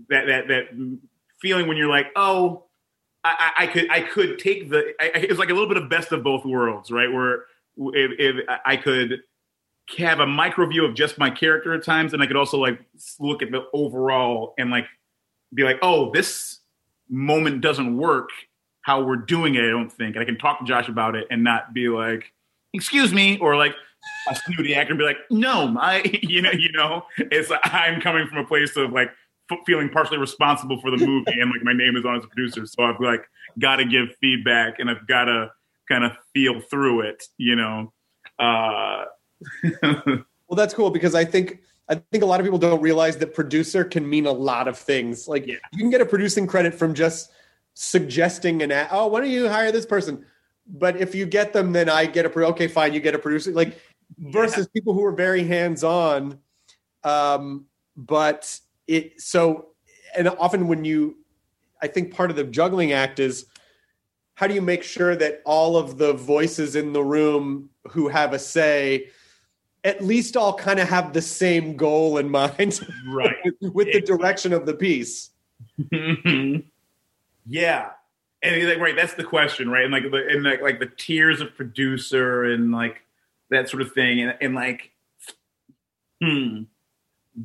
that 0.10 0.26
that 0.28 0.48
that 0.48 0.96
feeling 1.42 1.68
when 1.68 1.78
you're 1.78 1.90
like, 1.90 2.08
oh, 2.16 2.64
I, 3.24 3.52
I 3.60 3.68
could 3.68 3.92
I 3.92 4.02
could 4.02 4.40
take 4.40 4.70
the. 4.70 4.94
I- 5.00 5.12
it 5.20 5.30
was 5.30 5.38
like 5.40 5.50
a 5.50 5.54
little 5.54 5.68
bit 5.68 5.78
of 5.78 5.90
best 5.90 6.12
of 6.12 6.24
both 6.24 6.44
worlds, 6.46 6.90
right? 6.90 7.12
Where 7.12 7.46
if, 7.80 8.12
if 8.20 8.46
I 8.66 8.76
could 8.76 9.22
have 9.98 10.20
a 10.20 10.28
micro 10.28 10.68
view 10.68 10.86
of 10.86 10.94
just 10.94 11.18
my 11.18 11.30
character 11.30 11.74
at 11.74 11.84
times, 11.84 12.14
and 12.14 12.22
I 12.22 12.28
could 12.28 12.36
also 12.36 12.58
like 12.58 12.80
look 13.20 13.42
at 13.42 13.52
the 13.52 13.64
overall 13.74 14.54
and 14.58 14.70
like 14.70 14.86
be 15.54 15.64
like, 15.64 15.80
oh, 15.82 16.12
this 16.12 16.60
moment 17.10 17.62
doesn't 17.62 17.98
work 17.98 18.30
how 18.82 19.04
we're 19.04 19.18
doing 19.18 19.56
it. 19.56 19.64
I 19.64 19.70
don't 19.70 19.92
think, 19.92 20.16
and 20.16 20.24
I 20.24 20.26
can 20.26 20.38
talk 20.38 20.60
to 20.60 20.66
Josh 20.66 20.88
about 20.88 21.16
it 21.16 21.28
and 21.30 21.44
not 21.44 21.74
be 21.74 21.90
like, 21.90 22.32
excuse 22.74 23.14
me, 23.14 23.38
or 23.40 23.56
like 23.56 23.76
a 24.30 24.36
snooty 24.36 24.76
actor 24.76 24.92
and 24.92 25.00
be 25.00 25.06
like, 25.06 25.18
no, 25.30 25.76
I, 25.80 26.02
you 26.24 26.42
know, 26.42 26.52
you 26.52 26.72
know, 26.72 27.04
it's 27.18 27.52
I'm 27.64 28.02
coming 28.02 28.28
from 28.28 28.38
a 28.40 28.46
place 28.46 28.76
of 28.78 28.92
like 28.92 29.12
feeling 29.66 29.90
partially 29.90 30.20
responsible 30.20 30.80
for 30.80 30.92
the 30.92 30.98
movie 30.98 31.40
and 31.40 31.50
like 31.50 31.64
my 31.64 31.74
name 31.74 31.96
is 31.96 32.06
on 32.06 32.18
as 32.18 32.24
a 32.24 32.28
producer, 32.28 32.66
so 32.66 32.84
I've 32.84 33.00
like 33.00 33.28
got 33.58 33.78
to 33.78 33.86
give 33.86 34.16
feedback 34.22 34.80
and 34.80 34.90
I've 34.90 35.08
got 35.08 35.26
to 35.26 35.52
kind 35.90 36.04
of 36.04 36.12
feel 36.34 36.62
through 36.62 37.02
it, 37.02 37.24
you 37.38 37.56
know. 37.56 37.94
Uh, 38.38 39.06
Well, 40.50 40.56
that's 40.56 40.74
cool 40.74 40.90
because 40.90 41.14
I 41.14 41.26
think 41.26 41.60
I 41.90 41.96
think 42.12 42.24
a 42.24 42.26
lot 42.26 42.40
of 42.40 42.46
people 42.46 42.58
don't 42.60 42.82
realize 42.82 43.18
that 43.18 43.34
producer 43.36 43.84
can 43.84 44.08
mean 44.10 44.26
a 44.26 44.32
lot 44.32 44.68
of 44.68 44.78
things. 44.78 45.28
Like 45.28 45.46
Yeah. 45.46 45.58
you 45.72 45.78
can 45.78 45.92
get 45.92 46.02
a 46.02 46.06
producing 46.06 46.48
credit 46.48 46.74
from 46.74 46.94
just 46.96 47.32
suggesting 47.76 48.64
an 48.64 48.72
ad. 48.72 48.88
Oh, 48.92 49.08
why 49.08 49.22
don't 49.22 49.30
you 49.30 49.48
hire 49.48 49.72
this 49.72 49.86
person? 49.86 50.26
But 50.68 50.98
if 50.98 51.14
you 51.14 51.26
get 51.28 51.54
them, 51.54 51.72
then 51.72 51.88
I 51.88 52.06
get 52.08 52.26
a 52.26 52.30
pro. 52.30 52.48
Okay, 52.50 52.68
fine, 52.68 52.94
you 52.94 53.00
get 53.00 53.14
a 53.14 53.20
producer. 53.20 53.52
Like 53.52 53.80
versus 54.18 54.68
people 54.68 54.94
who 54.94 55.06
are 55.06 55.12
very 55.12 55.44
hands 55.44 55.84
on. 55.84 56.40
Um, 57.04 57.66
but 57.96 58.60
it 58.88 59.22
so 59.22 59.68
and 60.18 60.28
often 60.28 60.68
when 60.68 60.84
you, 60.84 61.18
I 61.80 61.88
think 61.88 62.14
part 62.16 62.32
of 62.32 62.36
the 62.36 62.44
juggling 62.44 62.92
act 62.92 63.20
is 63.20 63.46
how 64.40 64.48
do 64.48 64.54
you 64.54 64.62
make 64.62 64.84
sure 64.84 65.18
that 65.18 65.42
all 65.44 65.76
of 65.76 65.98
the 65.98 66.14
voices 66.14 66.78
in 66.78 66.94
the 66.94 67.04
room 67.04 67.70
who 67.90 68.08
have 68.08 68.32
a 68.32 68.40
say 68.40 69.10
at 69.84 70.02
least 70.02 70.38
all 70.38 70.54
kind 70.54 70.80
of 70.80 70.88
have 70.88 71.12
the 71.12 71.22
same 71.22 71.76
goal 71.76 72.18
in 72.18 72.30
mind 72.32 72.80
right. 73.08 73.36
with 73.62 73.92
the 73.92 74.00
direction 74.00 74.54
of 74.54 74.66
the 74.66 74.74
piece. 74.74 75.32
yeah. 75.92 77.90
And 78.42 78.66
like, 78.66 78.80
right, 78.80 78.96
that's 78.96 79.16
the 79.16 79.26
question, 79.26 79.70
right? 79.70 79.84
And 79.84 79.92
like, 79.92 80.10
the, 80.10 80.26
and 80.30 80.44
like, 80.46 80.62
like 80.62 80.80
the 80.80 80.90
tiers 80.96 81.42
of 81.42 81.54
producer 81.58 82.46
and 82.46 82.72
like 82.72 83.02
that 83.50 83.68
sort 83.68 83.82
of 83.82 83.92
thing, 83.92 84.22
and, 84.22 84.38
and 84.40 84.56
like, 84.56 84.92
hmm, 86.24 86.62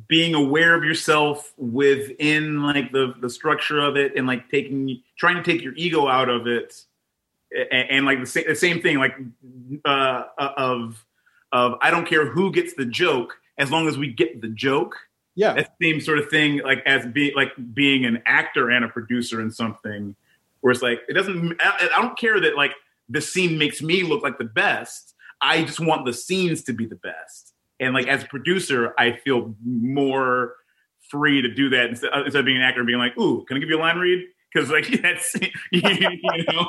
being 0.07 0.33
aware 0.33 0.75
of 0.75 0.83
yourself 0.83 1.53
within 1.57 2.63
like 2.63 2.91
the 2.91 3.13
the 3.21 3.29
structure 3.29 3.79
of 3.79 3.95
it, 3.95 4.13
and 4.15 4.27
like 4.27 4.49
taking, 4.49 5.01
trying 5.17 5.35
to 5.35 5.43
take 5.43 5.61
your 5.61 5.73
ego 5.75 6.07
out 6.07 6.29
of 6.29 6.47
it, 6.47 6.83
and, 7.51 7.89
and 7.89 8.05
like 8.05 8.19
the, 8.19 8.25
sa- 8.25 8.47
the 8.47 8.55
same 8.55 8.81
thing, 8.81 8.97
like 8.97 9.15
uh, 9.85 10.23
of 10.37 11.05
of 11.51 11.75
I 11.81 11.89
don't 11.89 12.07
care 12.07 12.25
who 12.25 12.51
gets 12.51 12.73
the 12.73 12.85
joke 12.85 13.37
as 13.57 13.71
long 13.71 13.87
as 13.87 13.97
we 13.97 14.11
get 14.11 14.41
the 14.41 14.49
joke. 14.49 14.95
Yeah. 15.37 15.53
that 15.53 15.73
same 15.81 15.99
sort 15.99 16.19
of 16.19 16.29
thing 16.29 16.61
like 16.63 16.81
as 16.85 17.05
being 17.07 17.35
like 17.35 17.51
being 17.73 18.05
an 18.05 18.23
actor 18.25 18.69
and 18.69 18.85
a 18.85 18.87
producer 18.87 19.41
in 19.41 19.51
something 19.51 20.15
where 20.61 20.71
it's 20.71 20.81
like 20.81 21.01
it 21.09 21.13
doesn't 21.13 21.57
I, 21.59 21.89
I 21.93 22.01
don't 22.01 22.17
care 22.17 22.39
that 22.39 22.55
like 22.55 22.71
the 23.09 23.19
scene 23.19 23.57
makes 23.57 23.81
me 23.81 24.03
look 24.03 24.23
like 24.23 24.37
the 24.37 24.45
best. 24.45 25.13
I 25.41 25.63
just 25.63 25.81
want 25.81 26.05
the 26.05 26.13
scenes 26.13 26.63
to 26.63 26.73
be 26.73 26.85
the 26.85 26.95
best 26.95 27.54
and 27.79 27.93
like 27.93 28.07
as 28.07 28.23
a 28.23 28.27
producer 28.27 28.93
i 28.97 29.11
feel 29.11 29.55
more 29.65 30.55
free 31.09 31.41
to 31.41 31.53
do 31.53 31.69
that 31.69 31.89
instead, 31.89 32.09
instead 32.23 32.39
of 32.39 32.45
being 32.45 32.57
an 32.57 32.63
actor 32.63 32.79
and 32.79 32.87
being 32.87 32.99
like 32.99 33.17
ooh 33.17 33.43
can 33.45 33.57
i 33.57 33.59
give 33.59 33.69
you 33.69 33.77
a 33.77 33.79
line 33.79 33.97
read 33.97 34.25
because 34.55 34.69
like 34.69 34.87
that's 35.01 35.35
you 35.71 35.81
know 35.81 36.67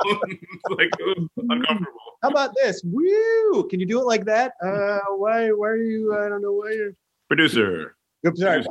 like 0.70 0.90
ooh, 1.00 1.28
uncomfortable 1.36 2.00
How 2.22 2.30
about 2.30 2.54
this? 2.56 2.82
Woo! 2.84 3.68
Can 3.68 3.78
you 3.78 3.86
do 3.86 4.00
it 4.00 4.04
like 4.04 4.24
that? 4.24 4.54
Uh, 4.64 4.98
why? 5.16 5.50
Why 5.50 5.68
are 5.68 5.76
you? 5.76 6.16
I 6.16 6.28
don't 6.28 6.42
know 6.42 6.52
why 6.52 6.72
you're. 6.72 6.92
producer 7.28 7.96
Oops, 8.26 8.40
sorry. 8.40 8.64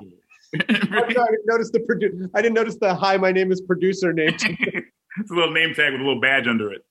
I'm 0.53 0.67
sorry, 0.69 1.17
I 1.17 1.31
didn't 1.31 1.45
notice 1.45 1.71
the 1.71 1.79
produ- 1.79 2.29
I 2.33 2.41
didn't 2.41 2.55
notice 2.55 2.77
the 2.77 2.93
hi. 2.93 3.17
My 3.17 3.31
name 3.31 3.51
is 3.51 3.61
producer 3.61 4.11
name. 4.13 4.35
it's 4.39 5.31
a 5.31 5.33
little 5.33 5.51
name 5.51 5.73
tag 5.73 5.93
with 5.93 6.01
a 6.01 6.03
little 6.03 6.21
badge 6.21 6.47
under 6.47 6.71
it 6.71 6.81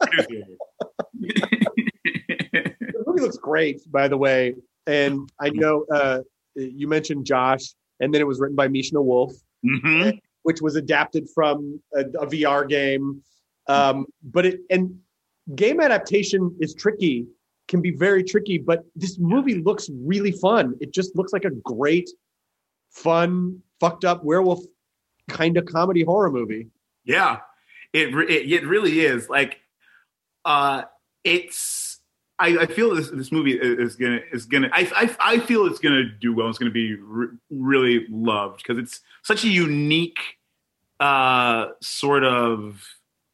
Producer. 0.00 0.46
Movie 3.18 3.26
looks 3.26 3.38
great, 3.38 3.80
by 3.90 4.08
the 4.08 4.16
way. 4.16 4.54
And 4.86 5.30
I 5.40 5.50
know 5.50 5.84
uh, 5.92 6.20
you 6.54 6.88
mentioned 6.88 7.26
Josh, 7.26 7.74
and 8.00 8.12
then 8.14 8.20
it 8.20 8.26
was 8.26 8.40
written 8.40 8.56
by 8.56 8.68
Mishna 8.68 9.02
Wolff, 9.02 9.32
Mhm. 9.64 10.18
which 10.42 10.62
was 10.62 10.76
adapted 10.76 11.28
from 11.34 11.80
a, 11.94 12.00
a 12.00 12.26
VR 12.26 12.66
game. 12.68 13.22
Um, 13.66 14.06
but 14.22 14.46
it 14.46 14.60
and 14.70 14.98
game 15.54 15.80
adaptation 15.80 16.56
is 16.60 16.74
tricky, 16.74 17.26
can 17.68 17.82
be 17.82 17.90
very 17.90 18.24
tricky. 18.24 18.56
But 18.58 18.84
this 18.96 19.18
movie 19.18 19.56
looks 19.56 19.90
really 19.92 20.32
fun. 20.32 20.74
It 20.80 20.92
just 20.94 21.14
looks 21.16 21.32
like 21.32 21.44
a 21.44 21.50
great, 21.50 22.08
fun, 22.90 23.62
fucked 23.80 24.04
up 24.04 24.24
werewolf 24.24 24.60
kind 25.28 25.56
of 25.58 25.66
comedy 25.66 26.02
horror 26.02 26.30
movie. 26.30 26.68
Yeah, 27.04 27.40
it 27.92 28.14
it, 28.14 28.52
it 28.52 28.66
really 28.66 29.00
is. 29.00 29.28
Like, 29.28 29.58
uh, 30.46 30.84
it's. 31.24 31.87
I, 32.40 32.58
I 32.58 32.66
feel 32.66 32.94
this 32.94 33.10
this 33.10 33.32
movie 33.32 33.58
is 33.60 33.96
gonna 33.96 34.20
is 34.32 34.44
gonna. 34.46 34.70
I 34.72 34.90
I, 34.94 35.34
I 35.34 35.38
feel 35.40 35.66
it's 35.66 35.78
gonna 35.80 36.04
do 36.04 36.34
well. 36.34 36.48
It's 36.48 36.58
gonna 36.58 36.70
be 36.70 36.94
re- 36.94 37.28
really 37.50 38.06
loved 38.08 38.58
because 38.58 38.78
it's 38.78 39.00
such 39.22 39.44
a 39.44 39.48
unique 39.48 40.18
uh, 41.00 41.68
sort 41.80 42.24
of 42.24 42.82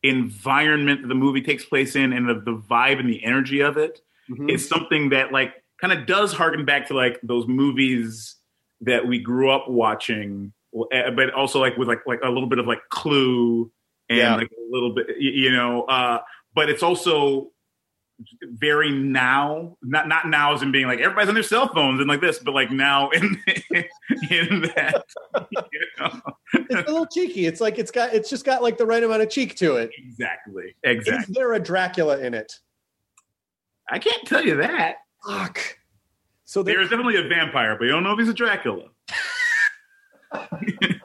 environment 0.03 1.03
that 1.03 1.09
the 1.09 1.15
movie 1.15 1.41
takes 1.43 1.65
place 1.65 1.97
in, 1.97 2.13
and 2.13 2.29
the, 2.29 2.35
the 2.35 2.57
vibe 2.57 3.01
and 3.01 3.09
the 3.09 3.25
energy 3.25 3.61
of 3.61 3.77
it. 3.77 4.01
It's 4.49 4.67
something 4.67 5.11
that 5.11 5.33
like 5.33 5.53
kind 5.81 5.93
of 5.93 6.07
does 6.07 6.33
harken 6.33 6.65
back 6.65 6.89
to 6.89 6.95
like 6.95 7.21
those 7.23 7.47
movies 7.47 8.37
that 8.81 9.07
we 9.07 9.19
grew 9.19 9.51
up 9.51 9.69
watching, 9.69 10.53
uh, 10.75 11.11
but 11.11 11.33
also 11.35 11.61
like 11.61 11.77
with 11.77 11.89
like 11.89 12.01
like 12.07 12.21
a 12.25 12.31
little 12.31 12.49
bit 12.49 12.59
of 12.59 12.67
like 12.67 12.81
Clue 12.89 13.71
and 14.09 14.19
Yeah. 14.19 14.37
like 14.37 14.51
a 14.51 14.73
little 14.73 14.95
bit, 14.95 15.09
you 15.19 15.51
know. 15.53 15.83
Uh, 15.83 16.21
but 16.55 16.71
it's 16.71 16.83
also 16.83 17.51
very 18.43 18.91
now, 18.91 19.77
not 19.83 20.09
not 20.09 20.29
now 20.29 20.55
as 20.55 20.63
in 20.63 20.73
being 20.73 20.87
like 20.87 21.01
everybody's 21.01 21.29
on 21.29 21.35
their 21.35 21.43
cell 21.43 21.69
phones 21.75 22.01
and 22.01 22.09
like 22.09 22.21
this, 22.21 22.39
but 22.39 22.55
like 22.55 22.71
now 22.71 23.11
in 23.15 23.43
in 24.31 24.63
that. 24.77 25.05
You 25.51 25.63
know? 25.99 26.21
It's 26.55 26.89
a 26.89 26.93
little 26.93 27.07
cheeky. 27.07 27.47
It's 27.47 27.61
like 27.61 27.79
it's 27.79 27.91
got 27.91 28.15
it's 28.15 28.31
just 28.31 28.45
got 28.45 28.63
like 28.63 28.79
the 28.79 28.87
right 28.87 29.03
amount 29.03 29.23
of 29.23 29.31
cheek 29.31 29.57
to 29.57 29.77
it. 29.77 29.91
Exactly. 29.99 30.75
Exactly. 30.83 31.23
Is 31.23 31.37
there 31.37 31.53
a 31.55 31.61
Dracula 31.61 32.19
in 32.19 32.35
it? 32.35 32.53
I 33.91 33.99
can't 33.99 34.27
tell 34.27 34.45
you 34.45 34.57
that. 34.57 34.97
Fuck. 35.27 35.79
So 36.45 36.63
there, 36.63 36.77
There's 36.77 36.91
definitely 36.91 37.17
a 37.17 37.29
vampire, 37.29 37.77
but 37.79 37.85
you 37.87 37.93
don't 37.93 38.03
know 38.03 38.13
if 38.13 38.19
he's 38.19 38.29
a 38.29 38.35
Dracula. 38.35 38.89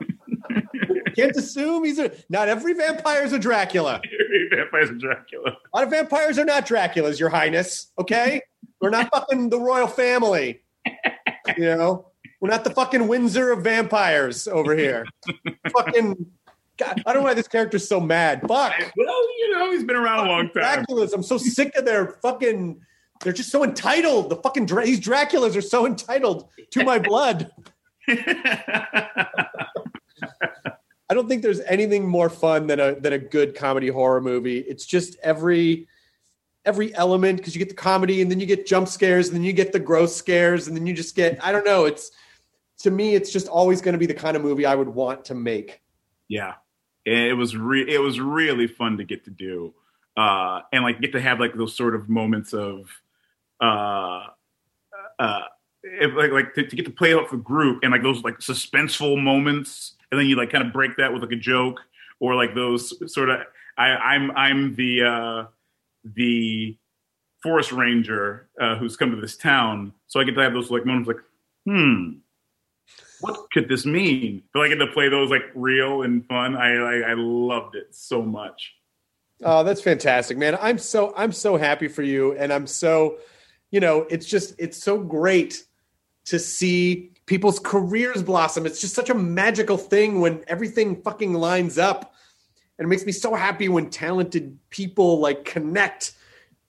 can't 1.19 1.35
assume 1.35 1.83
he's 1.85 1.99
a. 1.99 2.11
Not 2.29 2.47
every 2.47 2.73
vampire 2.73 3.23
is 3.23 3.33
a 3.33 3.39
Dracula. 3.39 4.01
Every 4.19 4.49
Vampire's 4.49 4.89
a 4.89 4.93
Dracula. 4.93 5.57
A 5.73 5.77
lot 5.77 5.83
of 5.85 5.89
vampires 5.89 6.37
are 6.37 6.45
not 6.45 6.67
Draculas, 6.67 7.19
Your 7.19 7.29
Highness. 7.29 7.91
Okay, 7.97 8.41
we're 8.81 8.89
not 8.89 9.09
fucking 9.11 9.49
the 9.49 9.59
royal 9.59 9.87
family. 9.87 10.61
You 11.57 11.75
know, 11.75 12.07
we're 12.41 12.49
not 12.49 12.63
the 12.63 12.69
fucking 12.69 13.07
Windsor 13.07 13.51
of 13.51 13.63
vampires 13.63 14.47
over 14.47 14.75
here. 14.75 15.05
fucking. 15.71 16.25
God, 16.77 17.03
I 17.05 17.11
don't 17.11 17.23
know 17.23 17.27
why 17.27 17.33
this 17.33 17.47
character's 17.49 17.87
so 17.87 17.99
mad. 17.99 18.39
Fuck. 18.47 18.73
Well, 18.95 19.37
you 19.39 19.51
know, 19.51 19.71
he's 19.71 19.83
been 19.83 19.97
around 19.97 20.27
a 20.27 20.29
long 20.29 20.49
time. 20.51 20.85
Draculas. 20.85 21.13
I'm 21.13 21.23
so 21.23 21.37
sick 21.37 21.75
of 21.75 21.83
their 21.83 22.17
fucking 22.21 22.79
they're 23.21 23.33
just 23.33 23.51
so 23.51 23.63
entitled. 23.63 24.29
The 24.29 24.37
fucking 24.37 24.65
Dra- 24.65 24.85
these 24.85 24.99
Draculas 24.99 25.55
are 25.55 25.61
so 25.61 25.85
entitled 25.85 26.47
to 26.71 26.83
my 26.83 26.99
blood. 26.99 27.51
I 31.09 31.15
don't 31.15 31.27
think 31.27 31.41
there's 31.41 31.61
anything 31.61 32.07
more 32.07 32.29
fun 32.29 32.67
than 32.67 32.79
a 32.79 32.99
than 32.99 33.13
a 33.13 33.17
good 33.17 33.55
comedy 33.55 33.87
horror 33.87 34.21
movie. 34.21 34.59
It's 34.59 34.85
just 34.85 35.17
every 35.23 35.87
every 36.65 36.93
element 36.95 37.37
because 37.37 37.55
you 37.55 37.59
get 37.59 37.69
the 37.69 37.75
comedy 37.75 38.21
and 38.21 38.29
then 38.29 38.39
you 38.39 38.45
get 38.45 38.67
jump 38.67 38.87
scares 38.87 39.27
and 39.27 39.35
then 39.35 39.43
you 39.43 39.53
get 39.53 39.71
the 39.71 39.79
gross 39.79 40.15
scares 40.15 40.67
and 40.67 40.77
then 40.77 40.85
you 40.85 40.93
just 40.93 41.15
get 41.15 41.43
I 41.43 41.51
don't 41.51 41.65
know. 41.65 41.85
It's 41.85 42.11
to 42.79 42.91
me, 42.91 43.15
it's 43.15 43.31
just 43.31 43.47
always 43.47 43.81
going 43.81 43.93
to 43.93 43.99
be 43.99 44.05
the 44.05 44.13
kind 44.13 44.37
of 44.37 44.43
movie 44.43 44.65
I 44.65 44.75
would 44.75 44.87
want 44.87 45.25
to 45.25 45.35
make. 45.35 45.81
Yeah, 46.27 46.55
it 47.05 47.35
was 47.35 47.55
re- 47.55 47.89
it 47.89 47.99
was 47.99 48.19
really 48.19 48.67
fun 48.67 48.97
to 48.97 49.03
get 49.03 49.25
to 49.25 49.31
do, 49.31 49.73
uh, 50.15 50.61
and 50.71 50.83
like 50.83 51.01
get 51.01 51.11
to 51.13 51.21
have 51.21 51.39
like 51.39 51.55
those 51.55 51.75
sort 51.75 51.95
of 51.95 52.07
moments 52.07 52.53
of, 52.53 52.89
uh, 53.61 54.27
uh, 55.17 55.41
if, 55.83 56.13
like 56.15 56.31
like 56.31 56.53
to, 56.53 56.67
to 56.67 56.75
get 56.75 56.85
to 56.85 56.91
play 56.91 57.13
out 57.13 57.29
the 57.31 57.37
group 57.37 57.79
and 57.83 57.91
like 57.91 58.03
those 58.03 58.23
like 58.23 58.39
suspenseful 58.39 59.21
moments, 59.21 59.95
and 60.11 60.19
then 60.19 60.27
you 60.27 60.35
like 60.35 60.51
kind 60.51 60.65
of 60.65 60.73
break 60.73 60.97
that 60.97 61.13
with 61.13 61.21
like 61.21 61.31
a 61.31 61.37
joke 61.37 61.79
or 62.19 62.35
like 62.35 62.55
those 62.55 62.93
sort 63.11 63.29
of 63.29 63.41
I, 63.77 63.87
I'm 63.87 64.31
I'm 64.31 64.75
the 64.75 65.03
uh, 65.03 65.45
the 66.03 66.77
forest 67.41 67.71
ranger 67.71 68.49
uh, 68.59 68.75
who's 68.75 68.97
come 68.97 69.11
to 69.11 69.21
this 69.21 69.37
town, 69.37 69.93
so 70.07 70.19
I 70.19 70.23
get 70.23 70.35
to 70.35 70.41
have 70.41 70.53
those 70.53 70.71
like 70.71 70.85
moments 70.85 71.07
like 71.07 71.17
hmm 71.65 72.19
what 73.21 73.51
could 73.51 73.67
this 73.67 73.85
mean? 73.85 74.43
But 74.53 74.61
I 74.61 74.67
get 74.69 74.75
to 74.75 74.87
play 74.87 75.09
those 75.09 75.29
like 75.29 75.43
real 75.53 76.03
and 76.03 76.25
fun. 76.27 76.55
I 76.55 76.73
I, 76.75 77.11
I 77.11 77.13
loved 77.15 77.75
it 77.75 77.93
so 77.93 78.21
much. 78.21 78.73
Oh, 79.43 79.63
that's 79.63 79.81
fantastic, 79.81 80.37
man. 80.37 80.57
I'm 80.61 80.77
so 80.77 81.13
I'm 81.15 81.31
so 81.31 81.57
happy 81.57 81.87
for 81.87 82.01
you 82.01 82.35
and 82.37 82.51
I'm 82.51 82.67
so 82.67 83.17
you 83.71 83.79
know, 83.79 84.07
it's 84.09 84.25
just 84.25 84.55
it's 84.57 84.81
so 84.81 84.97
great 84.99 85.63
to 86.25 86.39
see 86.39 87.11
people's 87.29 87.59
careers 87.59 88.23
blossom. 88.23 88.65
It's 88.65 88.81
just 88.81 88.95
such 88.95 89.11
a 89.11 89.13
magical 89.13 89.77
thing 89.77 90.19
when 90.19 90.43
everything 90.47 90.99
fucking 91.03 91.33
lines 91.35 91.77
up. 91.77 92.15
And 92.77 92.85
it 92.85 92.89
makes 92.89 93.05
me 93.05 93.11
so 93.11 93.35
happy 93.35 93.69
when 93.69 93.91
talented 93.91 94.57
people 94.71 95.19
like 95.19 95.45
connect 95.45 96.13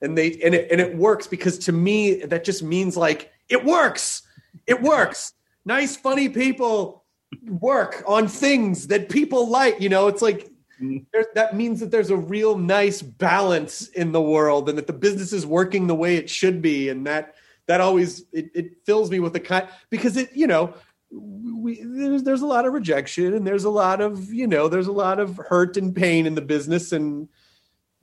and 0.02 0.18
they 0.18 0.38
and 0.44 0.54
it 0.54 0.70
and 0.70 0.80
it 0.80 0.94
works 0.94 1.26
because 1.26 1.58
to 1.60 1.72
me 1.72 2.16
that 2.24 2.44
just 2.44 2.62
means 2.62 2.94
like 2.94 3.32
it 3.48 3.64
works. 3.64 4.22
It 4.66 4.82
works 4.82 5.32
nice, 5.64 5.96
funny 5.96 6.28
people 6.28 7.04
work 7.46 8.02
on 8.06 8.28
things 8.28 8.88
that 8.88 9.08
people 9.08 9.48
like. 9.48 9.80
You 9.80 9.88
know, 9.88 10.08
it's 10.08 10.22
like 10.22 10.50
mm-hmm. 10.80 10.98
there, 11.12 11.26
that 11.36 11.56
means 11.56 11.80
that 11.80 11.90
there's 11.90 12.10
a 12.10 12.16
real 12.16 12.58
nice 12.58 13.00
balance 13.00 13.88
in 13.88 14.12
the 14.12 14.20
world, 14.20 14.68
and 14.68 14.76
that 14.76 14.86
the 14.86 14.92
business 14.92 15.32
is 15.32 15.46
working 15.46 15.86
the 15.86 15.94
way 15.94 16.16
it 16.16 16.28
should 16.28 16.60
be, 16.60 16.90
and 16.90 17.06
that 17.06 17.34
that 17.70 17.80
always 17.80 18.24
it, 18.32 18.50
it 18.52 18.84
fills 18.84 19.12
me 19.12 19.20
with 19.20 19.36
a 19.36 19.38
kind 19.38 19.68
because 19.90 20.16
it 20.16 20.28
you 20.34 20.48
know 20.48 20.74
we 21.12 21.80
there's 21.84 22.24
there's 22.24 22.42
a 22.42 22.46
lot 22.46 22.66
of 22.66 22.72
rejection 22.72 23.32
and 23.32 23.46
there's 23.46 23.62
a 23.62 23.70
lot 23.70 24.00
of 24.00 24.32
you 24.32 24.48
know 24.48 24.66
there's 24.66 24.88
a 24.88 24.92
lot 24.92 25.20
of 25.20 25.36
hurt 25.36 25.76
and 25.76 25.94
pain 25.94 26.26
in 26.26 26.34
the 26.34 26.40
business 26.40 26.90
and 26.90 27.28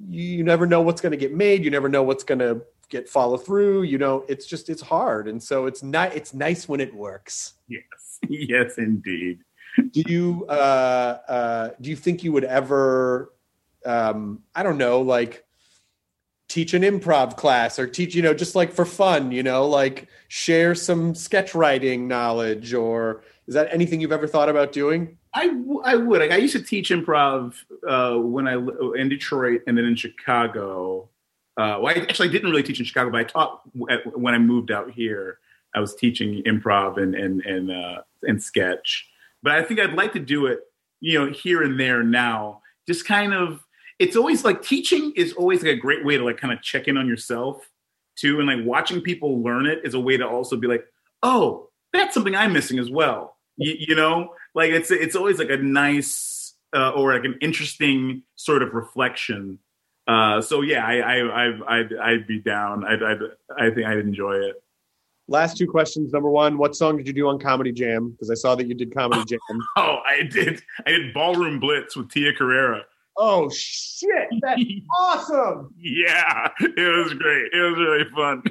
you, 0.08 0.24
you 0.24 0.44
never 0.46 0.66
know 0.66 0.80
what's 0.80 1.02
going 1.02 1.12
to 1.12 1.18
get 1.18 1.34
made. 1.34 1.66
You 1.66 1.70
never 1.70 1.90
know 1.90 2.02
what's 2.02 2.24
going 2.24 2.40
to 2.40 2.62
get 2.88 3.10
follow 3.10 3.36
through. 3.36 3.82
You 3.84 3.98
know 3.98 4.24
it's 4.30 4.46
just 4.46 4.70
it's 4.70 4.82
hard. 4.82 5.28
And 5.28 5.44
so 5.44 5.66
it's 5.66 5.84
not 5.84 6.16
it's 6.16 6.34
nice 6.34 6.70
when 6.70 6.80
it 6.80 6.96
works. 6.96 7.56
Yes. 7.68 7.84
Yes 8.30 8.78
indeed. 8.78 9.42
Do 9.92 10.02
you 10.08 10.46
uh 10.48 11.20
uh 11.28 11.70
do 11.82 11.90
you 11.90 11.98
think 11.98 12.24
you 12.24 12.32
would 12.32 12.46
ever 12.46 13.34
um 13.86 14.42
i 14.56 14.64
don't 14.64 14.80
know 14.80 15.02
like 15.02 15.46
teach 16.58 16.74
an 16.74 16.82
improv 16.82 17.38
class 17.38 17.78
or 17.78 17.86
teach 17.86 18.16
you 18.16 18.22
know 18.24 18.34
just 18.34 18.56
like 18.56 18.74
for 18.74 18.84
fun 18.84 19.32
you 19.32 19.44
know 19.44 19.68
like 19.68 20.08
share 20.28 20.74
some 20.74 21.14
sketch 21.14 21.54
writing 21.54 22.08
knowledge 22.08 22.74
or 22.74 23.22
is 23.48 23.54
that 23.54 23.68
anything 23.72 24.02
you've 24.02 24.12
ever 24.12 24.26
thought 24.26 24.50
about 24.50 24.72
doing 24.72 25.16
I, 25.38 25.48
w- 25.50 25.82
I 25.84 25.96
would. 25.96 26.20
Like, 26.20 26.32
I 26.32 26.38
used 26.38 26.56
to 26.56 26.64
teach 26.64 26.90
improv 26.90 27.54
uh, 27.88 28.16
when 28.18 28.48
I 28.48 28.56
in 29.00 29.08
Detroit 29.08 29.62
and 29.68 29.78
then 29.78 29.86
in 29.86 29.96
Chicago. 29.96 31.10
Uh, 31.58 31.78
well, 31.80 31.88
I 31.88 32.00
actually 32.00 32.30
didn't 32.30 32.50
really 32.50 32.64
teach 32.64 32.80
in 32.80 32.86
Chicago, 32.86 33.12
but 33.12 33.20
I 33.20 33.24
taught 33.24 33.62
at, 33.90 34.18
when 34.18 34.34
I 34.34 34.40
moved 34.40 34.72
out 34.72 34.90
here. 34.90 35.38
I 35.76 35.80
was 35.80 35.94
teaching 35.94 36.42
improv 36.46 36.98
and 36.98 37.14
and 37.14 37.42
and 37.42 37.70
uh, 37.70 38.02
and 38.24 38.42
sketch. 38.42 39.08
But 39.44 39.54
I 39.54 39.64
think 39.64 39.80
I'd 39.80 39.94
like 39.94 40.14
to 40.14 40.20
do 40.20 40.48
it, 40.48 40.62
you 41.02 41.20
know, 41.20 41.32
here 41.32 41.62
and 41.62 41.80
there 41.80 42.02
now. 42.02 42.62
Just 42.88 43.06
kind 43.06 43.34
of, 43.34 43.64
it's 44.00 44.16
always 44.16 44.46
like 44.46 44.62
teaching 44.62 45.14
is 45.16 45.34
always 45.34 45.64
like 45.64 45.72
a 45.74 45.78
great 45.80 46.06
way 46.06 46.18
to 46.18 46.24
like 46.24 46.38
kind 46.38 46.54
of 46.54 46.62
check 46.62 46.88
in 46.88 46.98
on 46.98 47.08
yourself 47.08 47.68
too, 48.16 48.40
and 48.40 48.48
like 48.48 48.66
watching 48.66 49.02
people 49.02 49.42
learn 49.44 49.66
it 49.66 49.80
is 49.84 49.94
a 49.94 50.00
way 50.00 50.18
to 50.18 50.28
also 50.28 50.58
be 50.58 50.68
like, 50.68 50.86
oh, 51.24 51.70
that's 51.94 52.14
something 52.14 52.36
I'm 52.36 52.54
missing 52.54 52.80
as 52.80 52.90
well. 52.90 53.38
You, 53.58 53.76
you 53.80 53.96
know, 53.96 54.30
like 54.56 54.72
it's 54.72 54.92
it's 54.92 55.16
always 55.16 55.40
like 55.40 55.50
a 55.50 55.58
nice 55.58 56.54
uh, 56.76 56.92
or 56.92 57.14
like 57.14 57.26
an 57.26 57.38
interesting 57.42 58.24
sort 58.36 58.62
of 58.64 58.74
reflection. 58.74 59.60
Uh, 60.08 60.42
so 60.42 60.62
yeah, 60.62 60.86
I 60.86 60.98
I 61.00 61.18
I 61.48 61.80
I'd, 61.80 61.94
I'd 61.96 62.28
be 62.28 62.40
down. 62.40 62.86
I'd, 62.86 63.04
I'd 63.04 63.20
I 63.58 63.70
think 63.72 63.88
I'd 63.88 63.98
enjoy 64.00 64.34
it. 64.36 64.56
last 65.28 65.58
two 65.58 65.68
questions 65.68 66.14
number 66.14 66.30
one 66.30 66.58
what 66.58 66.74
song 66.76 66.96
did 66.98 67.06
you 67.08 67.14
do 67.14 67.28
on 67.28 67.38
comedy 67.38 67.72
jam 67.74 68.12
because 68.12 68.32
i 68.32 68.34
saw 68.34 68.56
that 68.56 68.66
you 68.68 68.74
did 68.74 68.94
comedy 68.96 69.22
jam 69.28 69.60
Oh, 69.76 69.98
I 70.06 70.24
did. 70.24 70.62
I 70.86 70.92
did 70.92 71.14
Ballroom 71.14 71.60
Blitz 71.60 71.96
with 71.98 72.10
Tia 72.10 72.34
Carrere. 72.34 72.84
Oh 73.18 73.50
shit 73.54 74.28
that's 74.42 74.62
awesome 75.00 75.74
Yeah, 75.78 76.50
it 76.60 77.04
was 77.04 77.14
great. 77.14 77.52
It 77.54 77.62
was 77.62 77.78
really 77.80 78.06
fun. 78.16 78.44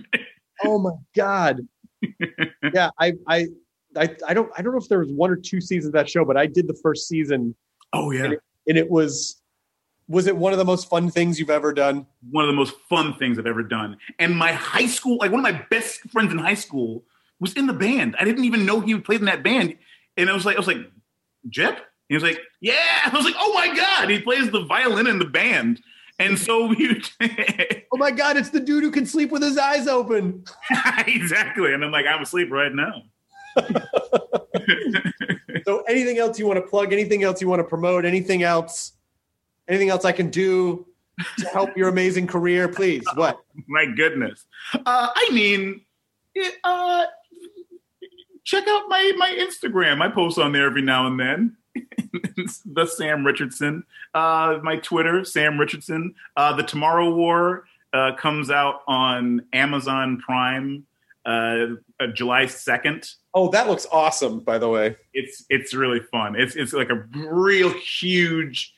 oh 0.65 0.79
my 0.79 0.91
god 1.15 1.61
yeah 2.75 2.91
I, 2.99 3.13
I 3.27 3.47
i 3.97 4.09
i 4.29 4.35
don't 4.35 4.51
i 4.57 4.63
don't 4.63 4.73
know 4.73 4.79
if 4.79 4.89
there 4.89 4.99
was 4.99 5.11
one 5.13 5.31
or 5.31 5.37
two 5.37 5.61
seasons 5.61 5.87
of 5.87 5.93
that 5.93 6.09
show 6.11 6.25
but 6.25 6.37
i 6.37 6.47
did 6.47 6.67
the 6.69 6.79
first 6.83 7.09
season 7.09 7.55
Oh 7.93 8.11
yeah, 8.11 8.25
and 8.25 8.33
it, 8.35 8.41
and 8.69 8.79
it 8.79 8.91
was 8.91 9.41
was 10.09 10.27
it 10.27 10.37
one 10.37 10.53
of 10.53 10.59
the 10.59 10.65
most 10.65 10.89
fun 10.91 11.11
things 11.11 11.39
you've 11.39 11.51
ever 11.51 11.73
done 11.73 12.07
one 12.31 12.45
of 12.45 12.49
the 12.49 12.55
most 12.57 12.75
fun 12.89 13.15
things 13.15 13.39
I've 13.39 13.47
ever 13.47 13.63
done. 13.63 13.97
And 14.19 14.37
my 14.37 14.53
high 14.53 14.87
school, 14.87 15.17
like 15.19 15.31
one 15.33 15.45
of 15.45 15.53
my 15.53 15.65
best 15.71 16.01
friends 16.11 16.33
in 16.33 16.39
high 16.39 16.55
school, 16.55 17.05
was 17.41 17.55
in 17.55 17.67
the 17.67 17.73
band. 17.73 18.15
I 18.19 18.25
didn't 18.25 18.45
even 18.45 18.67
know 18.67 18.81
he 18.81 18.99
played 18.99 19.21
in 19.21 19.27
that 19.27 19.43
band. 19.43 19.77
And 20.17 20.29
I 20.29 20.35
was 20.35 20.45
like, 20.45 20.57
I 20.57 20.59
was 20.61 20.67
like, 20.67 20.79
Jep? 21.49 21.81
He 22.09 22.15
was 22.15 22.23
like, 22.23 22.41
Yeah. 22.61 22.75
I 23.05 23.11
was 23.15 23.25
like, 23.25 23.35
Oh 23.39 23.53
my 23.55 23.75
god, 23.75 24.11
he 24.11 24.21
plays 24.21 24.51
the 24.51 24.65
violin 24.65 25.07
in 25.07 25.19
the 25.19 25.25
band. 25.25 25.81
And 26.19 26.39
so 26.39 26.67
we 26.69 27.03
oh 27.93 27.97
my 27.99 28.11
god 28.11 28.37
it's 28.39 28.51
the 28.51 28.61
dude 28.61 28.83
who 28.83 28.91
can 28.91 29.05
sleep 29.05 29.31
with 29.31 29.43
his 29.43 29.59
eyes 29.59 29.87
open 29.87 30.45
exactly. 31.07 31.75
And 31.75 31.85
I'm 31.85 31.91
like, 31.91 32.07
I'm 32.07 32.23
asleep 32.23 32.51
right 32.51 32.73
now. 32.73 33.03
so 35.65 35.83
anything 35.89 36.19
else 36.19 36.39
you 36.39 36.47
want 36.47 36.59
to 36.59 36.67
plug 36.67 36.93
anything 36.93 37.23
else 37.23 37.41
you 37.41 37.49
want 37.49 37.61
to 37.61 37.65
promote 37.65 38.05
anything 38.05 38.43
else 38.43 38.93
anything 39.67 39.89
else 39.89 40.05
i 40.05 40.13
can 40.13 40.29
do 40.29 40.87
to 41.39 41.49
help 41.49 41.75
your 41.75 41.89
amazing 41.89 42.27
career 42.27 42.69
please 42.69 43.03
what 43.15 43.41
My 43.67 43.87
goodness. 43.87 44.45
Uh, 44.75 45.09
I 45.15 45.31
mean, 45.33 45.81
it, 46.35 46.55
uh, 46.65 47.07
check 48.45 48.65
out 48.69 48.85
my 48.89 49.13
my 49.17 49.31
Instagram. 49.39 50.03
I 50.03 50.09
post 50.09 50.39
on 50.39 50.53
there 50.53 50.67
every 50.67 50.83
now 50.83 51.07
and 51.07 51.19
then. 51.19 51.57
The 52.67 52.87
Sam 52.87 53.25
Richardson. 53.25 53.85
Uh, 54.15 54.59
my 54.63 54.77
Twitter, 54.77 55.25
Sam 55.25 55.59
Richardson. 55.59 56.15
Uh, 56.37 56.55
the 56.55 56.63
Tomorrow 56.63 57.15
War 57.15 57.65
uh, 57.93 58.13
comes 58.17 58.51
out 58.51 58.83
on 58.87 59.43
Amazon 59.53 60.19
Prime 60.19 60.85
uh, 61.25 61.67
uh, 61.99 62.07
July 62.15 62.47
second. 62.47 63.11
oh 63.35 63.49
that 63.51 63.69
looks 63.69 63.87
awesome 63.91 64.41
by 64.41 64.59
the 64.59 64.69
way 64.69 64.97
It's 65.13 65.45
it's 65.51 65.75
really 65.75 66.01
fun. 66.13 66.37
It's 66.39 66.55
it's 66.57 66.73
like 66.73 66.91
a 66.91 67.05
real 67.15 67.71
huge, 67.71 68.73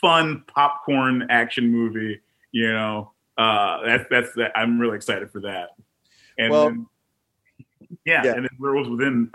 fun 0.00 0.44
popcorn 0.46 1.26
action 1.30 1.70
movie. 1.70 2.20
You 2.52 2.72
know, 2.72 3.12
uh, 3.38 3.84
that's 3.84 4.04
that's 4.10 4.32
that. 4.34 4.52
I'm 4.56 4.78
really 4.78 4.96
excited 4.96 5.30
for 5.30 5.40
that. 5.42 5.70
And 6.38 6.50
Well- 6.50 6.64
then, 6.70 6.86
yeah, 8.04 8.22
Yeah. 8.24 8.32
and 8.34 8.44
then 8.44 8.50
Werewolves 8.58 8.88
Within 8.90 9.30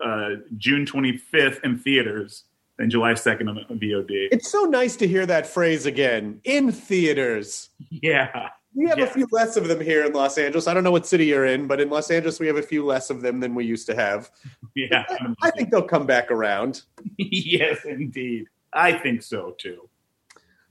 uh, 0.00 0.30
June 0.56 0.84
25th 0.84 1.62
in 1.64 1.78
theaters 1.78 2.44
and 2.78 2.90
July 2.90 3.12
2nd 3.12 3.48
on, 3.48 3.58
on 3.58 3.78
VOD. 3.78 4.28
it's 4.30 4.50
so 4.50 4.64
nice 4.64 4.96
to 4.96 5.06
hear 5.08 5.26
that 5.26 5.46
phrase 5.46 5.86
again 5.86 6.40
in 6.44 6.70
theaters 6.72 7.70
yeah, 7.90 8.50
we 8.74 8.86
have 8.88 8.98
Yeah. 8.98 9.04
a 9.04 9.08
few 9.10 9.26
less 9.32 9.56
of 9.56 9.66
them 9.68 9.80
here 9.80 10.04
in 10.04 10.12
los 10.12 10.38
angeles 10.38 10.66
i 10.68 10.74
don't 10.74 10.84
know 10.84 10.90
what 10.92 11.06
city 11.06 11.26
you're 11.26 11.46
in 11.46 11.66
but 11.66 11.80
in 11.80 11.90
los 11.90 12.10
angeles 12.10 12.38
we 12.38 12.46
have 12.46 12.56
a 12.56 12.62
few 12.62 12.84
less 12.84 13.10
of 13.10 13.20
them 13.22 13.40
than 13.40 13.54
we 13.54 13.64
used 13.64 13.86
to 13.86 13.94
have 13.96 14.30
yeah. 14.76 15.04
i 15.42 15.50
think 15.52 15.70
they'll 15.70 15.82
come 15.82 16.06
back 16.06 16.30
around 16.30 16.82
yes, 17.18 17.78
indeed. 17.84 18.46
I 18.72 18.92
think 18.92 19.22
so 19.22 19.54
too. 19.58 19.88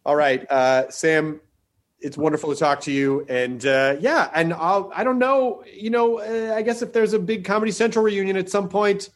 All 0.06 0.16
right, 0.16 0.50
uh, 0.52 0.90
Sam. 0.90 1.42
It's 2.00 2.18
wonderful 2.18 2.54
to 2.54 2.60
talk 2.60 2.82
to 2.82 2.92
you, 2.92 3.26
and 3.28 3.66
uh, 3.66 3.96
yeah, 4.00 4.30
and 4.34 4.54
I'll. 4.54 4.92
I 4.96 5.04
don't 5.04 5.18
know. 5.18 5.64
You 5.72 5.90
know, 5.90 6.20
uh, 6.20 6.56
I 6.56 6.62
guess 6.62 6.82
if 6.82 6.94
there's 6.94 7.14
a 7.14 7.20
big 7.20 7.44
Comedy 7.44 7.72
Central 7.72 8.06
reunion 8.06 8.38
at 8.38 8.50
some 8.50 8.70
point, 8.70 9.10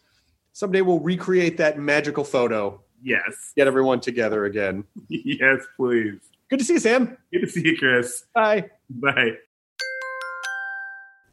someday 0.54 0.82
we'll 0.82 1.00
recreate 1.00 1.58
that 1.58 1.78
magical 1.78 2.24
photo, 2.24 2.82
Yes, 3.04 3.54
get 3.56 3.68
everyone 3.68 4.00
together 4.00 4.46
again. 4.46 4.84
yes, 5.08 5.62
please. 5.76 6.20
Good 6.50 6.60
to 6.60 6.66
see 6.66 6.74
you, 6.74 6.80
Sam. 6.80 7.18
Good 7.32 7.42
to 7.42 7.50
see 7.50 7.66
you, 7.66 7.78
Chris. 7.78 8.26
Bye. 8.34 8.70
Bye. 8.90 9.38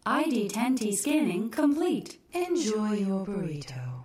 ID10T 0.07 0.95
scanning 0.95 1.51
complete. 1.51 2.19
Enjoy 2.33 2.93
your 2.93 3.27
burrito. 3.27 4.05